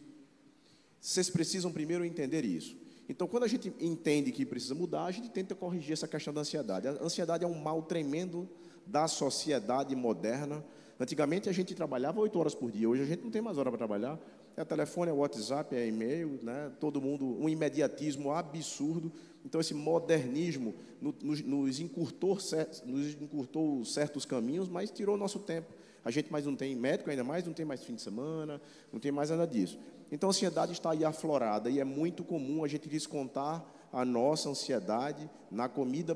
Vocês 0.99 1.29
precisam 1.29 1.71
primeiro 1.71 2.03
entender 2.03 2.43
isso. 2.45 2.75
Então, 3.07 3.27
quando 3.27 3.43
a 3.43 3.47
gente 3.47 3.71
entende 3.79 4.31
que 4.31 4.43
precisa 4.43 4.73
mudar, 4.73 5.05
a 5.05 5.11
gente 5.11 5.29
tenta 5.29 5.53
corrigir 5.53 5.93
essa 5.93 6.07
questão 6.07 6.33
da 6.33 6.41
ansiedade. 6.41 6.87
A 6.87 6.93
ansiedade 6.93 7.43
é 7.43 7.47
um 7.47 7.61
mal 7.61 7.83
tremendo 7.83 8.49
da 8.87 9.07
sociedade 9.07 9.95
moderna. 9.95 10.65
Antigamente 10.99 11.47
a 11.47 11.51
gente 11.51 11.75
trabalhava 11.75 12.21
oito 12.21 12.39
horas 12.39 12.55
por 12.55 12.71
dia, 12.71 12.89
hoje 12.89 13.03
a 13.03 13.05
gente 13.05 13.21
não 13.21 13.29
tem 13.29 13.39
mais 13.39 13.59
hora 13.59 13.69
para 13.69 13.77
trabalhar. 13.77 14.19
É 14.55 14.65
telefone, 14.65 15.09
é 15.09 15.13
WhatsApp, 15.13 15.75
é 15.75 15.87
e-mail, 15.87 16.39
né? 16.43 16.71
todo 16.79 17.01
mundo, 17.01 17.25
um 17.39 17.47
imediatismo 17.47 18.31
absurdo. 18.31 19.11
Então, 19.45 19.59
esse 19.59 19.73
modernismo 19.73 20.75
nos, 21.01 21.41
nos, 21.41 21.79
encurtou, 21.79 22.37
nos 22.85 23.21
encurtou 23.21 23.83
certos 23.85 24.25
caminhos, 24.25 24.67
mas 24.67 24.91
tirou 24.91 25.17
nosso 25.17 25.39
tempo. 25.39 25.73
A 26.03 26.11
gente 26.11 26.31
mais 26.31 26.45
não 26.45 26.55
tem 26.55 26.75
médico, 26.75 27.09
ainda 27.09 27.23
mais 27.23 27.45
não 27.45 27.53
tem 27.53 27.65
mais 27.65 27.83
fim 27.83 27.95
de 27.95 28.01
semana, 28.01 28.61
não 28.91 28.99
tem 28.99 29.11
mais 29.11 29.29
nada 29.29 29.47
disso. 29.47 29.79
Então, 30.11 30.29
a 30.29 30.31
ansiedade 30.31 30.73
está 30.73 30.91
aí 30.91 31.05
aflorada 31.05 31.69
e 31.69 31.79
é 31.79 31.83
muito 31.83 32.23
comum 32.23 32.63
a 32.63 32.67
gente 32.67 32.89
descontar 32.89 33.65
a 33.91 34.05
nossa 34.05 34.49
ansiedade 34.49 35.29
na 35.49 35.67
comida 35.69 36.15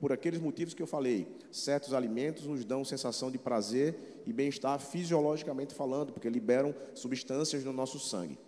por 0.00 0.12
aqueles 0.12 0.40
motivos 0.40 0.74
que 0.74 0.82
eu 0.82 0.86
falei. 0.86 1.26
Certos 1.50 1.92
alimentos 1.92 2.46
nos 2.46 2.64
dão 2.64 2.84
sensação 2.84 3.30
de 3.30 3.38
prazer 3.38 4.22
e 4.26 4.32
bem-estar 4.32 4.78
fisiologicamente 4.80 5.74
falando, 5.74 6.12
porque 6.12 6.28
liberam 6.28 6.74
substâncias 6.94 7.64
no 7.64 7.72
nosso 7.72 7.98
sangue. 7.98 8.38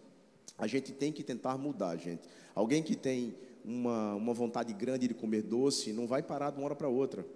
A 0.57 0.67
gente 0.67 0.93
tem 0.93 1.13
que 1.13 1.23
tentar 1.23 1.57
mudar, 1.57 1.97
gente. 1.97 2.29
Alguém 2.55 2.83
que 2.83 2.95
tem 2.95 3.35
uma, 3.65 4.15
uma 4.15 4.35
vontade 4.35 4.73
grande 4.73 5.09
de 5.09 5.15
comer 5.15 5.43
doce 5.43 5.93
não 5.93 6.07
vai 6.07 6.23
parar 6.23 6.51
de 6.51 6.59
uma 6.59 6.67
hora 6.67 6.77
para 6.77 6.89
outra. 6.89 7.27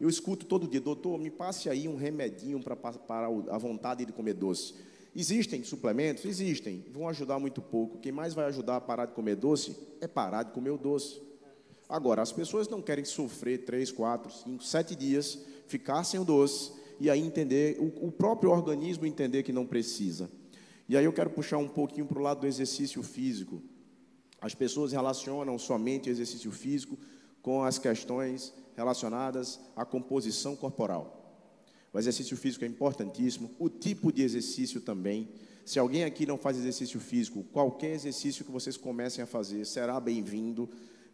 Eu 0.00 0.08
escuto 0.08 0.46
todo 0.46 0.68
dia, 0.68 0.80
doutor, 0.80 1.18
me 1.18 1.30
passe 1.30 1.68
aí 1.68 1.88
um 1.88 1.96
remedinho 1.96 2.62
para 2.62 2.76
parar 2.76 3.28
a 3.50 3.58
vontade 3.58 4.04
de 4.04 4.12
comer 4.12 4.34
doce. 4.34 4.74
Existem 5.14 5.64
suplementos? 5.64 6.24
Existem. 6.24 6.84
Vão 6.92 7.08
ajudar 7.08 7.40
muito 7.40 7.60
pouco. 7.60 7.98
Quem 7.98 8.12
mais 8.12 8.34
vai 8.34 8.44
ajudar 8.44 8.76
a 8.76 8.80
parar 8.80 9.06
de 9.06 9.14
comer 9.14 9.34
doce 9.34 9.76
é 10.00 10.06
parar 10.06 10.44
de 10.44 10.52
comer 10.52 10.70
o 10.70 10.78
doce. 10.78 11.20
Agora, 11.88 12.20
as 12.20 12.32
pessoas 12.32 12.68
não 12.68 12.82
querem 12.82 13.04
sofrer 13.04 13.64
três, 13.64 13.90
quatro, 13.90 14.30
cinco, 14.30 14.62
sete 14.62 14.94
dias, 14.94 15.38
ficar 15.66 16.04
sem 16.04 16.20
o 16.20 16.24
doce 16.24 16.72
e 17.00 17.08
aí 17.08 17.20
entender, 17.20 17.78
o, 17.80 18.08
o 18.08 18.12
próprio 18.12 18.50
organismo 18.50 19.06
entender 19.06 19.42
que 19.42 19.52
não 19.52 19.66
precisa. 19.66 20.30
E 20.88 20.96
aí 20.96 21.04
eu 21.04 21.12
quero 21.12 21.30
puxar 21.30 21.58
um 21.58 21.68
pouquinho 21.68 22.06
para 22.06 22.18
o 22.18 22.22
lado 22.22 22.40
do 22.40 22.46
exercício 22.46 23.02
físico. 23.02 23.62
As 24.40 24.54
pessoas 24.54 24.92
relacionam 24.92 25.58
somente 25.58 26.08
o 26.08 26.12
exercício 26.12 26.50
físico 26.50 26.98
com 27.40 27.62
as 27.62 27.78
questões 27.78 28.52
relacionadas 28.76 29.58
à 29.74 29.84
composição 29.84 30.54
corporal. 30.54 31.14
O 31.92 31.98
exercício 31.98 32.36
físico 32.36 32.64
é 32.64 32.68
importantíssimo, 32.68 33.50
o 33.58 33.68
tipo 33.70 34.12
de 34.12 34.22
exercício 34.22 34.80
também. 34.80 35.28
Se 35.64 35.78
alguém 35.78 36.04
aqui 36.04 36.26
não 36.26 36.36
faz 36.36 36.58
exercício 36.58 37.00
físico, 37.00 37.44
qualquer 37.44 37.94
exercício 37.94 38.44
que 38.44 38.50
vocês 38.50 38.76
comecem 38.76 39.22
a 39.24 39.26
fazer 39.26 39.64
será 39.64 39.98
bem-vindo, 39.98 40.68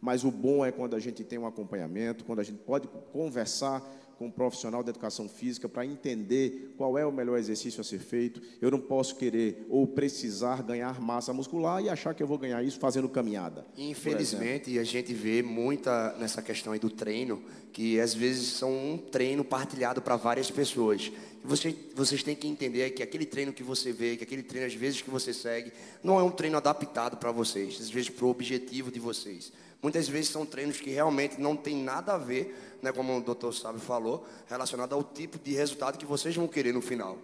mas 0.05 0.23
o 0.23 0.29
bom 0.29 0.63
é 0.63 0.71
quando 0.71 0.95
a 0.95 0.99
gente 0.99 1.23
tem 1.23 1.39
um 1.39 1.47
acompanhamento, 1.47 2.25
quando 2.25 2.39
a 2.39 2.43
gente 2.43 2.59
pode 2.59 2.87
conversar 3.11 3.81
com 4.19 4.27
um 4.27 4.31
profissional 4.31 4.83
de 4.83 4.89
educação 4.91 5.27
física 5.27 5.67
para 5.67 5.83
entender 5.83 6.75
qual 6.77 6.95
é 6.95 7.03
o 7.03 7.11
melhor 7.11 7.39
exercício 7.39 7.81
a 7.81 7.83
ser 7.83 7.97
feito. 7.97 8.39
Eu 8.61 8.69
não 8.69 8.79
posso 8.79 9.15
querer 9.15 9.65
ou 9.67 9.87
precisar 9.87 10.61
ganhar 10.61 11.01
massa 11.01 11.33
muscular 11.33 11.83
e 11.83 11.89
achar 11.89 12.13
que 12.13 12.21
eu 12.21 12.27
vou 12.27 12.37
ganhar 12.37 12.63
isso 12.63 12.79
fazendo 12.79 13.09
caminhada. 13.09 13.65
Infelizmente, 13.75 14.77
a 14.77 14.83
gente 14.83 15.11
vê 15.11 15.41
muita 15.41 16.15
nessa 16.19 16.39
questão 16.39 16.71
aí 16.71 16.79
do 16.79 16.91
treino, 16.91 17.43
que 17.73 17.99
às 17.99 18.13
vezes 18.13 18.49
são 18.49 18.71
um 18.71 18.97
treino 18.99 19.43
partilhado 19.43 20.03
para 20.03 20.15
várias 20.15 20.51
pessoas. 20.51 21.11
Você, 21.43 21.75
vocês 21.95 22.21
têm 22.21 22.35
que 22.35 22.47
entender 22.47 22.91
que 22.91 23.01
aquele 23.01 23.25
treino 23.25 23.51
que 23.51 23.63
você 23.63 23.91
vê, 23.91 24.15
que 24.15 24.23
aquele 24.23 24.43
treino 24.43 24.67
às 24.67 24.75
vezes 24.75 25.01
que 25.01 25.09
você 25.09 25.33
segue, 25.33 25.73
não 26.03 26.19
é 26.19 26.23
um 26.23 26.31
treino 26.31 26.57
adaptado 26.57 27.17
para 27.17 27.31
vocês, 27.31 27.81
às 27.81 27.89
vezes 27.89 28.09
para 28.09 28.25
o 28.25 28.29
objetivo 28.29 28.91
de 28.91 28.99
vocês. 28.99 29.51
Muitas 29.85 30.09
vezes 30.09 30.31
são 30.31 30.47
treinos 30.47 30.81
que 30.81 30.89
realmente 30.89 31.39
não 31.39 31.55
tem 31.55 31.75
nada 31.75 32.15
a 32.15 32.17
ver, 32.17 32.79
né, 32.81 32.91
como 32.91 33.15
o 33.15 33.21
doutor 33.21 33.53
Sábio 33.53 33.79
falou, 33.79 34.25
relacionado 34.47 34.93
ao 34.93 35.03
tipo 35.03 35.37
de 35.37 35.53
resultado 35.53 35.99
que 35.99 36.07
vocês 36.07 36.35
vão 36.35 36.47
querer 36.47 36.73
no 36.73 36.81
final. 36.81 37.19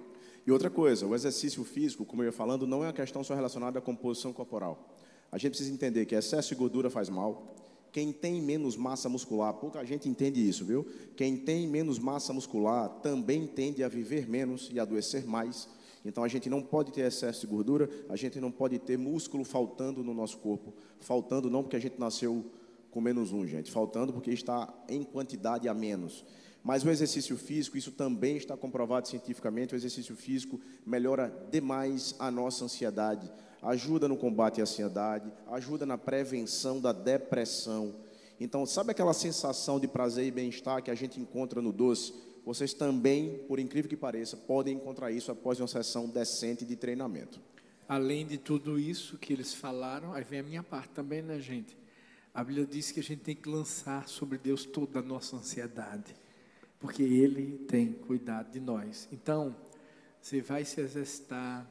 E 0.46 0.52
outra 0.52 0.70
coisa, 0.70 1.08
o 1.08 1.16
exercício 1.16 1.64
físico, 1.64 2.06
como 2.06 2.22
eu 2.22 2.28
ia 2.28 2.32
falando, 2.32 2.68
não 2.68 2.84
é 2.84 2.86
uma 2.86 2.94
questão 2.94 3.24
só 3.24 3.34
relacionada 3.34 3.80
à 3.80 3.82
composição 3.82 4.32
corporal. 4.32 4.94
A 5.32 5.40
gente 5.40 5.54
precisa 5.54 5.74
entender 5.74 6.06
que 6.06 6.14
excesso 6.14 6.50
de 6.50 6.56
gordura 6.56 6.88
faz 6.92 7.10
mal. 7.10 7.56
Quem 7.92 8.14
tem 8.14 8.40
menos 8.40 8.78
massa 8.78 9.10
muscular, 9.10 9.56
pouca 9.56 9.84
gente 9.84 10.08
entende 10.08 10.48
isso, 10.48 10.64
viu? 10.64 10.86
Quem 11.18 11.38
tem 11.38 11.68
menos 11.68 11.98
massa 11.98 12.32
muscular 12.32 12.90
também 13.02 13.48
tende 13.48 13.84
a 13.84 13.88
viver 13.88 14.30
menos 14.30 14.70
e 14.72 14.80
adoecer 14.80 15.26
mais. 15.26 15.68
Então 16.04 16.24
a 16.24 16.28
gente 16.28 16.50
não 16.50 16.62
pode 16.62 16.92
ter 16.92 17.02
excesso 17.02 17.42
de 17.42 17.48
gordura, 17.48 17.90
a 18.10 18.16
gente 18.16 18.40
não 18.40 18.52
pode 18.52 18.80
ter 18.80 18.98
músculo 18.98 19.44
faltando 19.44 20.04
no 20.04 20.14
nosso 20.14 20.38
corpo. 20.38 20.74
Faltando 21.00 21.50
não 21.50 21.62
porque 21.62 21.76
a 21.76 21.82
gente 21.82 22.00
nasceu 22.00 22.46
com 22.90 23.00
menos 23.00 23.32
um, 23.32 23.46
gente. 23.46 23.72
Faltando 23.72 24.12
porque 24.12 24.32
está 24.32 24.74
em 24.90 25.04
quantidade 25.04 25.68
a 25.68 25.74
menos. 25.74 26.26
Mas 26.64 26.84
o 26.84 26.90
exercício 26.90 27.36
físico, 27.38 27.78
isso 27.78 27.92
também 27.92 28.38
está 28.38 28.56
comprovado 28.56 29.08
cientificamente, 29.08 29.74
o 29.74 29.78
exercício 29.78 30.16
físico 30.16 30.60
melhora 30.86 31.34
demais 31.52 32.16
a 32.20 32.30
nossa 32.30 32.66
ansiedade, 32.66 33.32
ajuda 33.64 34.08
no 34.08 34.16
combate 34.16 34.60
à 34.60 34.64
ansiedade, 34.64 35.32
ajuda 35.48 35.88
na 35.88 35.98
prevenção 35.98 36.80
da 36.80 36.92
depressão. 36.92 37.96
Então, 38.40 38.66
sabe 38.66 38.92
aquela 38.92 39.14
sensação 39.14 39.80
de 39.80 39.88
prazer 39.88 40.26
e 40.26 40.32
bem-estar 40.32 40.84
que 40.84 40.92
a 40.92 40.96
gente 40.96 41.20
encontra 41.20 41.62
no 41.62 41.72
doce? 41.72 42.14
Vocês 42.46 42.74
também, 42.74 43.38
por 43.48 43.60
incrível 43.60 43.90
que 43.90 43.98
pareça, 43.98 44.36
podem 44.36 44.76
encontrar 44.76 45.12
isso 45.12 45.32
após 45.32 45.60
uma 45.60 45.68
sessão 45.68 46.10
decente 46.10 46.66
de 46.66 46.76
treinamento. 46.76 47.40
Além 47.88 48.26
de 48.26 48.38
tudo 48.38 48.80
isso 48.80 49.18
que 49.18 49.34
eles 49.34 49.54
falaram, 49.54 50.14
aí 50.14 50.24
vem 50.24 50.40
a 50.40 50.44
minha 50.44 50.64
parte 50.64 50.90
também, 50.90 51.22
né, 51.22 51.40
gente? 51.40 51.78
A 52.34 52.44
Bíblia 52.44 52.66
diz 52.66 52.92
que 52.92 53.00
a 53.00 53.04
gente 53.04 53.22
tem 53.22 53.36
que 53.36 53.50
lançar 53.50 54.08
sobre 54.08 54.38
Deus 54.38 54.66
toda 54.66 55.00
a 55.00 55.02
nossa 55.02 55.36
ansiedade, 55.36 56.16
porque 56.80 57.04
Ele 57.04 57.58
tem 57.68 57.92
cuidado 57.92 58.52
de 58.52 58.60
nós. 58.60 59.08
Então, 59.12 59.56
você 60.22 60.40
vai 60.42 60.64
se 60.64 60.80
exercitar, 60.80 61.70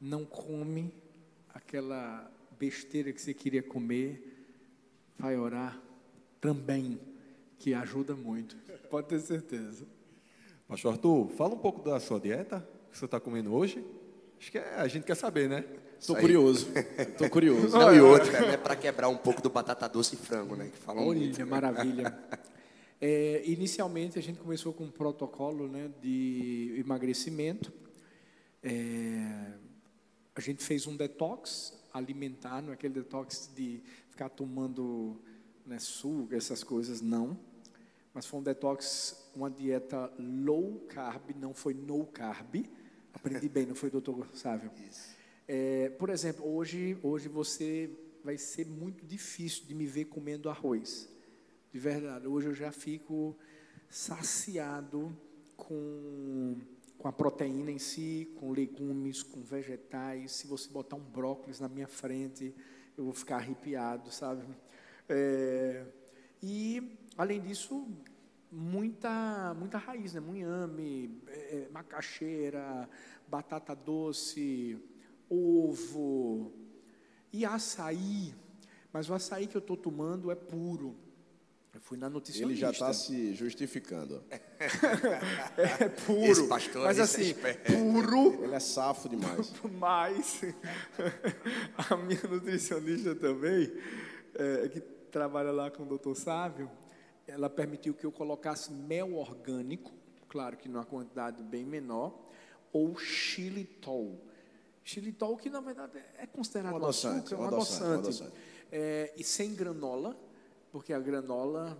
não 0.00 0.24
come 0.24 0.94
aquela 1.52 2.30
besteira 2.58 3.12
que 3.12 3.20
você 3.20 3.34
queria 3.34 3.62
comer, 3.62 4.46
vai 5.18 5.36
orar 5.36 5.80
também, 6.40 7.00
que 7.58 7.74
ajuda 7.74 8.14
muito. 8.14 8.56
Pode 8.90 9.08
ter 9.08 9.20
certeza. 9.20 9.86
Pastor 10.68 10.92
Arthur, 10.92 11.28
fala 11.30 11.54
um 11.54 11.58
pouco 11.58 11.82
da 11.82 12.00
sua 12.00 12.18
dieta 12.18 12.66
que 12.90 12.98
você 12.98 13.04
está 13.04 13.20
comendo 13.20 13.54
hoje. 13.54 13.84
Acho 14.38 14.50
que 14.50 14.58
é, 14.58 14.74
a 14.76 14.88
gente 14.88 15.04
quer 15.04 15.14
saber, 15.14 15.48
né? 15.48 15.64
Estou 15.98 16.16
curioso. 16.16 16.68
Estou 16.98 17.28
curioso. 17.30 17.76
Não, 17.76 17.94
e 17.94 18.00
outra, 18.00 18.40
né? 18.40 18.56
Para 18.56 18.76
quebrar 18.76 19.08
um 19.08 19.16
pouco 19.16 19.40
do 19.40 19.48
batata 19.48 19.88
doce 19.88 20.14
e 20.14 20.18
frango, 20.18 20.56
né? 20.56 20.68
Que 20.72 20.78
falam 20.78 21.06
Olha, 21.06 21.18
muito. 21.20 21.46
maravilha. 21.46 22.16
É, 22.98 23.42
inicialmente 23.44 24.18
a 24.18 24.22
gente 24.22 24.38
começou 24.38 24.72
com 24.72 24.84
um 24.84 24.90
protocolo 24.90 25.68
né, 25.68 25.90
de 26.00 26.76
emagrecimento. 26.78 27.70
É, 28.62 29.52
a 30.34 30.40
gente 30.40 30.64
fez 30.64 30.86
um 30.86 30.96
detox 30.96 31.78
alimentar, 31.92 32.62
não 32.62 32.70
é 32.70 32.72
aquele 32.72 32.94
detox 32.94 33.50
de 33.54 33.82
ficar 34.08 34.30
tomando 34.30 35.20
né, 35.66 35.78
suco, 35.78 36.34
essas 36.34 36.62
coisas, 36.62 37.00
não 37.00 37.38
mas 38.16 38.24
foi 38.24 38.40
um 38.40 38.42
detox, 38.42 39.30
uma 39.34 39.50
dieta 39.50 40.10
low 40.18 40.80
carb, 40.88 41.36
não 41.38 41.52
foi 41.52 41.74
no 41.74 42.06
carb. 42.06 42.64
Aprendi 43.12 43.46
bem, 43.46 43.66
não 43.66 43.74
foi, 43.74 43.90
doutor 43.90 44.26
Sávio? 44.32 44.70
É, 45.48 45.90
por 45.90 46.10
exemplo, 46.10 46.44
hoje, 46.44 46.98
hoje 47.04 47.28
você 47.28 47.88
vai 48.24 48.36
ser 48.36 48.66
muito 48.66 49.06
difícil 49.06 49.64
de 49.64 49.76
me 49.76 49.86
ver 49.86 50.06
comendo 50.06 50.50
arroz. 50.50 51.08
De 51.72 51.78
verdade, 51.78 52.26
hoje 52.26 52.48
eu 52.48 52.54
já 52.54 52.72
fico 52.72 53.36
saciado 53.88 55.16
com, 55.56 56.56
com 56.98 57.06
a 57.06 57.12
proteína 57.12 57.70
em 57.70 57.78
si, 57.78 58.28
com 58.40 58.50
legumes, 58.50 59.22
com 59.22 59.40
vegetais. 59.40 60.32
Se 60.32 60.48
você 60.48 60.68
botar 60.68 60.96
um 60.96 61.04
brócolis 61.04 61.60
na 61.60 61.68
minha 61.68 61.86
frente, 61.86 62.52
eu 62.98 63.04
vou 63.04 63.12
ficar 63.12 63.36
arrepiado, 63.36 64.10
sabe? 64.10 64.42
É, 65.08 65.84
e, 66.42 66.98
além 67.16 67.40
disso, 67.40 67.88
muita, 68.50 69.54
muita 69.54 69.78
raiz, 69.78 70.14
né? 70.14 70.20
Munhame, 70.20 71.20
é, 71.28 71.68
macaxeira, 71.70 72.88
batata 73.28 73.74
doce, 73.74 74.78
ovo 75.28 76.52
e 77.32 77.44
açaí. 77.44 78.34
Mas 78.92 79.10
o 79.10 79.14
açaí 79.14 79.46
que 79.46 79.56
eu 79.56 79.60
estou 79.60 79.76
tomando 79.76 80.30
é 80.30 80.34
puro. 80.34 80.96
Eu 81.74 81.80
fui 81.82 81.98
na 81.98 82.08
nutricionista. 82.08 82.52
Ele 82.52 82.58
já 82.58 82.70
está 82.70 82.92
se 82.92 83.34
justificando. 83.34 84.24
É 85.58 85.88
puro. 85.88 86.24
Esse 86.24 86.48
pastor 86.48 86.84
mas 86.84 86.98
aí, 86.98 87.04
assim, 87.04 87.34
pé. 87.34 87.52
puro, 87.54 88.42
Ele 88.42 88.54
é 88.54 88.60
safo 88.60 89.08
demais. 89.08 89.52
mas 89.78 90.40
a 91.76 91.96
minha 91.96 92.22
nutricionista 92.22 93.14
também, 93.14 93.70
é, 94.34 94.68
que 94.68 94.80
trabalha 95.06 95.50
lá 95.50 95.70
com 95.70 95.82
o 95.82 95.86
doutor 95.86 96.16
Sávio, 96.16 96.70
ela 97.26 97.50
permitiu 97.50 97.94
que 97.94 98.04
eu 98.04 98.12
colocasse 98.12 98.72
mel 98.72 99.16
orgânico, 99.16 99.92
claro 100.28 100.56
que 100.56 100.68
numa 100.68 100.84
quantidade 100.84 101.42
bem 101.42 101.64
menor, 101.64 102.26
ou 102.72 102.96
xilitol. 102.96 104.20
Xilitol 104.84 105.36
que 105.36 105.50
na 105.50 105.60
verdade 105.60 105.98
é 106.18 106.26
considerado 106.26 106.74
Um 106.74 106.76
adoçante, 106.76 107.34
açúcar, 107.34 107.36
um 107.36 107.44
um 107.44 107.48
adoçante, 107.48 108.06
adoçante. 108.06 108.32
É, 108.70 109.12
e 109.16 109.24
sem 109.24 109.54
granola, 109.54 110.16
porque 110.70 110.92
a 110.92 111.00
granola, 111.00 111.76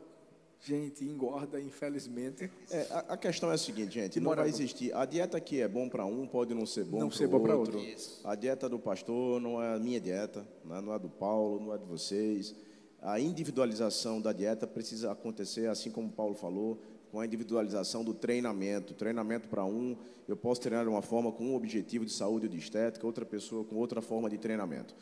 gente, 0.60 1.04
engorda, 1.04 1.60
infelizmente. 1.60 2.50
É, 2.70 2.86
a, 2.90 2.98
a 3.10 3.16
questão 3.16 3.50
é 3.50 3.54
a 3.54 3.58
seguinte, 3.58 3.94
gente, 3.94 4.18
não 4.18 4.34
vai 4.34 4.48
existir. 4.48 4.92
A 4.92 5.04
dieta 5.04 5.40
que 5.40 5.60
é 5.60 5.68
bom 5.68 5.88
para 5.88 6.04
um 6.04 6.26
pode 6.26 6.54
não 6.54 6.66
ser 6.66 6.84
bom 6.84 7.08
para 7.08 7.56
outro. 7.56 7.78
outro. 7.78 8.04
A 8.24 8.34
dieta 8.34 8.68
do 8.68 8.78
pastor 8.78 9.40
não 9.40 9.62
é 9.62 9.74
a 9.74 9.78
minha 9.78 10.00
dieta, 10.00 10.40
né? 10.64 10.80
não 10.80 10.92
é 10.92 10.98
do 10.98 11.08
Paulo, 11.08 11.60
não 11.60 11.74
é 11.74 11.78
de 11.78 11.84
vocês. 11.84 12.54
A 13.00 13.20
individualização 13.20 14.20
da 14.20 14.32
dieta 14.32 14.66
precisa 14.66 15.12
acontecer, 15.12 15.68
assim 15.68 15.90
como 15.90 16.08
o 16.08 16.12
Paulo 16.12 16.34
falou, 16.34 16.80
com 17.10 17.20
a 17.20 17.26
individualização 17.26 18.04
do 18.04 18.12
treinamento. 18.12 18.94
Treinamento 18.94 19.48
para 19.48 19.64
um, 19.64 19.96
eu 20.26 20.36
posso 20.36 20.60
treinar 20.60 20.84
de 20.84 20.90
uma 20.90 21.02
forma 21.02 21.30
com 21.30 21.44
um 21.46 21.54
objetivo 21.54 22.04
de 22.04 22.12
saúde 22.12 22.46
ou 22.46 22.52
de 22.52 22.58
estética, 22.58 23.06
outra 23.06 23.24
pessoa 23.24 23.64
com 23.64 23.76
outra 23.76 24.02
forma 24.02 24.28
de 24.28 24.38
treinamento. 24.38 24.94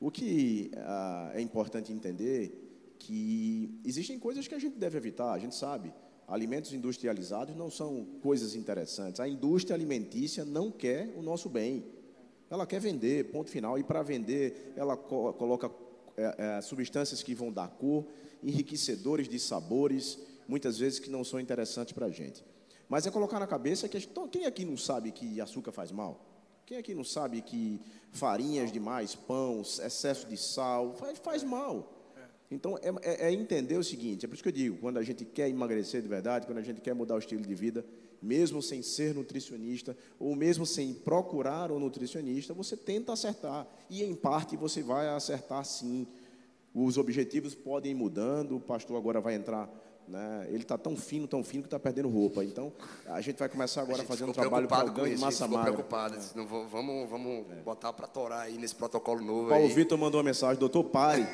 O 0.00 0.10
que 0.10 0.70
ah, 0.76 1.30
é 1.34 1.40
importante 1.40 1.92
entender 1.92 2.94
que 2.98 3.78
existem 3.84 4.18
coisas 4.18 4.48
que 4.48 4.54
a 4.54 4.58
gente 4.58 4.78
deve 4.78 4.96
evitar, 4.96 5.32
a 5.32 5.38
gente 5.38 5.54
sabe. 5.54 5.92
Alimentos 6.26 6.72
industrializados 6.72 7.56
não 7.56 7.70
são 7.70 8.06
coisas 8.22 8.54
interessantes. 8.54 9.20
A 9.20 9.28
indústria 9.28 9.74
alimentícia 9.74 10.44
não 10.44 10.70
quer 10.70 11.12
o 11.16 11.22
nosso 11.22 11.48
bem. 11.48 11.84
Ela 12.48 12.66
quer 12.66 12.80
vender, 12.80 13.30
ponto 13.30 13.50
final. 13.50 13.78
E 13.78 13.82
para 13.82 14.02
vender, 14.02 14.72
ela 14.76 14.96
co- 14.96 15.32
coloca 15.34 15.68
é, 16.20 16.56
é, 16.58 16.60
substâncias 16.60 17.22
que 17.22 17.34
vão 17.34 17.52
dar 17.52 17.68
cor, 17.68 18.04
enriquecedores 18.42 19.28
de 19.28 19.38
sabores, 19.38 20.18
muitas 20.46 20.78
vezes 20.78 20.98
que 20.98 21.10
não 21.10 21.24
são 21.24 21.38
interessantes 21.40 21.92
para 21.92 22.06
a 22.06 22.10
gente. 22.10 22.44
Mas 22.88 23.06
é 23.06 23.10
colocar 23.10 23.38
na 23.38 23.46
cabeça 23.46 23.88
que 23.88 23.98
então, 23.98 24.28
quem 24.28 24.46
aqui 24.46 24.64
não 24.64 24.76
sabe 24.76 25.12
que 25.12 25.40
açúcar 25.40 25.72
faz 25.72 25.92
mal? 25.92 26.26
Quem 26.66 26.76
aqui 26.78 26.94
não 26.94 27.04
sabe 27.04 27.40
que 27.42 27.80
farinhas 28.12 28.70
demais, 28.72 29.14
pão, 29.14 29.62
excesso 29.62 30.26
de 30.26 30.36
sal, 30.36 30.94
faz, 30.94 31.18
faz 31.18 31.42
mal? 31.44 31.96
Então, 32.50 32.76
é, 32.82 32.88
é- 33.02 33.26
é 33.28 33.32
entender 33.32 33.76
o 33.76 33.84
seguinte, 33.84 34.24
é 34.24 34.28
por 34.28 34.34
isso 34.34 34.42
que 34.42 34.48
eu 34.48 34.52
digo, 34.52 34.76
quando 34.78 34.98
a 34.98 35.02
gente 35.04 35.24
quer 35.24 35.48
emagrecer 35.48 36.02
de 36.02 36.08
verdade, 36.08 36.46
quando 36.46 36.58
a 36.58 36.62
gente 36.62 36.80
quer 36.80 36.94
mudar 36.94 37.14
o 37.14 37.18
estilo 37.18 37.42
de 37.46 37.54
vida, 37.54 37.84
mesmo 38.22 38.60
sem 38.62 38.82
ser 38.82 39.14
nutricionista, 39.14 39.96
ou 40.18 40.34
mesmo 40.34 40.66
sem 40.66 40.92
procurar 40.92 41.72
um 41.72 41.78
nutricionista, 41.78 42.52
você 42.52 42.76
tenta 42.76 43.12
acertar. 43.12 43.66
E, 43.88 44.02
em 44.04 44.14
parte, 44.14 44.56
você 44.56 44.82
vai 44.82 45.08
acertar 45.08 45.64
sim. 45.64 46.06
Os 46.74 46.98
objetivos 46.98 47.54
podem 47.54 47.92
ir 47.92 47.94
mudando, 47.94 48.56
o 48.56 48.60
pastor 48.60 48.96
agora 48.96 49.20
vai 49.20 49.34
entrar, 49.34 49.68
né? 50.06 50.46
ele 50.48 50.62
está 50.62 50.78
tão 50.78 50.96
fino, 50.96 51.26
tão 51.26 51.42
fino 51.42 51.62
que 51.62 51.66
está 51.66 51.78
perdendo 51.78 52.08
roupa. 52.08 52.44
Então, 52.44 52.72
a 53.06 53.20
gente 53.20 53.38
vai 53.38 53.48
começar 53.48 53.82
agora 53.82 54.04
fazer 54.04 54.24
um 54.24 54.32
trabalho 54.32 54.68
para 54.68 54.88
ganho 54.90 55.14
de 55.14 55.20
massa 55.20 55.48
magra. 55.48 55.72
preocupado. 55.72 56.16
disse, 56.16 56.36
Não, 56.36 56.46
vamos 56.46 56.70
vamos, 56.70 57.10
vamos 57.10 57.46
botar 57.64 57.92
para 57.92 58.06
torar 58.06 58.42
aí 58.42 58.56
nesse 58.56 58.74
protocolo 58.74 59.20
novo 59.20 59.48
Paulo 59.48 59.64
aí. 59.64 59.72
Vitor 59.72 59.98
mandou 59.98 60.18
uma 60.20 60.24
mensagem, 60.24 60.58
doutor, 60.58 60.84
pare. 60.84 61.26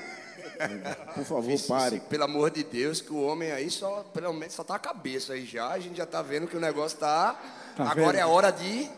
Por 1.14 1.24
favor, 1.24 1.60
pare. 1.68 2.00
Pelo 2.00 2.24
amor 2.24 2.50
de 2.50 2.62
Deus, 2.64 3.00
que 3.00 3.12
o 3.12 3.22
homem 3.22 3.52
aí 3.52 3.70
só, 3.70 4.04
pelo 4.12 4.32
menos, 4.32 4.54
só 4.54 4.64
tá 4.64 4.74
a 4.76 4.78
cabeça 4.78 5.32
aí 5.34 5.44
já. 5.44 5.68
A 5.68 5.78
gente 5.78 5.96
já 5.96 6.06
tá 6.06 6.22
vendo 6.22 6.46
que 6.46 6.56
o 6.56 6.60
negócio 6.60 6.98
tá. 6.98 7.38
Tá 7.76 7.84
Agora 7.84 8.06
vendo? 8.06 8.16
é 8.18 8.20
a 8.22 8.26
hora 8.28 8.50
de. 8.50 8.88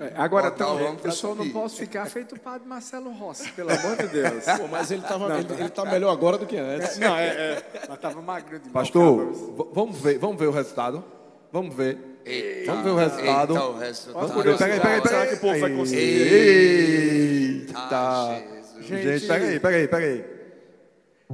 É, 0.00 0.12
agora, 0.16 0.48
então, 0.48 0.74
o 0.76 0.84
homem 0.84 0.96
pra 0.96 1.10
eu 1.10 1.14
só 1.14 1.36
não 1.36 1.48
posso 1.50 1.76
ficar 1.76 2.06
feito 2.06 2.34
o 2.34 2.40
padre 2.40 2.66
Marcelo 2.66 3.12
Rossi, 3.12 3.48
pelo 3.52 3.70
amor 3.72 3.96
de 3.96 4.08
Deus. 4.08 4.44
Pô, 4.58 4.66
mas 4.66 4.90
ele, 4.90 5.02
tava, 5.02 5.38
ele, 5.38 5.52
ele 5.52 5.68
tá 5.68 5.84
melhor 5.84 6.10
agora 6.10 6.36
do 6.36 6.46
que 6.46 6.56
antes. 6.56 6.98
Não, 6.98 7.16
é, 7.16 7.26
é. 7.28 7.62
Mas 7.88 8.00
tava 8.00 8.20
magro 8.20 8.58
demais. 8.58 8.72
Pastor, 8.72 9.32
vamos 9.72 10.00
ver, 10.00 10.18
vamos 10.18 10.36
ver 10.36 10.48
o 10.48 10.50
resultado. 10.50 11.04
Vamos 11.52 11.72
ver. 11.72 11.96
Eita, 12.24 12.72
Vamos 12.72 12.84
ver 12.84 12.90
o 12.90 12.96
resultado. 12.96 13.52
Eita, 13.54 13.66
o 13.66 13.78
resultado. 13.78 14.26
Vamos 14.26 14.44
ver. 14.44 14.58
Peraí, 14.58 14.80
peraí, 14.80 15.00
peraí. 15.00 15.08
Será 15.08 15.26
que 15.28 15.34
o 15.34 15.40
povo 15.40 15.60
vai 15.60 15.70
conseguir? 15.76 16.02
Eita! 17.70 18.42
Jesus. 18.74 18.86
Gente, 18.88 19.18
Gente. 19.18 19.26
peraí, 19.28 19.60
peraí, 19.60 19.88
peraí. 19.88 20.33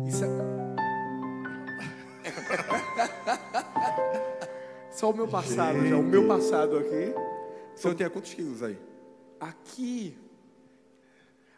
Isso 0.07 0.25
é... 0.25 0.29
Só 4.91 5.11
o 5.11 5.15
meu 5.15 5.29
passado, 5.29 5.87
já. 5.87 5.97
O 5.97 6.03
meu 6.03 6.27
passado 6.27 6.77
aqui. 6.79 7.15
O 7.75 7.79
senhor 7.79 7.95
tinha 7.95 8.11
quantos 8.11 8.35
quilos 8.35 8.63
aí? 8.63 8.79
Aqui. 9.39 10.17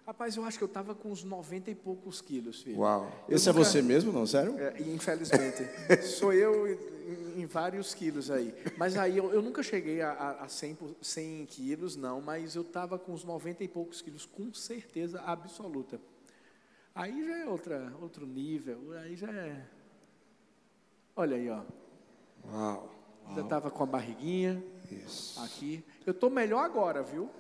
Rapaz, 0.07 0.37
eu 0.37 0.45
acho 0.45 0.59
que 0.59 0.65
eu 0.65 0.69
tava 0.69 0.95
com 0.95 1.11
uns 1.11 1.25
90 1.25 1.71
e 1.71 1.75
poucos 1.75 2.21
quilos, 2.21 2.63
filho. 2.63 2.79
Uau. 2.81 3.11
Esse 3.29 3.49
é 3.49 3.53
você 3.53 3.81
mesmo, 3.81 4.13
não? 4.13 4.27
Sério? 4.27 4.59
É, 4.59 4.75
infelizmente. 4.83 5.65
Sou 6.03 6.33
eu 6.33 6.69
em, 6.69 7.43
em 7.43 7.47
vários 7.47 7.95
quilos 7.95 8.31
aí. 8.31 8.53
Mas 8.77 8.97
aí 8.97 9.17
eu, 9.17 9.33
eu 9.33 9.41
nunca 9.41 9.63
cheguei 9.63 10.03
a, 10.03 10.11
a, 10.13 10.45
a 10.45 10.49
100, 10.49 10.75
por- 10.75 10.95
100 11.01 11.47
quilos, 11.47 11.97
não. 11.97 12.21
Mas 12.21 12.55
eu 12.55 12.63
estava 12.63 12.99
com 12.99 13.13
uns 13.13 13.25
90 13.25 13.63
e 13.65 13.69
poucos 13.69 14.03
quilos, 14.03 14.27
com 14.27 14.53
certeza 14.53 15.21
absoluta. 15.23 16.01
Aí 16.95 17.25
já 17.27 17.39
é 17.39 17.47
outra, 17.47 17.93
outro 18.01 18.27
nível. 18.27 18.93
Aí 19.03 19.17
já 19.17 19.31
é. 19.31 19.65
Olha 21.17 21.37
aí, 21.37 21.49
ó. 21.49 21.61
Uau. 22.53 22.91
Ainda 23.29 23.41
estava 23.43 23.71
com 23.71 23.83
a 23.83 23.87
barriguinha. 23.87 24.63
Aqui. 25.45 25.83
Eu 26.05 26.13
tô 26.13 26.29
melhor 26.29 26.65
agora, 26.65 27.03
viu? 27.03 27.31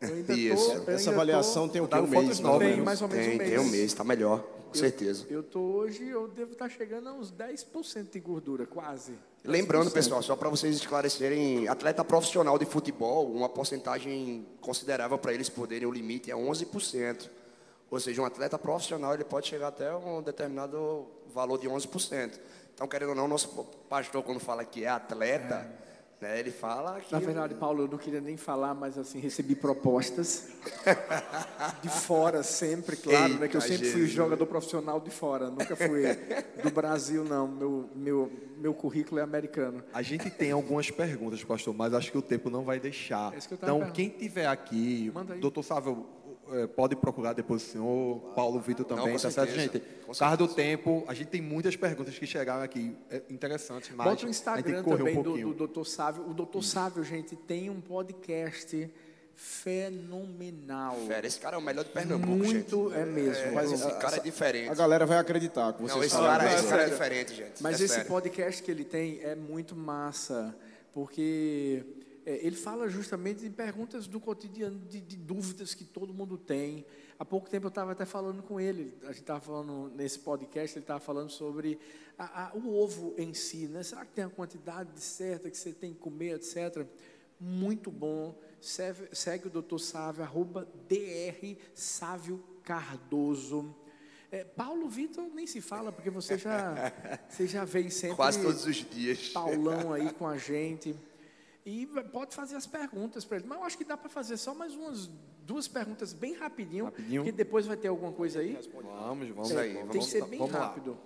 Eu 0.00 0.14
ainda 0.14 0.32
Isso. 0.34 0.66
tô. 0.66 0.72
eu 0.72 0.94
Essa 0.94 1.10
ainda 1.10 1.10
avaliação 1.12 1.66
tô- 1.66 1.72
tem 1.72 1.82
o 1.82 1.88
quê? 1.88 1.94
Mandaram 1.96 2.20
Um 2.20 2.26
mês, 2.26 2.40
novas, 2.40 2.68
Tem 2.68 2.80
mais 2.82 3.02
ou 3.02 3.08
menos 3.08 3.24
Tem, 3.26 3.34
um 3.34 3.38
mês. 3.38 3.50
tem 3.50 3.58
um 3.58 3.70
mês, 3.70 3.94
tá 3.94 4.04
melhor, 4.04 4.40
com 4.42 4.74
certeza. 4.74 5.26
Eu 5.28 5.42
tô 5.42 5.58
hoje, 5.60 6.06
eu 6.06 6.28
devo 6.28 6.52
estar 6.52 6.68
chegando 6.68 7.08
a 7.08 7.12
uns 7.14 7.32
10% 7.32 8.12
de 8.12 8.20
gordura, 8.20 8.66
quase. 8.66 9.14
Lembrando, 9.44 9.90
pessoal, 9.90 10.22
só 10.22 10.36
para 10.36 10.48
vocês 10.48 10.76
esclarecerem, 10.76 11.66
atleta 11.66 12.04
profissional 12.04 12.58
de 12.58 12.66
futebol, 12.66 13.32
uma 13.32 13.48
porcentagem 13.48 14.46
considerável 14.60 15.18
para 15.18 15.32
eles 15.32 15.48
poderem, 15.48 15.86
o 15.88 15.92
limite 15.92 16.30
é 16.30 16.36
11%. 16.36 17.28
Ou 17.90 17.98
seja, 17.98 18.20
um 18.20 18.24
atleta 18.24 18.58
profissional 18.58 19.14
ele 19.14 19.24
pode 19.24 19.48
chegar 19.48 19.68
até 19.68 19.94
um 19.94 20.20
determinado 20.22 21.06
valor 21.32 21.58
de 21.58 21.66
11%. 21.68 22.38
Então, 22.74 22.86
querendo 22.86 23.10
ou 23.10 23.14
não, 23.14 23.26
nosso 23.26 23.48
pastor, 23.88 24.22
quando 24.22 24.38
fala 24.38 24.64
que 24.64 24.84
é 24.84 24.88
atleta, 24.88 25.68
né, 26.20 26.38
ele 26.38 26.50
fala 26.50 27.00
que. 27.00 27.12
Na 27.12 27.18
verdade, 27.18 27.54
Paulo, 27.54 27.84
eu 27.84 27.88
não 27.88 27.96
queria 27.98 28.20
nem 28.20 28.36
falar, 28.36 28.74
mas 28.74 28.98
assim, 28.98 29.18
recebi 29.18 29.54
propostas 29.54 30.48
de 31.82 31.88
fora 31.88 32.42
sempre, 32.42 32.96
claro, 32.96 33.34
né? 33.34 33.48
Que 33.48 33.56
eu 33.56 33.60
Eita, 33.60 33.72
sempre 33.74 33.90
fui 33.90 34.06
jogador 34.06 34.46
profissional 34.46 35.00
de 35.00 35.10
fora, 35.10 35.48
nunca 35.50 35.74
fui 35.74 36.02
do 36.62 36.70
Brasil, 36.70 37.24
não. 37.24 37.48
Meu, 37.48 37.90
meu, 37.94 38.32
meu 38.58 38.74
currículo 38.74 39.20
é 39.20 39.22
americano. 39.24 39.82
A 39.92 40.02
gente 40.02 40.28
tem 40.30 40.50
algumas 40.52 40.90
perguntas, 40.90 41.42
pastor, 41.42 41.74
mas 41.74 41.94
acho 41.94 42.12
que 42.12 42.18
o 42.18 42.22
tempo 42.22 42.50
não 42.50 42.62
vai 42.64 42.78
deixar. 42.78 43.32
É 43.34 43.38
Então, 43.38 43.58
perguntando. 43.58 43.92
quem 43.92 44.08
tiver 44.10 44.46
aqui, 44.46 45.10
Manda 45.14 45.34
aí. 45.34 45.40
doutor 45.40 45.62
Sávio, 45.62 46.06
eh, 46.52 46.66
pode 46.66 46.96
procurar 46.96 47.32
depois 47.32 47.62
o 47.62 47.66
senhor, 47.66 48.20
Paulo 48.34 48.60
Vitor 48.60 48.84
também, 48.84 49.12
com 49.12 49.18
tá 49.18 49.30
certo, 49.30 49.52
gente? 49.52 49.80
com 49.80 50.12
Por 50.12 50.18
causa 50.18 50.36
do 50.36 50.48
tempo, 50.48 51.04
a 51.06 51.14
gente 51.14 51.28
tem 51.28 51.40
muitas 51.42 51.76
perguntas 51.76 52.18
que 52.18 52.26
chegaram 52.26 52.62
aqui, 52.62 52.96
é, 53.10 53.22
interessantes, 53.30 53.90
mas 53.94 54.06
Bota 54.06 54.10
o 54.26 54.28
a 54.28 54.32
gente 54.32 54.42
tem 54.42 54.52
Instagram 54.54 54.82
também 54.82 55.18
um 55.18 55.22
do, 55.22 55.54
do 55.54 55.66
Dr. 55.66 55.84
Sávio. 55.84 56.28
O 56.28 56.34
Dr. 56.34 56.62
Sávio, 56.62 57.04
gente, 57.04 57.36
tem 57.36 57.70
um 57.70 57.80
podcast 57.80 58.90
fenomenal. 59.38 60.96
Fera, 61.06 61.26
esse 61.26 61.38
cara 61.38 61.54
é 61.56 61.58
o 61.58 61.62
melhor 61.62 61.84
de 61.84 61.90
Pernambuco, 61.90 62.44
Muito, 62.44 62.90
gente. 62.90 62.98
é 63.00 63.04
mesmo. 63.04 63.52
Mas 63.52 63.70
Mas, 63.70 63.80
esse 63.80 63.98
cara 63.98 64.16
é 64.16 64.20
diferente. 64.20 64.68
A 64.68 64.74
galera 64.74 65.06
vai 65.06 65.18
acreditar 65.18 65.72
que 65.74 65.82
Não, 65.82 65.88
vocês 65.88 66.06
esse 66.06 66.16
cara, 66.16 66.44
Não, 66.44 66.52
esse 66.52 66.66
cara 66.66 66.82
é 66.82 66.88
diferente, 66.88 67.34
gente. 67.34 67.62
Mas 67.62 67.80
É 67.80 67.84
esse 67.84 67.94
sério. 67.94 68.08
podcast 68.08 68.62
que 68.62 68.70
ele 68.70 68.84
tem 68.84 69.20
é 69.22 69.36
muito 69.36 69.76
massa, 69.76 70.54
porque 70.92 71.84
é, 71.84 71.97
ele 72.36 72.56
fala 72.56 72.88
justamente 72.88 73.40
de 73.40 73.50
perguntas 73.50 74.06
do 74.06 74.20
cotidiano, 74.20 74.78
de, 74.88 75.00
de 75.00 75.16
dúvidas 75.16 75.74
que 75.74 75.84
todo 75.84 76.12
mundo 76.12 76.36
tem. 76.36 76.84
Há 77.18 77.24
pouco 77.24 77.48
tempo 77.48 77.66
eu 77.66 77.70
estava 77.70 77.92
até 77.92 78.04
falando 78.04 78.42
com 78.42 78.60
ele, 78.60 78.94
a 79.02 79.08
gente 79.08 79.20
estava 79.20 79.40
falando 79.40 79.90
nesse 79.96 80.18
podcast, 80.20 80.76
ele 80.76 80.84
estava 80.84 81.00
falando 81.00 81.30
sobre 81.30 81.78
a, 82.18 82.48
a, 82.48 82.54
o 82.54 82.76
ovo 82.76 83.14
em 83.16 83.34
si, 83.34 83.66
né? 83.66 83.82
Será 83.82 84.04
que 84.04 84.12
tem 84.12 84.24
a 84.24 84.28
quantidade 84.28 85.00
certa 85.00 85.50
que 85.50 85.56
você 85.56 85.72
tem 85.72 85.92
que 85.92 85.98
comer, 85.98 86.36
etc. 86.36 86.86
Muito 87.40 87.90
bom. 87.90 88.38
Segue, 88.60 89.08
segue 89.12 89.46
o 89.46 89.50
doutor 89.50 89.78
Sávio, 89.78 90.22
arroba 90.22 90.68
DR 90.88 91.56
Sávio 91.74 92.42
Cardoso. 92.62 93.74
É, 94.30 94.44
Paulo 94.44 94.88
Vitor 94.88 95.24
nem 95.34 95.46
se 95.46 95.60
fala, 95.60 95.90
porque 95.90 96.10
você 96.10 96.36
já, 96.36 96.92
você 97.28 97.46
já 97.46 97.64
vem 97.64 97.88
sempre. 97.88 98.16
Quase 98.16 98.42
todos 98.42 98.66
os 98.66 98.76
dias. 98.76 99.30
Paulão 99.30 99.92
aí 99.92 100.12
com 100.12 100.26
a 100.26 100.36
gente. 100.36 100.94
E 101.68 101.86
pode 101.86 102.34
fazer 102.34 102.56
as 102.56 102.66
perguntas 102.66 103.26
para 103.26 103.36
ele. 103.36 103.46
Mas 103.46 103.58
eu 103.58 103.64
acho 103.64 103.76
que 103.76 103.84
dá 103.84 103.94
para 103.94 104.08
fazer 104.08 104.38
só 104.38 104.54
mais 104.54 104.74
umas 104.74 105.10
duas 105.42 105.68
perguntas 105.68 106.14
bem 106.14 106.32
rapidinho, 106.32 106.86
rapidinho. 106.86 107.20
porque 107.20 107.30
depois 107.30 107.66
vai 107.66 107.76
ter 107.76 107.88
alguma 107.88 108.10
coisa 108.10 108.40
aí. 108.40 108.58
Vamos, 108.72 109.28
vamos 109.28 109.50
é, 109.50 109.60
aí. 109.60 109.74
Tem 109.74 109.84
vamos, 109.84 110.06
que 110.06 110.10
ser 110.10 110.24
bem 110.24 110.46
rápido. 110.46 110.92
Lá. 110.92 110.96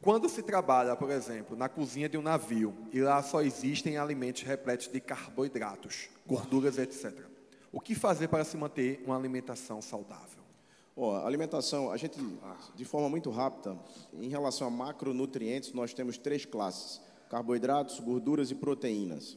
Quando 0.00 0.30
se 0.30 0.42
trabalha, 0.42 0.96
por 0.96 1.10
exemplo, 1.10 1.54
na 1.54 1.68
cozinha 1.68 2.08
de 2.08 2.16
um 2.16 2.22
navio 2.22 2.74
e 2.90 3.02
lá 3.02 3.22
só 3.22 3.42
existem 3.42 3.98
alimentos 3.98 4.42
repletos 4.44 4.88
de 4.88 4.98
carboidratos, 4.98 6.08
gorduras, 6.26 6.78
etc. 6.78 7.12
O 7.70 7.78
que 7.78 7.94
fazer 7.94 8.28
para 8.28 8.44
se 8.44 8.56
manter 8.56 9.02
uma 9.04 9.14
alimentação 9.14 9.82
saudável? 9.82 10.42
Oh, 10.94 11.10
alimentação, 11.16 11.92
a 11.92 11.98
gente, 11.98 12.18
de 12.74 12.84
forma 12.86 13.10
muito 13.10 13.28
rápida, 13.28 13.78
em 14.14 14.30
relação 14.30 14.68
a 14.68 14.70
macronutrientes, 14.70 15.74
nós 15.74 15.92
temos 15.92 16.16
três 16.16 16.46
classes: 16.46 16.98
carboidratos, 17.28 18.00
gorduras 18.00 18.50
e 18.50 18.54
proteínas. 18.54 19.36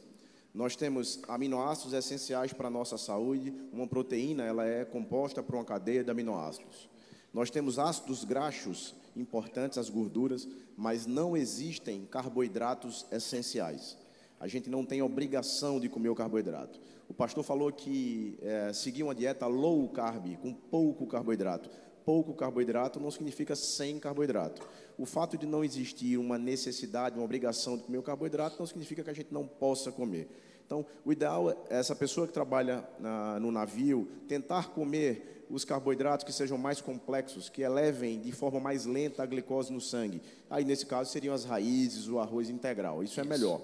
Nós 0.52 0.74
temos 0.74 1.20
aminoácidos 1.28 1.92
essenciais 1.92 2.52
para 2.52 2.66
a 2.66 2.70
nossa 2.70 2.98
saúde. 2.98 3.54
Uma 3.72 3.86
proteína 3.86 4.42
ela 4.42 4.66
é 4.66 4.84
composta 4.84 5.42
por 5.42 5.54
uma 5.54 5.64
cadeia 5.64 6.02
de 6.02 6.10
aminoácidos. 6.10 6.88
Nós 7.32 7.50
temos 7.50 7.78
ácidos 7.78 8.24
graxos 8.24 8.94
importantes, 9.16 9.78
as 9.78 9.88
gorduras, 9.88 10.48
mas 10.76 11.06
não 11.06 11.36
existem 11.36 12.04
carboidratos 12.04 13.06
essenciais. 13.12 13.96
A 14.40 14.48
gente 14.48 14.68
não 14.68 14.84
tem 14.84 15.02
obrigação 15.02 15.78
de 15.78 15.88
comer 15.88 16.08
o 16.08 16.14
carboidrato. 16.14 16.80
O 17.08 17.14
pastor 17.14 17.44
falou 17.44 17.70
que 17.70 18.36
é, 18.42 18.72
seguir 18.72 19.02
uma 19.02 19.14
dieta 19.14 19.46
low 19.46 19.88
carb, 19.88 20.36
com 20.38 20.52
pouco 20.52 21.06
carboidrato. 21.06 21.70
Pouco 22.04 22.34
carboidrato 22.34 22.98
não 22.98 23.10
significa 23.10 23.54
sem 23.54 24.00
carboidrato. 24.00 24.66
O 25.00 25.06
fato 25.06 25.38
de 25.38 25.46
não 25.46 25.64
existir 25.64 26.18
uma 26.18 26.36
necessidade, 26.36 27.16
uma 27.16 27.24
obrigação 27.24 27.74
de 27.74 27.84
comer 27.84 27.96
o 27.96 28.02
carboidrato, 28.02 28.56
não 28.58 28.66
significa 28.66 29.02
que 29.02 29.08
a 29.08 29.14
gente 29.14 29.32
não 29.32 29.46
possa 29.46 29.90
comer. 29.90 30.28
Então, 30.66 30.84
o 31.06 31.10
ideal 31.10 31.50
é 31.50 31.56
essa 31.70 31.96
pessoa 31.96 32.26
que 32.26 32.34
trabalha 32.34 32.86
na, 32.98 33.40
no 33.40 33.50
navio 33.50 34.06
tentar 34.28 34.68
comer 34.68 35.46
os 35.48 35.64
carboidratos 35.64 36.22
que 36.22 36.30
sejam 36.30 36.58
mais 36.58 36.82
complexos, 36.82 37.48
que 37.48 37.62
elevem 37.62 38.20
de 38.20 38.30
forma 38.30 38.60
mais 38.60 38.84
lenta 38.84 39.22
a 39.22 39.26
glicose 39.26 39.72
no 39.72 39.80
sangue. 39.80 40.20
Aí, 40.50 40.66
nesse 40.66 40.84
caso, 40.84 41.10
seriam 41.10 41.34
as 41.34 41.46
raízes, 41.46 42.06
o 42.06 42.18
arroz 42.18 42.50
integral. 42.50 43.02
Isso 43.02 43.18
é 43.18 43.24
melhor. 43.24 43.58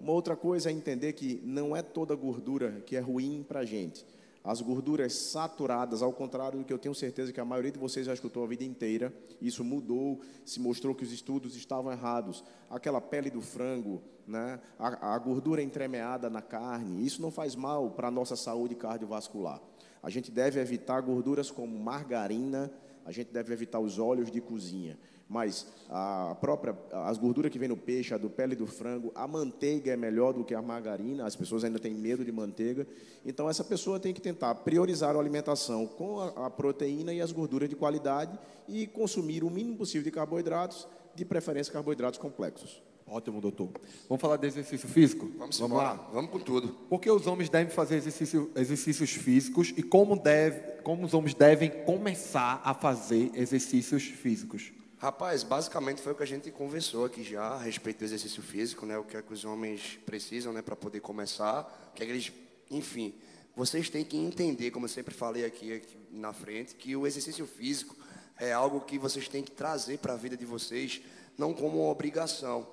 Uma 0.00 0.12
outra 0.12 0.36
coisa 0.36 0.70
é 0.70 0.72
entender 0.72 1.14
que 1.14 1.42
não 1.44 1.76
é 1.76 1.82
toda 1.82 2.14
gordura 2.14 2.80
que 2.86 2.94
é 2.94 3.00
ruim 3.00 3.44
para 3.46 3.60
a 3.60 3.64
gente. 3.64 4.06
As 4.46 4.60
gorduras 4.60 5.12
saturadas, 5.12 6.02
ao 6.02 6.12
contrário 6.12 6.60
do 6.60 6.64
que 6.64 6.72
eu 6.72 6.78
tenho 6.78 6.94
certeza 6.94 7.32
que 7.32 7.40
a 7.40 7.44
maioria 7.44 7.72
de 7.72 7.80
vocês 7.80 8.06
já 8.06 8.14
escutou 8.14 8.44
a 8.44 8.46
vida 8.46 8.62
inteira, 8.62 9.12
isso 9.42 9.64
mudou, 9.64 10.20
se 10.44 10.60
mostrou 10.60 10.94
que 10.94 11.02
os 11.02 11.10
estudos 11.10 11.56
estavam 11.56 11.90
errados. 11.90 12.44
Aquela 12.70 13.00
pele 13.00 13.28
do 13.28 13.40
frango, 13.40 14.00
né? 14.24 14.60
a, 14.78 15.16
a 15.16 15.18
gordura 15.18 15.60
entremeada 15.60 16.30
na 16.30 16.40
carne, 16.40 17.04
isso 17.04 17.20
não 17.20 17.32
faz 17.32 17.56
mal 17.56 17.90
para 17.90 18.06
a 18.06 18.10
nossa 18.10 18.36
saúde 18.36 18.76
cardiovascular. 18.76 19.60
A 20.00 20.08
gente 20.08 20.30
deve 20.30 20.60
evitar 20.60 21.00
gorduras 21.00 21.50
como 21.50 21.76
margarina, 21.76 22.70
a 23.04 23.10
gente 23.10 23.32
deve 23.32 23.52
evitar 23.52 23.80
os 23.80 23.98
óleos 23.98 24.30
de 24.30 24.40
cozinha. 24.40 24.96
Mas 25.28 25.66
a 25.90 26.36
própria, 26.40 26.76
as 26.92 27.18
gorduras 27.18 27.50
que 27.50 27.58
vem 27.58 27.68
no 27.68 27.76
peixe, 27.76 28.14
a 28.14 28.18
do 28.18 28.30
pele 28.30 28.54
do 28.54 28.66
frango, 28.66 29.10
a 29.14 29.26
manteiga 29.26 29.92
é 29.92 29.96
melhor 29.96 30.32
do 30.32 30.44
que 30.44 30.54
a 30.54 30.62
margarina, 30.62 31.26
as 31.26 31.34
pessoas 31.34 31.64
ainda 31.64 31.80
têm 31.80 31.94
medo 31.94 32.24
de 32.24 32.30
manteiga. 32.30 32.86
Então, 33.24 33.50
essa 33.50 33.64
pessoa 33.64 33.98
tem 33.98 34.14
que 34.14 34.20
tentar 34.20 34.54
priorizar 34.56 35.16
a 35.16 35.18
alimentação 35.18 35.86
com 35.86 36.20
a, 36.20 36.46
a 36.46 36.50
proteína 36.50 37.12
e 37.12 37.20
as 37.20 37.32
gorduras 37.32 37.68
de 37.68 37.74
qualidade 37.74 38.38
e 38.68 38.86
consumir 38.86 39.42
o 39.42 39.50
mínimo 39.50 39.76
possível 39.76 40.04
de 40.04 40.12
carboidratos, 40.12 40.86
de 41.14 41.24
preferência 41.24 41.72
carboidratos 41.72 42.20
complexos. 42.20 42.80
Ótimo, 43.08 43.40
doutor. 43.40 43.70
Vamos 44.08 44.20
falar 44.20 44.36
de 44.36 44.46
exercício 44.46 44.88
físico? 44.88 45.30
Vamos, 45.38 45.58
Vamos 45.58 45.76
lá. 45.76 45.94
Vamos 46.12 46.30
com 46.30 46.40
tudo. 46.40 46.68
Por 46.88 47.00
que 47.00 47.08
os 47.08 47.26
homens 47.26 47.48
devem 47.48 47.72
fazer 47.72 47.96
exercício, 47.96 48.50
exercícios 48.56 49.10
físicos 49.10 49.72
e 49.76 49.82
como, 49.82 50.16
deve, 50.16 50.82
como 50.82 51.04
os 51.04 51.14
homens 51.14 51.34
devem 51.34 51.70
começar 51.84 52.60
a 52.64 52.74
fazer 52.74 53.30
exercícios 53.34 54.04
físicos? 54.04 54.72
Rapaz, 54.98 55.42
basicamente 55.42 56.00
foi 56.00 56.12
o 56.12 56.14
que 56.14 56.22
a 56.22 56.26
gente 56.26 56.50
conversou 56.50 57.04
aqui 57.04 57.22
já 57.22 57.48
a 57.48 57.58
respeito 57.58 57.98
do 57.98 58.04
exercício 58.06 58.42
físico, 58.42 58.86
né? 58.86 58.96
O 58.96 59.04
que 59.04 59.14
é 59.14 59.20
que 59.20 59.32
os 59.32 59.44
homens 59.44 59.98
precisam, 60.06 60.54
né, 60.54 60.62
para 60.62 60.74
poder 60.74 61.00
começar, 61.00 61.92
que 61.94 62.02
é 62.02 62.06
que 62.06 62.12
eles, 62.12 62.32
enfim, 62.70 63.14
vocês 63.54 63.90
têm 63.90 64.02
que 64.02 64.16
entender, 64.16 64.70
como 64.70 64.86
eu 64.86 64.88
sempre 64.88 65.14
falei 65.14 65.44
aqui, 65.44 65.74
aqui 65.74 65.98
na 66.10 66.32
frente, 66.32 66.74
que 66.74 66.96
o 66.96 67.06
exercício 67.06 67.46
físico 67.46 67.94
é 68.38 68.54
algo 68.54 68.80
que 68.80 68.98
vocês 68.98 69.28
têm 69.28 69.42
que 69.42 69.50
trazer 69.50 69.98
para 69.98 70.14
a 70.14 70.16
vida 70.16 70.34
de 70.34 70.46
vocês, 70.46 71.02
não 71.36 71.52
como 71.52 71.82
uma 71.82 71.90
obrigação, 71.90 72.66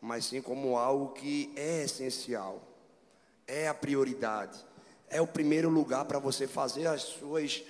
mas 0.00 0.24
sim 0.24 0.40
como 0.40 0.74
algo 0.74 1.12
que 1.12 1.52
é 1.54 1.84
essencial, 1.84 2.66
é 3.46 3.68
a 3.68 3.74
prioridade, 3.74 4.58
é 5.10 5.20
o 5.20 5.26
primeiro 5.26 5.68
lugar 5.68 6.06
para 6.06 6.18
você 6.18 6.46
fazer 6.46 6.86
as 6.86 7.02
suas 7.02 7.62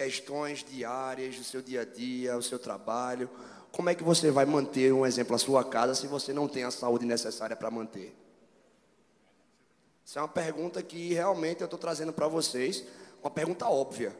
questões 0.00 0.64
diárias 0.64 1.36
do 1.36 1.44
seu 1.44 1.60
dia 1.60 1.82
a 1.82 1.84
dia, 1.84 2.34
o 2.34 2.42
seu 2.42 2.58
trabalho. 2.58 3.28
Como 3.70 3.90
é 3.90 3.94
que 3.94 4.02
você 4.02 4.30
vai 4.30 4.46
manter, 4.46 4.94
um 4.94 5.04
exemplo, 5.04 5.36
a 5.36 5.38
sua 5.38 5.62
casa 5.62 5.94
se 5.94 6.06
você 6.06 6.32
não 6.32 6.48
tem 6.48 6.64
a 6.64 6.70
saúde 6.70 7.04
necessária 7.04 7.54
para 7.54 7.70
manter? 7.70 8.16
Isso 10.02 10.18
é 10.18 10.22
uma 10.22 10.28
pergunta 10.28 10.82
que 10.82 11.12
realmente 11.12 11.60
eu 11.60 11.66
estou 11.66 11.78
trazendo 11.78 12.14
para 12.14 12.26
vocês, 12.26 12.82
uma 13.22 13.30
pergunta 13.30 13.68
óbvia, 13.68 14.16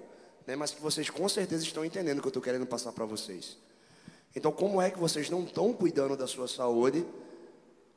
né? 0.47 0.55
mas 0.55 0.70
que 0.70 0.83
vocês 0.83 1.09
com 1.09 1.26
certeza 1.31 1.64
estão 1.64 1.83
entendendo 1.83 2.18
o 2.18 2.20
que 2.20 2.26
eu 2.26 2.31
estou 2.31 2.43
querendo 2.43 2.66
passar 2.66 2.93
para 2.93 3.07
vocês. 3.07 3.57
Então, 4.37 4.53
como 4.53 4.83
é 4.83 4.91
que 4.91 4.99
vocês 4.99 5.31
não 5.31 5.45
estão 5.45 5.72
cuidando 5.72 6.14
da 6.14 6.26
sua 6.26 6.47
saúde 6.47 7.07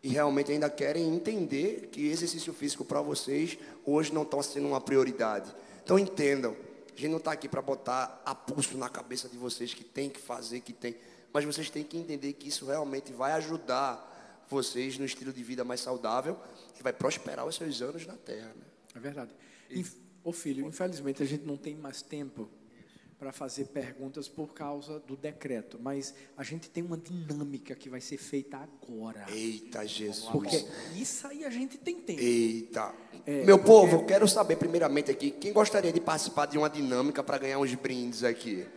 e 0.01 0.07
realmente 0.07 0.53
ainda 0.53 0.69
querem 0.69 1.13
entender 1.13 1.89
que 1.91 2.07
exercício 2.07 2.53
físico 2.53 2.85
para 2.85 3.01
vocês 3.01 3.57
hoje 3.85 4.13
não 4.13 4.23
está 4.23 4.41
sendo 4.41 4.69
uma 4.69 4.79
prioridade? 4.79 5.53
Então, 5.83 5.99
entendam. 5.99 6.55
A 6.95 6.99
gente 6.99 7.09
não 7.09 7.17
está 7.17 7.31
aqui 7.31 7.49
para 7.49 7.61
botar 7.61 8.21
a 8.25 8.35
pulso 8.35 8.77
na 8.77 8.89
cabeça 8.89 9.27
de 9.27 9.37
vocês 9.37 9.73
que 9.73 9.83
tem 9.83 10.09
que 10.09 10.19
fazer, 10.19 10.59
que 10.59 10.71
tem. 10.71 10.95
Mas 11.33 11.43
vocês 11.43 11.69
têm 11.69 11.83
que 11.83 11.97
entender 11.97 12.33
que 12.33 12.47
isso 12.47 12.65
realmente 12.65 13.11
vai 13.11 13.31
ajudar 13.33 14.45
vocês 14.47 14.97
no 14.97 15.05
estilo 15.05 15.33
de 15.33 15.43
vida 15.43 15.63
mais 15.63 15.79
saudável 15.79 16.37
e 16.79 16.83
vai 16.83 16.93
prosperar 16.93 17.45
os 17.45 17.55
seus 17.55 17.81
anos 17.81 18.05
na 18.05 18.15
Terra. 18.15 18.53
Né? 18.55 18.65
É 18.95 18.99
verdade. 18.99 19.31
Ô 20.23 20.31
filho, 20.31 20.65
infelizmente 20.65 21.21
a 21.23 21.25
gente 21.25 21.43
não 21.43 21.57
tem 21.57 21.75
mais 21.75 22.01
tempo 22.01 22.49
para 23.23 23.31
fazer 23.31 23.67
perguntas 23.67 24.27
por 24.27 24.53
causa 24.53 24.99
do 25.07 25.15
decreto, 25.15 25.79
mas 25.81 26.13
a 26.35 26.43
gente 26.43 26.69
tem 26.69 26.83
uma 26.83 26.97
dinâmica 26.97 27.73
que 27.73 27.89
vai 27.89 28.01
ser 28.01 28.17
feita 28.17 28.57
agora. 28.57 29.25
Eita, 29.29 29.87
Jesus. 29.87 30.29
Porque 30.29 30.65
isso 30.93 31.25
aí 31.27 31.45
a 31.45 31.49
gente 31.49 31.77
tem 31.77 32.01
tempo. 32.01 32.19
Eita. 32.19 32.93
É, 33.25 33.45
Meu 33.45 33.57
povo, 33.57 33.95
eu 33.95 34.03
quero 34.03 34.27
saber 34.27 34.57
primeiramente 34.57 35.09
aqui, 35.09 35.31
quem 35.31 35.53
gostaria 35.53 35.93
de 35.93 36.01
participar 36.01 36.47
de 36.47 36.57
uma 36.57 36.69
dinâmica 36.69 37.23
para 37.23 37.37
ganhar 37.37 37.59
uns 37.59 37.73
brindes 37.75 38.25
aqui? 38.25 38.67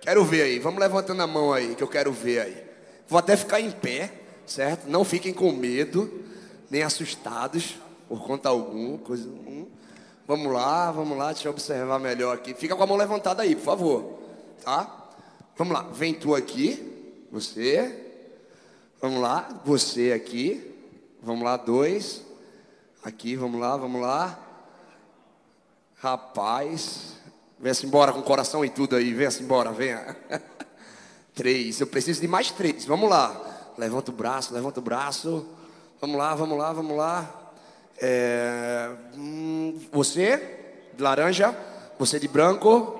Quero 0.00 0.24
ver 0.24 0.42
aí, 0.42 0.60
vamos 0.60 0.78
levantando 0.78 1.20
a 1.20 1.26
mão 1.26 1.52
aí, 1.52 1.74
que 1.74 1.82
eu 1.82 1.88
quero 1.88 2.12
ver 2.12 2.42
aí. 2.42 2.64
Vou 3.08 3.18
até 3.18 3.36
ficar 3.36 3.60
em 3.60 3.72
pé, 3.72 4.12
certo? 4.46 4.88
Não 4.88 5.04
fiquem 5.04 5.34
com 5.34 5.50
medo, 5.50 6.22
nem 6.70 6.84
assustados, 6.84 7.76
por 8.08 8.22
conta 8.22 8.50
algum, 8.50 8.96
coisa. 8.98 9.28
Hum. 9.28 9.66
Vamos 10.30 10.52
lá, 10.52 10.92
vamos 10.92 11.18
lá, 11.18 11.32
deixa 11.32 11.48
eu 11.48 11.50
observar 11.50 11.98
melhor 11.98 12.36
aqui. 12.36 12.54
Fica 12.54 12.76
com 12.76 12.84
a 12.84 12.86
mão 12.86 12.96
levantada 12.96 13.42
aí, 13.42 13.56
por 13.56 13.64
favor. 13.64 14.18
Tá? 14.62 15.08
Vamos 15.56 15.74
lá, 15.74 15.82
vem 15.82 16.14
tu 16.14 16.36
aqui, 16.36 17.26
você. 17.32 18.14
Vamos 19.02 19.20
lá, 19.20 19.60
você 19.64 20.12
aqui. 20.12 20.72
Vamos 21.20 21.42
lá, 21.42 21.56
dois. 21.56 22.22
Aqui, 23.02 23.34
vamos 23.34 23.60
lá, 23.60 23.76
vamos 23.76 24.00
lá. 24.00 24.38
Rapaz, 25.96 27.16
venha-se 27.58 27.84
embora 27.84 28.12
com 28.12 28.22
coração 28.22 28.64
e 28.64 28.70
tudo 28.70 28.94
aí, 28.94 29.12
venha-se 29.12 29.42
embora, 29.42 29.72
venha. 29.72 30.16
três, 31.34 31.80
eu 31.80 31.88
preciso 31.88 32.20
de 32.20 32.28
mais 32.28 32.52
três, 32.52 32.84
vamos 32.84 33.10
lá. 33.10 33.72
Levanta 33.76 34.12
o 34.12 34.14
braço, 34.14 34.54
levanta 34.54 34.78
o 34.78 34.82
braço. 34.82 35.44
Vamos 36.00 36.16
lá, 36.16 36.36
vamos 36.36 36.56
lá, 36.56 36.72
vamos 36.72 36.96
lá. 36.96 37.39
É, 38.00 38.88
hum, 39.16 39.78
você, 39.92 40.36
de 40.96 41.02
laranja, 41.02 41.54
você 41.98 42.18
de 42.18 42.28
branco. 42.28 42.96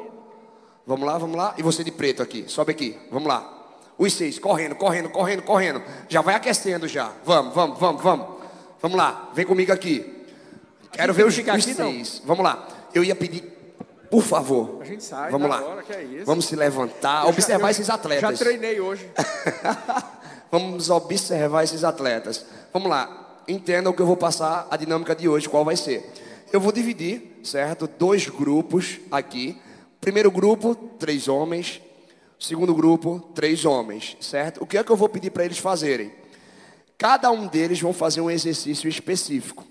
Vamos 0.87 1.07
lá, 1.07 1.17
vamos 1.19 1.37
lá. 1.37 1.55
E 1.57 1.63
você 1.63 1.83
de 1.85 1.91
preto 1.91 2.23
aqui. 2.23 2.45
Sobe 2.49 2.73
aqui. 2.73 2.99
Vamos 3.11 3.29
lá. 3.29 3.57
Os 3.97 4.13
seis, 4.15 4.39
correndo, 4.39 4.75
correndo, 4.75 5.11
correndo, 5.11 5.43
correndo. 5.43 5.83
Já 6.09 6.21
vai 6.21 6.35
aquecendo 6.35 6.89
já. 6.89 7.13
Vamos, 7.25 7.55
vamos, 7.55 7.79
vamos, 7.79 8.03
vamos. 8.03 8.27
Vamos 8.81 8.97
lá. 8.97 9.31
Vem 9.35 9.45
comigo 9.47 9.73
aqui. 9.73 10.25
Quero 10.93 11.13
ver 11.15 11.25
os, 11.27 11.35
os 11.35 11.39
aqui, 11.49 11.69
não. 11.69 11.91
seis. 11.91 12.23
Vamos 12.25 12.43
lá. 12.43 12.67
Eu 12.95 13.05
ia 13.05 13.15
pedir, 13.15 13.43
por 14.11 14.23
favor. 14.23 14.79
A 14.81 14.85
gente 14.85 15.05
sai 15.05 15.31
Vamos 15.31 15.49
lá. 15.49 15.63
é. 15.89 16.25
Vamos 16.25 16.47
se 16.47 16.57
levantar, 16.57 17.21
Eu 17.21 17.25
já- 17.25 17.29
observar 17.31 17.69
eu 17.69 17.71
esses 17.71 17.87
Já 17.87 17.95
atletas. 17.95 18.39
treinei 18.39 18.81
hoje. 18.81 19.09
Vamos 20.51 20.91
observar 20.91 21.63
esses 21.63 21.85
atletas. 21.85 22.45
Vamos 22.73 22.89
lá. 22.91 23.20
Entendam 23.49 23.93
que 23.93 24.01
eu 24.01 24.07
vou 24.07 24.16
passar 24.16 24.66
a 24.70 24.76
dinâmica 24.76 25.14
de 25.14 25.28
hoje, 25.28 25.49
qual 25.49 25.64
vai 25.64 25.76
ser. 25.76 26.11
Eu 26.53 26.61
vou 26.61 26.72
dividir, 26.72 27.38
certo? 27.43 27.86
Dois 27.86 28.26
grupos 28.26 28.99
aqui. 29.11 29.57
Primeiro 30.01 30.30
grupo, 30.30 30.74
três 30.99 31.28
homens. 31.28 31.80
Segundo 32.38 32.74
grupo, 32.74 33.20
três 33.34 33.64
homens, 33.64 34.16
certo? 34.20 34.62
O 34.62 34.66
que 34.66 34.78
é 34.78 34.82
que 34.82 34.91
eu 34.91 34.97
vou 34.97 35.09
pedir 35.09 35.30
para 35.30 35.45
eles 35.45 35.59
fazerem? 35.59 36.11
Cada 36.97 37.30
um 37.30 37.47
deles 37.47 37.80
vão 37.80 37.93
fazer 37.93 38.20
um 38.20 38.30
exercício 38.30 38.88
específico. 38.88 39.64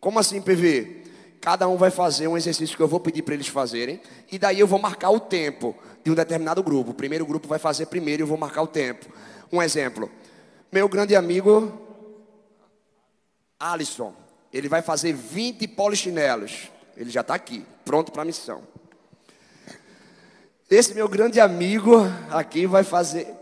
Como 0.00 0.18
assim, 0.18 0.40
PV? 0.40 1.04
Cada 1.40 1.68
um 1.68 1.76
vai 1.76 1.90
fazer 1.90 2.26
um 2.26 2.36
exercício 2.36 2.76
que 2.76 2.82
eu 2.82 2.88
vou 2.88 2.98
pedir 2.98 3.22
para 3.22 3.34
eles 3.34 3.46
fazerem, 3.46 4.00
e 4.30 4.38
daí 4.38 4.58
eu 4.58 4.66
vou 4.66 4.80
marcar 4.80 5.10
o 5.10 5.20
tempo 5.20 5.76
de 6.02 6.10
um 6.10 6.14
determinado 6.14 6.62
grupo. 6.62 6.90
O 6.90 6.94
primeiro 6.94 7.24
grupo 7.24 7.46
vai 7.46 7.58
fazer 7.58 7.86
primeiro 7.86 8.22
e 8.22 8.24
eu 8.24 8.26
vou 8.26 8.36
marcar 8.36 8.62
o 8.62 8.66
tempo. 8.66 9.06
Um 9.52 9.62
exemplo. 9.62 10.10
Meu 10.72 10.88
grande 10.88 11.14
amigo 11.14 11.72
Alisson, 13.58 14.14
ele 14.52 14.68
vai 14.68 14.82
fazer 14.82 15.12
20 15.12 15.68
polichinelos. 15.68 16.70
Ele 16.96 17.10
já 17.10 17.20
está 17.20 17.34
aqui, 17.34 17.64
pronto 17.84 18.12
para 18.12 18.22
a 18.22 18.24
missão. 18.24 18.62
Esse 20.68 20.94
meu 20.94 21.08
grande 21.08 21.40
amigo 21.40 22.02
aqui 22.30 22.66
vai 22.66 22.82
fazer 22.82 23.32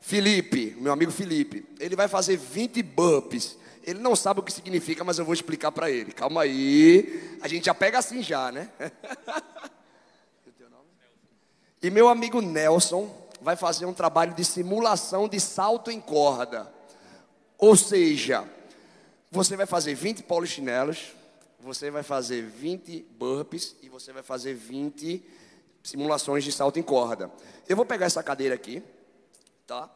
Felipe, 0.00 0.76
meu 0.78 0.92
amigo 0.92 1.12
Felipe, 1.12 1.66
ele 1.78 1.94
vai 1.94 2.08
fazer 2.08 2.36
20 2.36 2.82
burpees. 2.82 3.56
Ele 3.82 3.98
não 3.98 4.14
sabe 4.14 4.40
o 4.40 4.42
que 4.42 4.52
significa, 4.52 5.02
mas 5.02 5.18
eu 5.18 5.24
vou 5.24 5.32
explicar 5.32 5.72
para 5.72 5.90
ele. 5.90 6.12
Calma 6.12 6.42
aí. 6.42 7.38
A 7.40 7.48
gente 7.48 7.64
já 7.64 7.74
pega 7.74 7.98
assim 7.98 8.22
já, 8.22 8.50
né? 8.52 8.68
E 11.82 11.88
meu 11.88 12.08
amigo 12.08 12.42
Nelson 12.42 13.10
vai 13.40 13.56
fazer 13.56 13.86
um 13.86 13.94
trabalho 13.94 14.34
de 14.34 14.44
simulação 14.44 15.26
de 15.26 15.40
salto 15.40 15.90
em 15.90 15.98
corda. 15.98 16.70
Ou 17.56 17.74
seja, 17.74 18.44
você 19.30 19.56
vai 19.56 19.66
fazer 19.66 19.94
20 19.94 20.24
polichinelos, 20.24 21.12
você 21.60 21.90
vai 21.90 22.02
fazer 22.02 22.42
20 22.42 23.02
burpees 23.12 23.76
e 23.82 23.88
você 23.88 24.12
vai 24.12 24.22
fazer 24.22 24.54
20 24.54 25.22
simulações 25.82 26.42
de 26.42 26.50
salto 26.50 26.78
em 26.78 26.82
corda. 26.82 27.30
Eu 27.68 27.76
vou 27.76 27.86
pegar 27.86 28.06
essa 28.06 28.22
cadeira 28.22 28.54
aqui, 28.54 28.82
tá? 29.66 29.88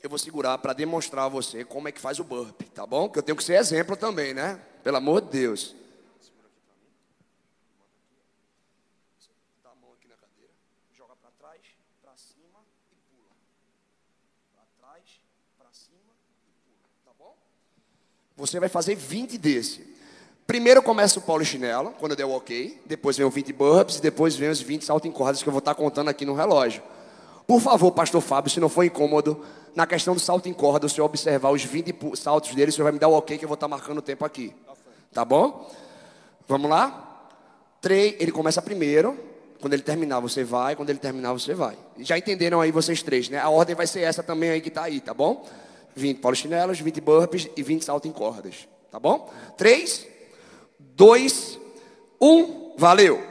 Eu 0.00 0.08
vou 0.08 0.18
segurar 0.18 0.58
para 0.58 0.72
demonstrar 0.72 1.24
a 1.24 1.28
você 1.28 1.64
como 1.64 1.88
é 1.88 1.92
que 1.92 2.00
faz 2.00 2.20
o 2.20 2.24
burpee, 2.24 2.66
tá 2.66 2.86
bom? 2.86 3.08
Que 3.08 3.18
eu 3.18 3.22
tenho 3.22 3.36
que 3.36 3.42
ser 3.42 3.54
exemplo 3.54 3.96
também, 3.96 4.32
né? 4.32 4.60
Pelo 4.84 4.96
amor 4.96 5.22
de 5.22 5.30
Deus. 5.30 5.74
Para 11.18 11.30
trás, 14.78 15.20
cima 15.72 16.14
tá 17.04 17.12
bom? 17.18 17.36
Você 18.38 18.58
vai 18.60 18.68
fazer 18.68 18.94
20 18.94 19.36
desse. 19.36 19.86
Primeiro 20.46 20.80
começa 20.82 21.18
o 21.18 21.22
polichinelo, 21.22 21.92
quando 21.98 22.12
eu 22.12 22.16
der 22.16 22.24
o 22.24 22.30
ok. 22.30 22.80
Depois 22.86 23.16
vem 23.18 23.26
o 23.26 23.30
20 23.30 23.52
burpees 23.52 23.98
e 23.98 24.00
depois 24.00 24.34
vem 24.36 24.48
os 24.48 24.60
20 24.60 24.84
saltos 24.84 25.06
em 25.08 25.12
cordas 25.12 25.42
que 25.42 25.48
eu 25.48 25.52
vou 25.52 25.58
estar 25.58 25.74
contando 25.74 26.08
aqui 26.08 26.24
no 26.24 26.34
relógio. 26.34 26.82
Por 27.46 27.60
favor, 27.60 27.90
pastor 27.92 28.20
Fábio, 28.22 28.50
se 28.50 28.60
não 28.60 28.68
for 28.68 28.84
incômodo, 28.84 29.44
na 29.74 29.86
questão 29.86 30.14
do 30.14 30.20
salto 30.20 30.48
em 30.48 30.52
corda, 30.52 30.86
o 30.86 30.88
senhor 30.88 31.04
observar 31.06 31.50
os 31.50 31.62
20 31.64 31.92
pu- 31.92 32.16
saltos 32.16 32.54
dele, 32.54 32.70
o 32.70 32.72
senhor 32.72 32.84
vai 32.84 32.92
me 32.92 32.98
dar 32.98 33.08
o 33.08 33.12
ok 33.14 33.36
que 33.36 33.44
eu 33.44 33.48
vou 33.48 33.54
estar 33.54 33.68
marcando 33.68 33.98
o 33.98 34.02
tempo 34.02 34.24
aqui. 34.24 34.54
Tá 35.12 35.24
bom? 35.24 35.70
Vamos 36.46 36.70
lá? 36.70 37.26
Três, 37.80 38.14
ele 38.18 38.30
começa 38.32 38.62
primeiro. 38.62 39.18
Quando 39.60 39.72
ele 39.72 39.82
terminar, 39.82 40.20
você 40.20 40.44
vai. 40.44 40.76
Quando 40.76 40.90
ele 40.90 40.98
terminar, 41.00 41.32
você 41.32 41.52
vai. 41.54 41.76
Já 41.98 42.16
entenderam 42.16 42.60
aí 42.60 42.70
vocês 42.70 43.02
três, 43.02 43.28
né? 43.28 43.38
A 43.38 43.48
ordem 43.48 43.74
vai 43.74 43.86
ser 43.86 44.00
essa 44.00 44.22
também 44.22 44.50
aí 44.50 44.60
que 44.60 44.70
tá 44.70 44.82
aí, 44.84 45.00
tá 45.00 45.12
bom? 45.12 45.44
20 45.98 46.20
polichinelos, 46.20 46.80
20 46.80 47.00
burpees 47.00 47.48
e 47.56 47.62
20 47.62 47.84
salto 47.84 48.08
em 48.08 48.12
cordas. 48.12 48.68
Tá 48.90 48.98
bom? 48.98 49.32
3, 49.56 50.06
2, 50.78 51.58
1, 52.20 52.74
valeu! 52.78 53.27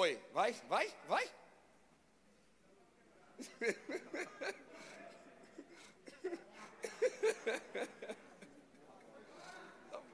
Vai, 0.00 0.56
vai, 0.66 0.88
vai. 1.06 1.28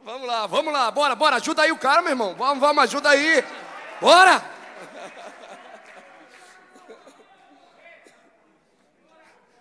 Vamos 0.02 0.26
lá, 0.26 0.46
vamos 0.48 0.72
lá, 0.72 0.90
bora, 0.90 1.14
bora, 1.14 1.36
ajuda 1.36 1.62
aí 1.62 1.70
o 1.70 1.78
cara, 1.78 2.02
meu 2.02 2.10
irmão. 2.10 2.34
Vamos, 2.34 2.58
vamos, 2.58 2.82
ajuda 2.82 3.10
aí. 3.10 3.44
Bora! 4.00 4.42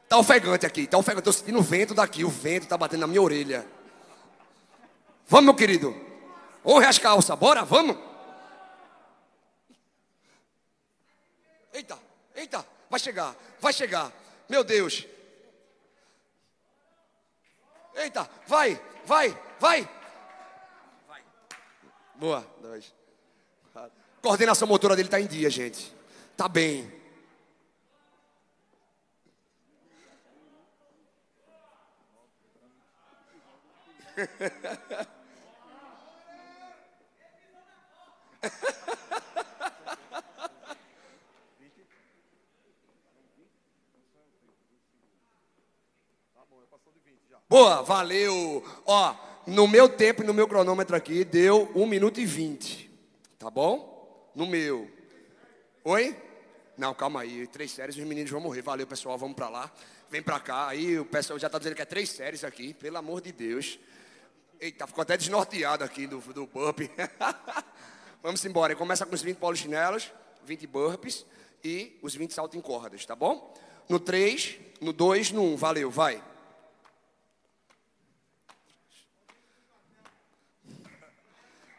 Tá 0.10 0.18
ofegante 0.18 0.66
aqui, 0.66 0.88
tá 0.88 0.98
ofegante. 0.98 1.26
Tô 1.26 1.32
sentindo 1.32 1.60
o 1.60 1.64
vento 1.64 1.94
daqui, 1.94 2.24
o 2.24 2.30
vento 2.30 2.68
tá 2.68 2.76
batendo 2.76 3.02
na 3.02 3.08
minha 3.08 3.22
orelha. 3.22 3.64
Vamos, 5.28 5.46
meu 5.46 5.54
querido. 5.54 5.96
Honre 6.66 6.88
as 6.88 6.98
calças, 6.98 7.38
bora, 7.38 7.64
vamos. 7.64 8.15
Eita, 11.76 12.00
eita, 12.34 12.66
vai 12.90 12.98
chegar, 12.98 13.36
vai 13.60 13.74
chegar. 13.74 14.10
Meu 14.48 14.64
Deus. 14.64 15.06
Eita, 17.94 18.30
vai, 18.48 18.82
vai, 19.06 19.38
vai. 19.60 19.90
Vai. 21.06 21.26
Boa, 22.16 22.48
dois. 22.62 22.94
Coordenação 24.22 24.66
motora 24.70 24.96
dele 24.96 25.10
tá 25.10 25.20
em 25.20 25.28
dia, 25.28 25.50
gente. 25.50 25.94
Tá 26.38 26.48
bem. 26.48 26.90
Boa, 47.56 47.82
valeu. 47.84 48.62
Ó, 48.86 49.16
no 49.48 49.66
meu 49.66 49.88
tempo 49.88 50.22
e 50.22 50.26
no 50.26 50.34
meu 50.34 50.46
cronômetro 50.46 50.94
aqui 50.94 51.24
deu 51.24 51.72
1 51.74 51.86
minuto 51.86 52.20
e 52.20 52.26
20. 52.26 52.92
Tá 53.40 53.50
bom? 53.50 54.30
No 54.36 54.46
meu. 54.46 54.92
Oi? 55.86 56.18
Não, 56.78 56.94
calma 56.94 57.22
aí. 57.22 57.48
Três 57.48 57.72
séries, 57.72 57.96
os 57.96 58.04
meninos 58.04 58.30
vão 58.30 58.42
morrer. 58.42 58.62
Valeu, 58.62 58.86
pessoal. 58.86 59.18
Vamos 59.18 59.38
pra 59.38 59.48
lá. 59.48 59.72
Vem 60.10 60.22
pra 60.22 60.38
cá. 60.38 60.68
Aí 60.68 61.00
o 61.00 61.06
pessoal 61.06 61.40
já 61.40 61.50
tá 61.50 61.58
dizendo 61.58 61.78
que 61.78 61.82
é 61.82 61.86
três 61.86 62.10
séries 62.10 62.44
aqui. 62.44 62.74
Pelo 62.74 62.98
amor 62.98 63.22
de 63.22 63.32
Deus. 63.32 63.80
Eita, 64.60 64.86
ficou 64.86 65.04
até 65.04 65.16
desnorteado 65.16 65.82
aqui 65.82 66.08
do, 66.08 66.20
do 66.20 66.46
burpee. 66.48 66.92
Vamos 68.22 68.44
embora. 68.44 68.76
Começa 68.76 69.06
com 69.06 69.16
os 69.16 69.22
20 69.22 69.38
polichinelos, 69.38 70.12
20 70.44 70.68
burpees 70.68 71.26
e 71.64 71.98
os 72.02 72.14
20 72.16 72.34
saltos 72.34 72.58
em 72.58 72.62
cordas, 72.62 73.06
tá 73.06 73.16
bom? 73.16 73.54
No 73.88 73.98
3, 73.98 74.58
no 74.82 74.92
2, 74.92 75.32
no 75.32 75.54
1. 75.54 75.56
Valeu, 75.56 75.90
vai. 75.90 76.22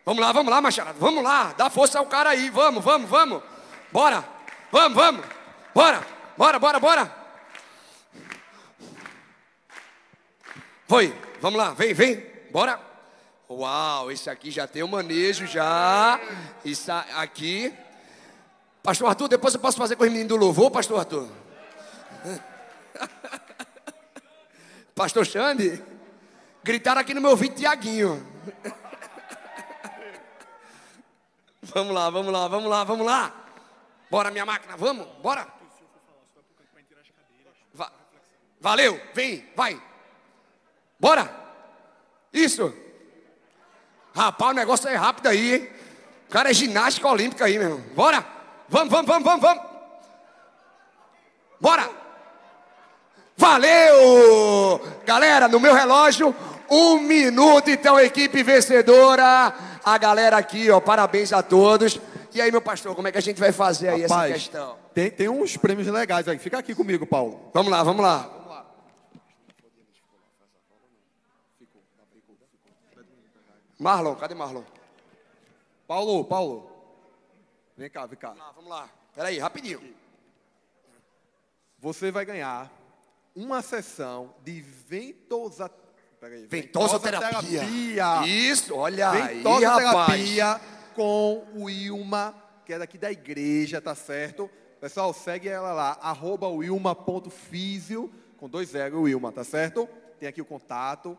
Vamos 0.07 0.23
lá, 0.23 0.31
vamos 0.31 0.53
lá, 0.53 0.61
macharada. 0.61 0.97
Vamos 1.01 1.25
lá. 1.25 1.53
Dá 1.59 1.69
força 1.69 1.99
ao 1.99 2.07
cara 2.07 2.31
aí. 2.31 2.49
Vamos, 2.49 2.85
vamos, 2.85 3.11
vamos. 3.11 3.43
Bora. 3.91 4.25
Vamos, 4.71 4.97
vamos. 4.97 5.27
Bora. 5.75 6.07
Bora, 6.37 6.59
bora, 6.61 6.79
bora. 6.79 7.17
Foi. 10.87 11.13
Vamos 11.41 11.59
lá. 11.59 11.75
Vem, 11.75 11.93
vem. 11.93 12.25
Bora. 12.53 12.81
Uau, 13.51 14.13
esse 14.13 14.31
aqui 14.31 14.49
já 14.49 14.69
tem 14.69 14.85
o 14.85 14.89
manejo 14.89 15.45
já. 15.45 16.21
Isso 16.65 16.93
aqui. 16.93 17.75
Pastor 18.85 19.09
Arthur, 19.09 19.27
depois 19.27 19.55
eu 19.55 19.61
posso 19.61 19.77
fazer 19.77 19.97
com 19.97 20.05
os 20.05 20.09
meninos 20.09 20.29
do 20.29 20.37
louvor, 20.37 20.71
pastor 20.71 21.01
Arthur? 21.01 21.29
Pastor 24.95 25.27
Xande? 25.27 25.83
Gritaram 26.63 27.01
aqui 27.01 27.13
no 27.13 27.21
meu 27.21 27.31
ouvido, 27.31 27.57
Tiaguinho. 27.57 28.25
Vamos 31.75 31.95
lá, 31.95 32.11
vamos 32.11 32.33
lá, 32.33 32.49
vamos 32.49 32.71
lá, 32.71 32.85
vamos 32.85 33.07
lá. 33.07 33.33
Bora, 34.11 34.31
minha 34.31 34.47
máquina, 34.47 34.77
vamos, 34.77 35.07
bora. 35.23 35.47
Vai, 37.75 37.91
Valeu, 38.61 39.01
vem, 39.14 39.49
vai. 39.55 39.81
Bora. 40.99 41.31
Isso. 42.33 42.73
Rapaz, 44.14 44.53
o 44.53 44.55
negócio 44.55 44.89
é 44.89 44.95
rápido 44.95 45.29
aí, 45.29 45.55
hein? 45.55 45.71
O 46.29 46.33
cara 46.33 46.51
é 46.51 46.55
ginástica 46.55 47.09
olímpica 47.09 47.45
aí, 47.45 47.59
meu 47.59 47.69
irmão. 47.69 47.85
Bora. 47.95 48.25
Vamos, 48.69 48.91
vamos, 48.91 49.07
vamos, 49.07 49.25
vamos, 49.25 49.41
vamos. 49.41 49.62
Bora. 51.61 51.91
Valeu! 53.37 54.81
Galera, 55.05 55.47
no 55.47 55.61
meu 55.61 55.75
relógio, 55.75 56.35
um 56.71 56.99
minuto, 56.99 57.71
então, 57.71 58.01
equipe 58.01 58.43
vencedora. 58.43 59.55
A 59.87 59.99
galera 59.99 60.37
aqui, 60.37 60.68
ó, 60.68 60.80
parabéns 60.80 61.32
a 61.32 61.45
todos. 61.45 62.01
E 62.34 62.41
aí, 62.41 62.51
meu 62.51 62.61
pastor, 62.61 62.93
como 62.97 63.07
é 63.07 63.12
que 63.12 63.18
a 63.18 63.20
gente 63.20 63.39
vai 63.39 63.53
fazer 63.53 63.89
aí 63.89 64.03
Rapaz, 64.03 64.32
essa 64.32 64.41
questão? 64.41 64.76
Tem, 64.93 65.12
tem 65.12 65.28
uns 65.28 65.57
prêmios 65.57 65.87
legais 65.87 66.26
aí. 66.26 66.37
Fica 66.39 66.59
aqui 66.59 66.74
comigo, 66.74 67.07
Paulo. 67.07 67.53
Vamos 67.55 67.70
lá, 67.70 67.84
vamos 67.84 68.03
lá. 68.03 68.28
Marlon, 73.78 74.16
cadê 74.16 74.34
Marlon? 74.34 74.64
Paulo, 75.87 76.24
Paulo. 76.24 76.68
Vem 77.76 77.89
cá, 77.89 78.07
vem 78.07 78.18
cá. 78.18 78.30
Vamos 78.30 78.43
lá, 78.43 78.53
vamos 78.57 78.70
lá. 78.70 78.89
Peraí, 79.14 79.39
rapidinho. 79.39 79.95
Você 81.78 82.11
vai 82.11 82.24
ganhar 82.24 82.72
uma 83.37 83.62
sessão 83.62 84.34
de 84.43 84.61
ventosa... 84.61 85.70
Peraí, 86.21 86.47
Ventosoterapia. 86.47 87.61
terapia. 87.61 88.27
Isso, 88.27 88.75
olha 88.75 89.11
aí, 89.11 89.37
Ventosa 89.37 89.69
rapaz. 89.69 90.07
terapia 90.31 90.61
com 90.95 91.45
o 91.55 91.64
Wilma, 91.64 92.35
que 92.64 92.73
é 92.73 92.79
daqui 92.79 92.97
da 92.97 93.12
igreja, 93.12 93.81
tá 93.81 93.95
certo? 93.95 94.51
Pessoal, 94.81 95.12
segue 95.12 95.49
ela 95.49 95.73
lá, 95.73 95.99
arroba 96.01 96.49
wilma.fisio, 96.49 98.11
com 98.39 98.49
dois 98.49 98.71
zero, 98.71 99.03
Wilma, 99.03 99.33
tá 99.33 99.43
certo? 99.45 99.89
Tem 100.19 100.29
aqui 100.29 100.41
o 100.41 100.45
contato. 100.45 101.17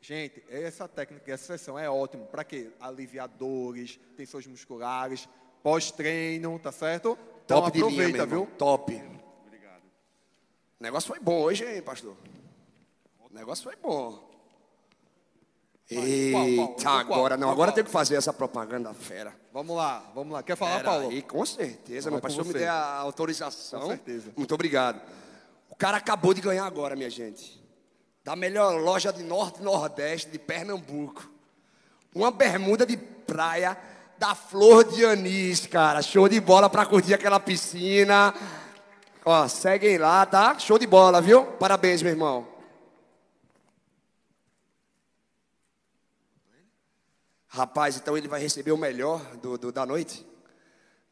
Gente, 0.00 0.42
essa 0.48 0.88
técnica, 0.88 1.30
essa 1.32 1.44
sessão 1.58 1.78
é 1.78 1.88
ótimo. 1.90 2.26
Para 2.26 2.42
quê? 2.44 2.70
Aliviar 2.80 3.28
dores, 3.28 3.98
tensões 4.16 4.46
musculares, 4.46 5.28
pós-treino, 5.62 6.58
tá 6.58 6.72
certo? 6.72 7.18
Então 7.44 7.60
Top 7.62 7.72
de 7.72 7.78
linha, 7.78 7.90
aproveita, 7.92 8.18
irmão. 8.24 8.46
viu? 8.46 8.56
Top. 8.56 8.94
O 8.94 10.82
negócio 10.82 11.08
foi 11.08 11.20
bom 11.20 11.42
hoje, 11.42 11.64
hein, 11.66 11.82
pastor? 11.82 12.16
O 13.30 13.34
negócio 13.34 13.64
foi 13.64 13.76
bom. 13.76 14.28
Eita, 15.90 16.90
agora 16.90 17.36
não. 17.36 17.50
Agora 17.50 17.72
tem 17.72 17.82
que 17.82 17.90
fazer 17.90 18.14
essa 18.14 18.32
propaganda 18.32 18.94
fera. 18.94 19.34
Vamos 19.52 19.76
lá, 19.76 20.04
vamos 20.14 20.32
lá. 20.32 20.42
Quer 20.42 20.56
falar, 20.56 20.76
Pera 20.78 20.90
Paulo? 20.90 21.10
aí, 21.10 21.22
com 21.22 21.44
certeza, 21.44 22.10
Vai 22.10 22.12
meu 22.12 22.20
pastor 22.20 22.44
me 22.44 22.52
deu 22.52 22.70
a 22.70 22.96
autorização. 22.98 23.80
Com 23.80 23.88
certeza. 23.88 24.32
Muito 24.36 24.54
obrigado. 24.54 25.00
O 25.68 25.74
cara 25.74 25.96
acabou 25.96 26.32
de 26.32 26.40
ganhar 26.40 26.64
agora, 26.64 26.94
minha 26.94 27.10
gente. 27.10 27.60
Da 28.24 28.36
melhor 28.36 28.80
loja 28.80 29.12
de 29.12 29.22
Norte 29.24 29.60
e 29.60 29.64
Nordeste 29.64 30.30
de 30.30 30.38
Pernambuco. 30.38 31.28
Uma 32.14 32.30
bermuda 32.30 32.86
de 32.86 32.96
praia 32.96 33.76
da 34.18 34.34
Flor 34.34 34.84
de 34.84 35.04
Anis, 35.04 35.66
cara. 35.66 36.02
Show 36.02 36.28
de 36.28 36.40
bola 36.40 36.70
pra 36.70 36.86
curtir 36.86 37.14
aquela 37.14 37.40
piscina. 37.40 38.32
Ó, 39.24 39.48
seguem 39.48 39.98
lá, 39.98 40.24
tá? 40.26 40.56
Show 40.58 40.78
de 40.78 40.86
bola, 40.86 41.20
viu? 41.20 41.44
Parabéns, 41.44 42.02
meu 42.02 42.12
irmão. 42.12 42.59
Rapaz, 47.52 47.96
então 47.96 48.16
ele 48.16 48.28
vai 48.28 48.40
receber 48.40 48.70
o 48.70 48.76
melhor 48.76 49.20
do, 49.38 49.58
do- 49.58 49.72
da 49.72 49.84
noite? 49.84 50.24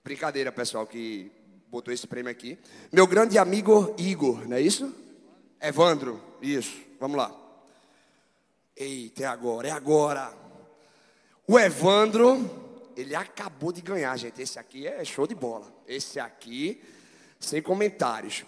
Brincadeira, 0.05 0.53
pessoal, 0.53 0.87
que 0.87 1.33
botou 1.69 1.93
esse 1.93 2.07
prêmio 2.07 2.31
aqui. 2.31 2.57
Meu 2.93 3.07
grande 3.09 3.37
amigo 3.39 3.93
Igor, 3.99 4.47
não 4.49 4.57
é 4.57 4.61
isso? 4.61 4.95
Evandro, 5.61 6.23
isso. 6.41 6.77
Vamos 7.01 7.17
lá. 7.17 7.35
Eita, 8.77 9.25
é 9.25 9.27
agora, 9.27 9.67
é 9.69 9.71
agora. 9.73 10.33
O 11.47 11.59
Evandro, 11.59 12.49
ele 12.97 13.17
acabou 13.17 13.73
de 13.73 13.81
ganhar, 13.81 14.17
gente. 14.17 14.41
Esse 14.41 14.61
aqui 14.61 14.87
é 14.87 15.05
show 15.05 15.27
de 15.27 15.35
bola. 15.35 15.67
Esse 15.89 16.21
aqui, 16.21 16.81
sem 17.41 17.61
comentários. 17.61 18.45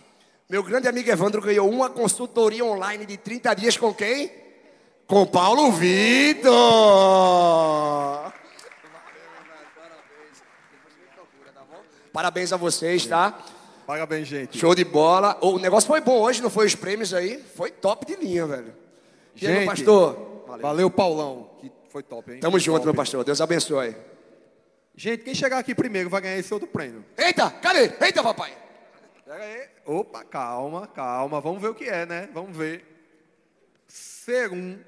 Meu 0.49 0.63
grande 0.63 0.87
amigo 0.87 1.11
Evandro 1.11 1.43
ganhou 1.43 1.69
uma 1.69 1.91
consultoria 1.91 2.65
online 2.65 3.05
de 3.05 3.17
30 3.17 3.53
dias 3.55 3.77
com 3.77 3.93
quem? 3.93 4.31
Com 5.11 5.27
Paulo 5.27 5.73
Vitor. 5.73 6.53
Parabéns 12.13 12.53
a 12.53 12.57
vocês, 12.57 13.07
tá? 13.07 13.37
Parabéns, 13.89 14.29
gente. 14.29 14.57
Show 14.57 14.73
de 14.73 14.85
bola. 14.85 15.37
O 15.41 15.59
negócio 15.59 15.89
foi 15.89 16.01
bom 16.01 16.21
hoje, 16.21 16.41
não 16.41 16.49
foi 16.49 16.67
os 16.67 16.77
prêmios 16.77 17.13
aí? 17.13 17.43
Foi 17.57 17.73
top 17.73 18.07
de 18.07 18.15
linha, 18.25 18.47
velho. 18.47 18.73
E 19.35 19.49
aí, 19.49 19.53
meu 19.53 19.61
Gente, 19.63 19.69
pastor? 19.71 20.45
Valeu. 20.61 20.89
Paulão, 20.89 21.51
que 21.59 21.73
foi 21.89 22.05
top, 22.05 22.31
hein? 22.33 22.39
Tamo 22.39 22.53
Foi 22.53 22.61
junto, 22.61 22.77
top. 22.77 22.87
meu 22.87 22.95
pastor. 22.95 23.25
Deus 23.25 23.41
abençoe. 23.41 23.97
Gente, 24.95 25.25
quem 25.25 25.35
chegar 25.35 25.59
aqui 25.59 25.75
primeiro 25.75 26.09
vai 26.09 26.21
ganhar 26.21 26.39
esse 26.39 26.55
outro 26.55 26.69
prêmio. 26.69 27.05
Eita, 27.19 27.51
cadê? 27.51 27.93
Eita, 28.01 28.23
papai. 28.23 28.57
Pega 29.27 29.43
aí. 29.43 29.67
Opa, 29.87 30.23
calma, 30.23 30.87
calma. 30.87 31.41
Vamos 31.41 31.61
ver 31.61 31.71
o 31.71 31.75
que 31.75 31.89
é, 31.89 32.07
né? 32.07 32.29
Vamos 32.33 32.57
ver. 32.57 32.87
Ser 33.89 34.53
um 34.53 34.79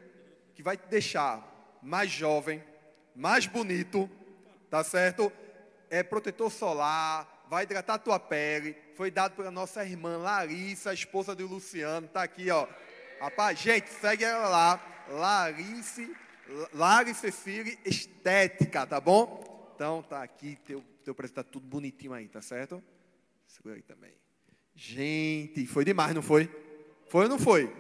que 0.62 0.64
vai 0.64 0.76
te 0.76 0.86
deixar 0.86 1.42
mais 1.82 2.08
jovem, 2.08 2.62
mais 3.16 3.46
bonito, 3.46 4.08
tá 4.70 4.84
certo? 4.84 5.32
É 5.90 6.04
protetor 6.04 6.52
solar, 6.52 7.46
vai 7.50 7.64
hidratar 7.64 7.98
tua 7.98 8.20
pele. 8.20 8.76
Foi 8.94 9.10
dado 9.10 9.34
pela 9.34 9.50
nossa 9.50 9.84
irmã 9.84 10.18
Larissa, 10.18 10.90
a 10.90 10.94
esposa 10.94 11.34
do 11.34 11.48
Luciano. 11.48 12.06
Tá 12.06 12.22
aqui, 12.22 12.48
ó. 12.48 12.68
Rapaz, 13.20 13.58
gente, 13.58 13.88
segue 13.88 14.22
ela 14.22 14.48
lá. 14.48 15.04
Larice, 15.08 16.14
Lari 16.72 17.12
Cecília 17.12 17.76
Estética, 17.84 18.86
tá 18.86 19.00
bom? 19.00 19.72
Então 19.74 20.00
tá 20.00 20.22
aqui, 20.22 20.56
teu, 20.64 20.80
teu 21.02 21.12
preço 21.12 21.34
tá 21.34 21.42
tudo 21.42 21.66
bonitinho 21.66 22.12
aí, 22.12 22.28
tá 22.28 22.40
certo? 22.40 22.80
Segura 23.48 23.74
aí 23.74 23.82
também. 23.82 24.14
Gente, 24.76 25.66
foi 25.66 25.84
demais, 25.84 26.14
não 26.14 26.22
foi? 26.22 26.48
Foi 27.08 27.24
ou 27.24 27.28
não 27.28 27.38
foi? 27.38 27.74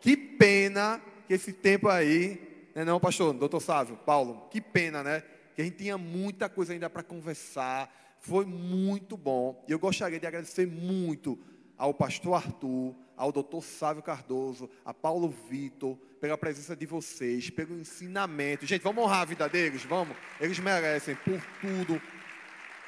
Que 0.00 0.16
pena 0.16 1.00
que 1.26 1.34
esse 1.34 1.52
tempo 1.52 1.88
aí, 1.88 2.68
né 2.74 2.84
não, 2.84 3.00
pastor, 3.00 3.32
doutor 3.32 3.60
Sávio, 3.60 3.96
Paulo, 3.96 4.48
que 4.50 4.60
pena, 4.60 5.02
né? 5.02 5.22
Que 5.54 5.62
a 5.62 5.64
gente 5.64 5.76
tinha 5.76 5.96
muita 5.96 6.48
coisa 6.48 6.72
ainda 6.72 6.90
para 6.90 7.02
conversar. 7.02 8.16
Foi 8.20 8.44
muito 8.44 9.16
bom. 9.16 9.64
E 9.68 9.72
eu 9.72 9.78
gostaria 9.78 10.18
de 10.18 10.26
agradecer 10.26 10.66
muito 10.66 11.38
ao 11.76 11.92
pastor 11.92 12.34
Arthur, 12.34 12.94
ao 13.16 13.30
doutor 13.30 13.62
Sávio 13.62 14.02
Cardoso, 14.02 14.68
a 14.84 14.92
Paulo 14.92 15.32
Vitor, 15.48 15.96
pela 16.20 16.38
presença 16.38 16.74
de 16.74 16.86
vocês, 16.86 17.50
pelo 17.50 17.78
ensinamento. 17.78 18.66
Gente, 18.66 18.82
vamos 18.82 19.04
honrar 19.04 19.20
a 19.20 19.24
vida 19.24 19.48
deles, 19.48 19.84
vamos. 19.84 20.16
Eles 20.40 20.58
merecem 20.58 21.14
por 21.16 21.40
tudo. 21.60 22.00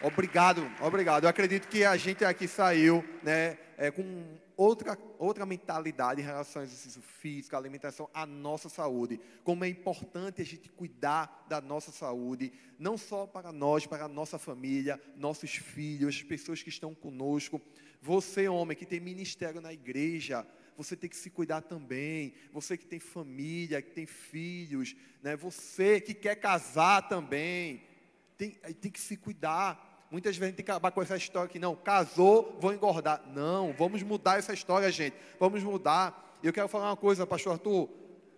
Obrigado, 0.03 0.71
obrigado. 0.81 1.25
Eu 1.25 1.31
acredito 1.31 1.69
que 1.69 1.83
a 1.83 1.97
gente 1.97 2.23
aqui 2.23 2.47
saiu 2.47 3.03
né, 3.23 3.57
é, 3.79 3.91
com 3.91 4.39
outra, 4.55 4.99
outra 5.19 5.47
mentalidade 5.47 6.21
em 6.21 6.25
relação 6.25 6.61
ao 6.61 6.67
exercício 6.67 7.01
físico, 7.01 7.57
à 7.57 7.59
alimentação, 7.59 8.07
à 8.13 8.27
nossa 8.27 8.69
saúde. 8.69 9.19
Como 9.43 9.65
é 9.65 9.69
importante 9.69 10.43
a 10.43 10.45
gente 10.45 10.69
cuidar 10.69 11.47
da 11.49 11.63
nossa 11.63 11.91
saúde, 11.91 12.53
não 12.79 12.99
só 12.99 13.27
para 13.27 13.51
nós, 13.53 13.87
para 13.87 14.05
a 14.05 14.09
nossa 14.09 14.39
família, 14.39 15.01
nossos 15.17 15.53
filhos, 15.57 16.17
as 16.17 16.23
pessoas 16.23 16.63
que 16.63 16.69
estão 16.69 16.95
conosco. 16.95 17.59
Você, 18.03 18.49
homem, 18.49 18.77
que 18.77 18.85
tem 18.85 19.01
ministério 19.01 19.63
na 19.63 19.73
igreja, 19.73 20.47
você 20.77 20.95
tem 20.95 21.09
que 21.09 21.17
se 21.17 21.31
cuidar 21.31 21.63
também. 21.63 22.35
Você 22.53 22.77
que 22.77 22.87
tem 22.87 22.99
família, 22.99 23.81
que 23.81 23.93
tem 23.93 24.05
filhos, 24.05 24.95
né? 25.23 25.37
você 25.37 26.03
que 26.03 26.13
quer 26.13 26.37
casar 26.37 27.09
também 27.09 27.97
tem, 28.37 28.51
tem 28.51 28.91
que 28.91 29.01
se 29.01 29.17
cuidar. 29.17 29.86
Muitas 30.11 30.37
vezes 30.37 30.43
a 30.43 30.47
gente 30.47 30.57
tem 30.57 30.65
que 30.65 30.71
acabar 30.71 30.91
com 30.93 31.03
essa 31.03 31.17
história 31.17 31.49
que 31.49 31.59
não, 31.59 31.75
casou, 31.75 32.57
vou 32.61 32.73
engordar. 32.73 33.23
Não, 33.35 33.73
vamos 33.73 34.03
mudar 34.03 34.39
essa 34.39 34.53
história, 34.53 34.91
gente. 34.91 35.17
Vamos 35.39 35.63
mudar. 35.63 36.39
E 36.43 36.47
eu 36.47 36.53
quero 36.53 36.69
falar 36.69 36.91
uma 36.91 36.97
coisa, 36.97 37.27
pastor 37.27 37.55
Arthur. 37.55 37.89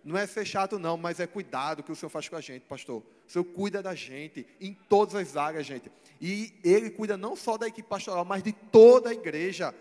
Não 0.03 0.17
é 0.17 0.25
ser 0.25 0.45
chato, 0.45 0.79
não, 0.79 0.97
mas 0.97 1.19
é 1.19 1.27
cuidado 1.27 1.83
que 1.83 1.91
o 1.91 1.95
Senhor 1.95 2.09
faz 2.09 2.27
com 2.27 2.35
a 2.35 2.41
gente, 2.41 2.63
pastor. 2.63 3.03
O 3.27 3.31
Senhor 3.31 3.43
cuida 3.43 3.83
da 3.83 3.93
gente 3.93 4.47
em 4.59 4.73
todas 4.73 5.13
as 5.13 5.37
áreas, 5.37 5.65
gente. 5.65 5.91
E 6.19 6.53
Ele 6.63 6.89
cuida 6.89 7.15
não 7.15 7.35
só 7.35 7.57
da 7.57 7.67
equipe 7.67 7.87
pastoral, 7.87 8.25
mas 8.25 8.41
de 8.41 8.51
toda 8.51 9.09
a 9.09 9.13
igreja. 9.13 9.73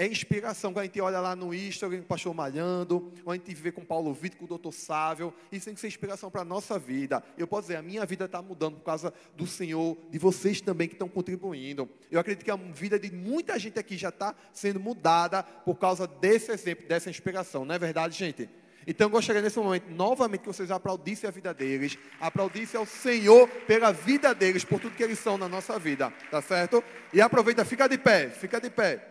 É 0.00 0.06
inspiração. 0.06 0.72
Quando 0.72 0.84
a 0.84 0.86
gente 0.86 0.98
olha 0.98 1.20
lá 1.20 1.36
no 1.36 1.52
Instagram, 1.52 1.98
o 1.98 2.04
pastor 2.04 2.32
Malhando, 2.32 3.12
ou 3.22 3.32
a 3.32 3.34
gente 3.34 3.52
vê 3.52 3.70
com 3.70 3.84
Paulo 3.84 4.14
Vitor, 4.14 4.38
com 4.38 4.46
o 4.46 4.48
doutor 4.48 4.72
Sávio, 4.72 5.30
isso 5.52 5.66
tem 5.66 5.74
que 5.74 5.80
ser 5.80 5.88
inspiração 5.88 6.30
para 6.30 6.40
a 6.40 6.44
nossa 6.44 6.78
vida. 6.78 7.22
Eu 7.36 7.46
posso 7.46 7.64
dizer, 7.64 7.76
a 7.76 7.82
minha 7.82 8.06
vida 8.06 8.24
está 8.24 8.40
mudando 8.40 8.76
por 8.76 8.84
causa 8.84 9.12
do 9.36 9.46
Senhor, 9.46 9.98
de 10.10 10.18
vocês 10.18 10.62
também 10.62 10.88
que 10.88 10.94
estão 10.94 11.06
contribuindo. 11.06 11.86
Eu 12.10 12.18
acredito 12.18 12.46
que 12.46 12.50
a 12.50 12.56
vida 12.56 12.98
de 12.98 13.12
muita 13.12 13.58
gente 13.58 13.78
aqui 13.78 13.98
já 13.98 14.08
está 14.08 14.34
sendo 14.54 14.80
mudada 14.80 15.42
por 15.42 15.74
causa 15.74 16.06
desse 16.06 16.50
exemplo, 16.50 16.88
dessa 16.88 17.10
inspiração. 17.10 17.66
Não 17.66 17.74
é 17.74 17.78
verdade, 17.78 18.16
gente? 18.16 18.48
Então 18.86 19.04
eu 19.04 19.10
gostaria 19.10 19.42
nesse 19.42 19.58
momento, 19.58 19.90
novamente, 19.90 20.40
que 20.40 20.46
vocês 20.46 20.70
aplaudissem 20.70 21.28
a 21.28 21.30
vida 21.30 21.52
deles, 21.52 21.98
aplaudissem 22.18 22.80
ao 22.80 22.86
Senhor 22.86 23.46
pela 23.66 23.92
vida 23.92 24.34
deles, 24.34 24.64
por 24.64 24.80
tudo 24.80 24.96
que 24.96 25.02
eles 25.02 25.18
são 25.18 25.36
na 25.36 25.46
nossa 25.46 25.78
vida, 25.78 26.10
tá 26.30 26.40
certo? 26.40 26.82
E 27.12 27.20
aproveita, 27.20 27.66
fica 27.66 27.86
de 27.86 27.98
pé, 27.98 28.30
fica 28.30 28.58
de 28.58 28.70
pé. 28.70 29.09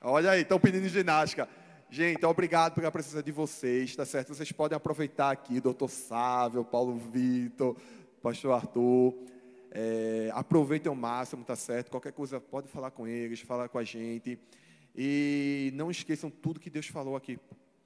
Olha 0.00 0.30
aí, 0.30 0.42
estão 0.42 0.60
pedindo 0.60 0.88
ginástica. 0.88 1.48
Gente, 1.90 2.24
obrigado 2.24 2.72
pela 2.72 2.88
presença 2.88 3.20
de 3.20 3.32
vocês, 3.32 3.96
tá 3.96 4.06
certo? 4.06 4.32
Vocês 4.32 4.52
podem 4.52 4.76
aproveitar 4.76 5.32
aqui, 5.32 5.60
doutor 5.60 5.88
Sávio, 5.88 6.64
Paulo 6.64 6.96
Vitor, 6.96 7.76
pastor 8.22 8.52
Arthur. 8.52 9.12
É, 9.72 10.30
aproveitem 10.32 10.88
ao 10.88 10.94
máximo, 10.94 11.44
tá 11.44 11.56
certo? 11.56 11.90
Qualquer 11.90 12.12
coisa, 12.12 12.40
pode 12.40 12.68
falar 12.68 12.92
com 12.92 13.08
eles, 13.08 13.40
falar 13.40 13.68
com 13.68 13.76
a 13.76 13.82
gente. 13.82 14.38
E 14.94 15.72
não 15.74 15.90
esqueçam 15.90 16.30
tudo 16.30 16.60
que 16.60 16.70
Deus 16.70 16.86
falou 16.86 17.16
aqui 17.16 17.36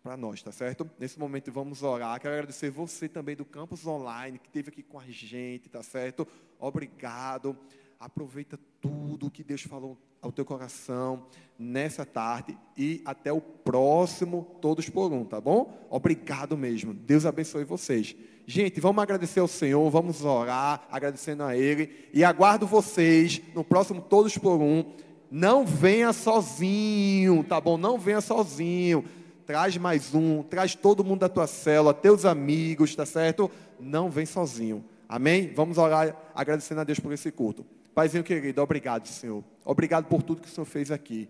para 0.03 0.15
nós, 0.15 0.43
tá 0.43 0.53
certo? 0.53 0.91
Nesse 0.99 1.19
momento 1.19 1.51
vamos 1.51 1.83
orar. 1.83 2.21
Quero 2.21 2.35
agradecer 2.35 2.69
você 2.69 3.09
também 3.09 3.35
do 3.35 3.45
campus 3.47 3.87
online 3.87 4.39
que 4.39 4.49
esteve 4.49 4.69
aqui 4.69 4.83
com 4.83 5.01
a 5.01 5.07
gente, 5.07 5.71
tá 5.71 5.83
certo? 5.83 6.29
Obrigado. 6.59 7.57
Aproveita 7.99 8.59
tudo 8.83 9.31
que 9.31 9.43
Deus 9.43 9.63
falou 9.63 9.97
ao 10.23 10.31
teu 10.31 10.45
coração 10.45 11.25
nessa 11.59 12.07
tarde 12.07 12.57
e 12.77 13.03
até 13.05 13.33
o 13.33 13.41
próximo 13.41 14.57
Todos 14.61 14.89
por 14.89 15.13
Um, 15.13 15.25
tá 15.25 15.41
bom? 15.41 15.87
Obrigado 15.91 16.57
mesmo. 16.57 16.95
Deus 16.95 17.27
abençoe 17.27 17.65
vocês. 17.65 18.15
Gente, 18.47 18.81
vamos 18.81 19.03
agradecer 19.03 19.41
ao 19.41 19.49
Senhor, 19.49 19.89
vamos 19.91 20.25
orar, 20.25 20.87
agradecendo 20.91 21.43
a 21.43 21.57
Ele 21.57 22.09
e 22.15 22.25
aguardo 22.25 22.67
vocês 22.67 23.43
no 23.55 23.65
próximo 23.65 24.01
Todos 24.01 24.39
por 24.39 24.61
Um. 24.61 24.93
Não 25.31 25.67
venha 25.67 26.13
sozinho, 26.13 27.43
tá 27.45 27.61
bom? 27.61 27.77
Não 27.77 27.99
venha 27.99 28.21
sozinho. 28.21 29.05
Traz 29.45 29.77
mais 29.77 30.15
um, 30.15 30.43
traz 30.43 30.75
todo 30.75 31.05
mundo 31.05 31.21
da 31.21 31.29
tua 31.29 31.47
célula, 31.47 31.93
teus 31.93 32.25
amigos, 32.25 32.95
tá 32.95 33.05
certo? 33.05 33.51
Não 33.81 34.09
vem 34.09 34.25
sozinho. 34.25 34.85
Amém? 35.09 35.53
Vamos 35.55 35.79
orar 35.79 36.17
agradecendo 36.35 36.81
a 36.81 36.85
Deus 36.85 37.01
por 37.01 37.13
esse 37.13 37.31
culto. 37.33 37.67
Paizinho 37.95 38.25
querido, 38.25 38.63
obrigado, 38.63 39.07
Senhor. 39.07 39.45
Obrigado 39.65 40.07
por 40.07 40.23
tudo 40.23 40.41
que 40.41 40.49
o 40.49 40.51
Senhor 40.51 40.65
fez 40.65 40.91
aqui. 40.91 41.29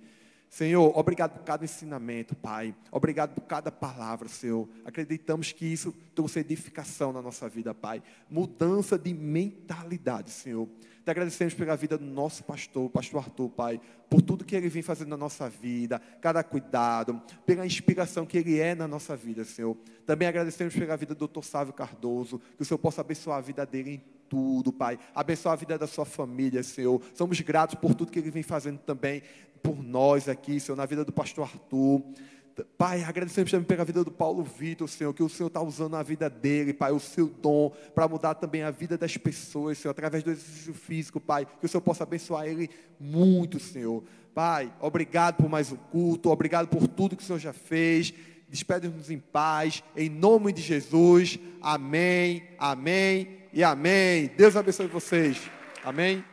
Senhor, 0.52 0.92
obrigado 0.98 1.38
por 1.38 1.44
cada 1.44 1.64
ensinamento, 1.64 2.36
Pai. 2.36 2.74
Obrigado 2.90 3.34
por 3.34 3.40
cada 3.44 3.72
palavra, 3.72 4.28
Senhor. 4.28 4.68
Acreditamos 4.84 5.50
que 5.50 5.64
isso 5.64 5.94
trouxe 6.14 6.40
edificação 6.40 7.10
na 7.10 7.22
nossa 7.22 7.48
vida, 7.48 7.72
Pai. 7.72 8.02
Mudança 8.30 8.98
de 8.98 9.14
mentalidade, 9.14 10.30
Senhor. 10.30 10.68
Te 11.04 11.10
agradecemos 11.10 11.54
pela 11.54 11.74
vida 11.74 11.96
do 11.96 12.04
nosso 12.04 12.44
pastor, 12.44 12.90
pastor 12.90 13.24
Arthur, 13.24 13.48
Pai, 13.48 13.80
por 14.10 14.20
tudo 14.20 14.44
que 14.44 14.54
ele 14.54 14.68
vem 14.68 14.82
fazendo 14.82 15.08
na 15.08 15.16
nossa 15.16 15.48
vida, 15.48 15.98
cada 16.20 16.44
cuidado, 16.44 17.20
pela 17.46 17.64
inspiração 17.64 18.26
que 18.26 18.36
ele 18.36 18.60
é 18.60 18.74
na 18.74 18.86
nossa 18.86 19.16
vida, 19.16 19.44
Senhor. 19.44 19.74
Também 20.04 20.28
agradecemos 20.28 20.74
pela 20.76 20.98
vida 20.98 21.14
do 21.14 21.26
Dr. 21.26 21.42
Sávio 21.42 21.72
Cardoso, 21.72 22.38
que 22.56 22.62
o 22.62 22.64
Senhor 22.64 22.78
possa 22.78 23.00
abençoar 23.00 23.38
a 23.38 23.40
vida 23.40 23.64
dele 23.64 23.90
em 23.94 24.02
tudo, 24.32 24.72
Pai. 24.72 24.98
Abençoar 25.14 25.52
a 25.52 25.56
vida 25.56 25.76
da 25.76 25.86
sua 25.86 26.06
família, 26.06 26.62
Senhor. 26.62 27.02
Somos 27.12 27.38
gratos 27.42 27.74
por 27.74 27.94
tudo 27.94 28.10
que 28.10 28.18
ele 28.18 28.30
vem 28.30 28.42
fazendo 28.42 28.78
também 28.78 29.22
por 29.62 29.82
nós 29.82 30.26
aqui, 30.26 30.58
Senhor, 30.58 30.74
na 30.74 30.86
vida 30.86 31.04
do 31.04 31.12
pastor 31.12 31.44
Arthur. 31.44 32.02
Pai, 32.78 33.04
agradecemos 33.04 33.50
também 33.50 33.66
pela 33.66 33.84
vida 33.84 34.02
do 34.02 34.10
Paulo 34.10 34.42
Vitor, 34.42 34.88
Senhor, 34.88 35.12
que 35.12 35.22
o 35.22 35.28
Senhor 35.28 35.48
está 35.48 35.60
usando 35.60 35.96
a 35.96 36.02
vida 36.02 36.30
dele, 36.30 36.72
Pai, 36.72 36.92
o 36.92 36.98
seu 36.98 37.28
dom, 37.28 37.74
para 37.94 38.08
mudar 38.08 38.34
também 38.34 38.62
a 38.62 38.70
vida 38.70 38.96
das 38.96 39.18
pessoas, 39.18 39.76
Senhor, 39.76 39.90
através 39.90 40.22
do 40.22 40.30
exercício 40.30 40.72
físico, 40.72 41.20
Pai, 41.20 41.46
que 41.60 41.66
o 41.66 41.68
Senhor 41.68 41.82
possa 41.82 42.04
abençoar 42.04 42.46
ele 42.46 42.70
muito, 42.98 43.60
Senhor. 43.60 44.02
Pai, 44.34 44.72
obrigado 44.80 45.36
por 45.36 45.48
mais 45.50 45.70
um 45.70 45.76
culto, 45.76 46.30
obrigado 46.30 46.68
por 46.68 46.88
tudo 46.88 47.16
que 47.18 47.22
o 47.22 47.26
Senhor 47.26 47.38
já 47.38 47.52
fez. 47.52 48.14
Despede-nos 48.48 49.10
em 49.10 49.18
paz, 49.18 49.84
em 49.94 50.08
nome 50.08 50.54
de 50.54 50.62
Jesus. 50.62 51.38
Amém, 51.60 52.44
amém 52.58 53.41
e 53.52 53.62
amém. 53.62 54.30
Deus 54.36 54.56
abençoe 54.56 54.86
vocês. 54.86 55.50
Amém. 55.84 56.24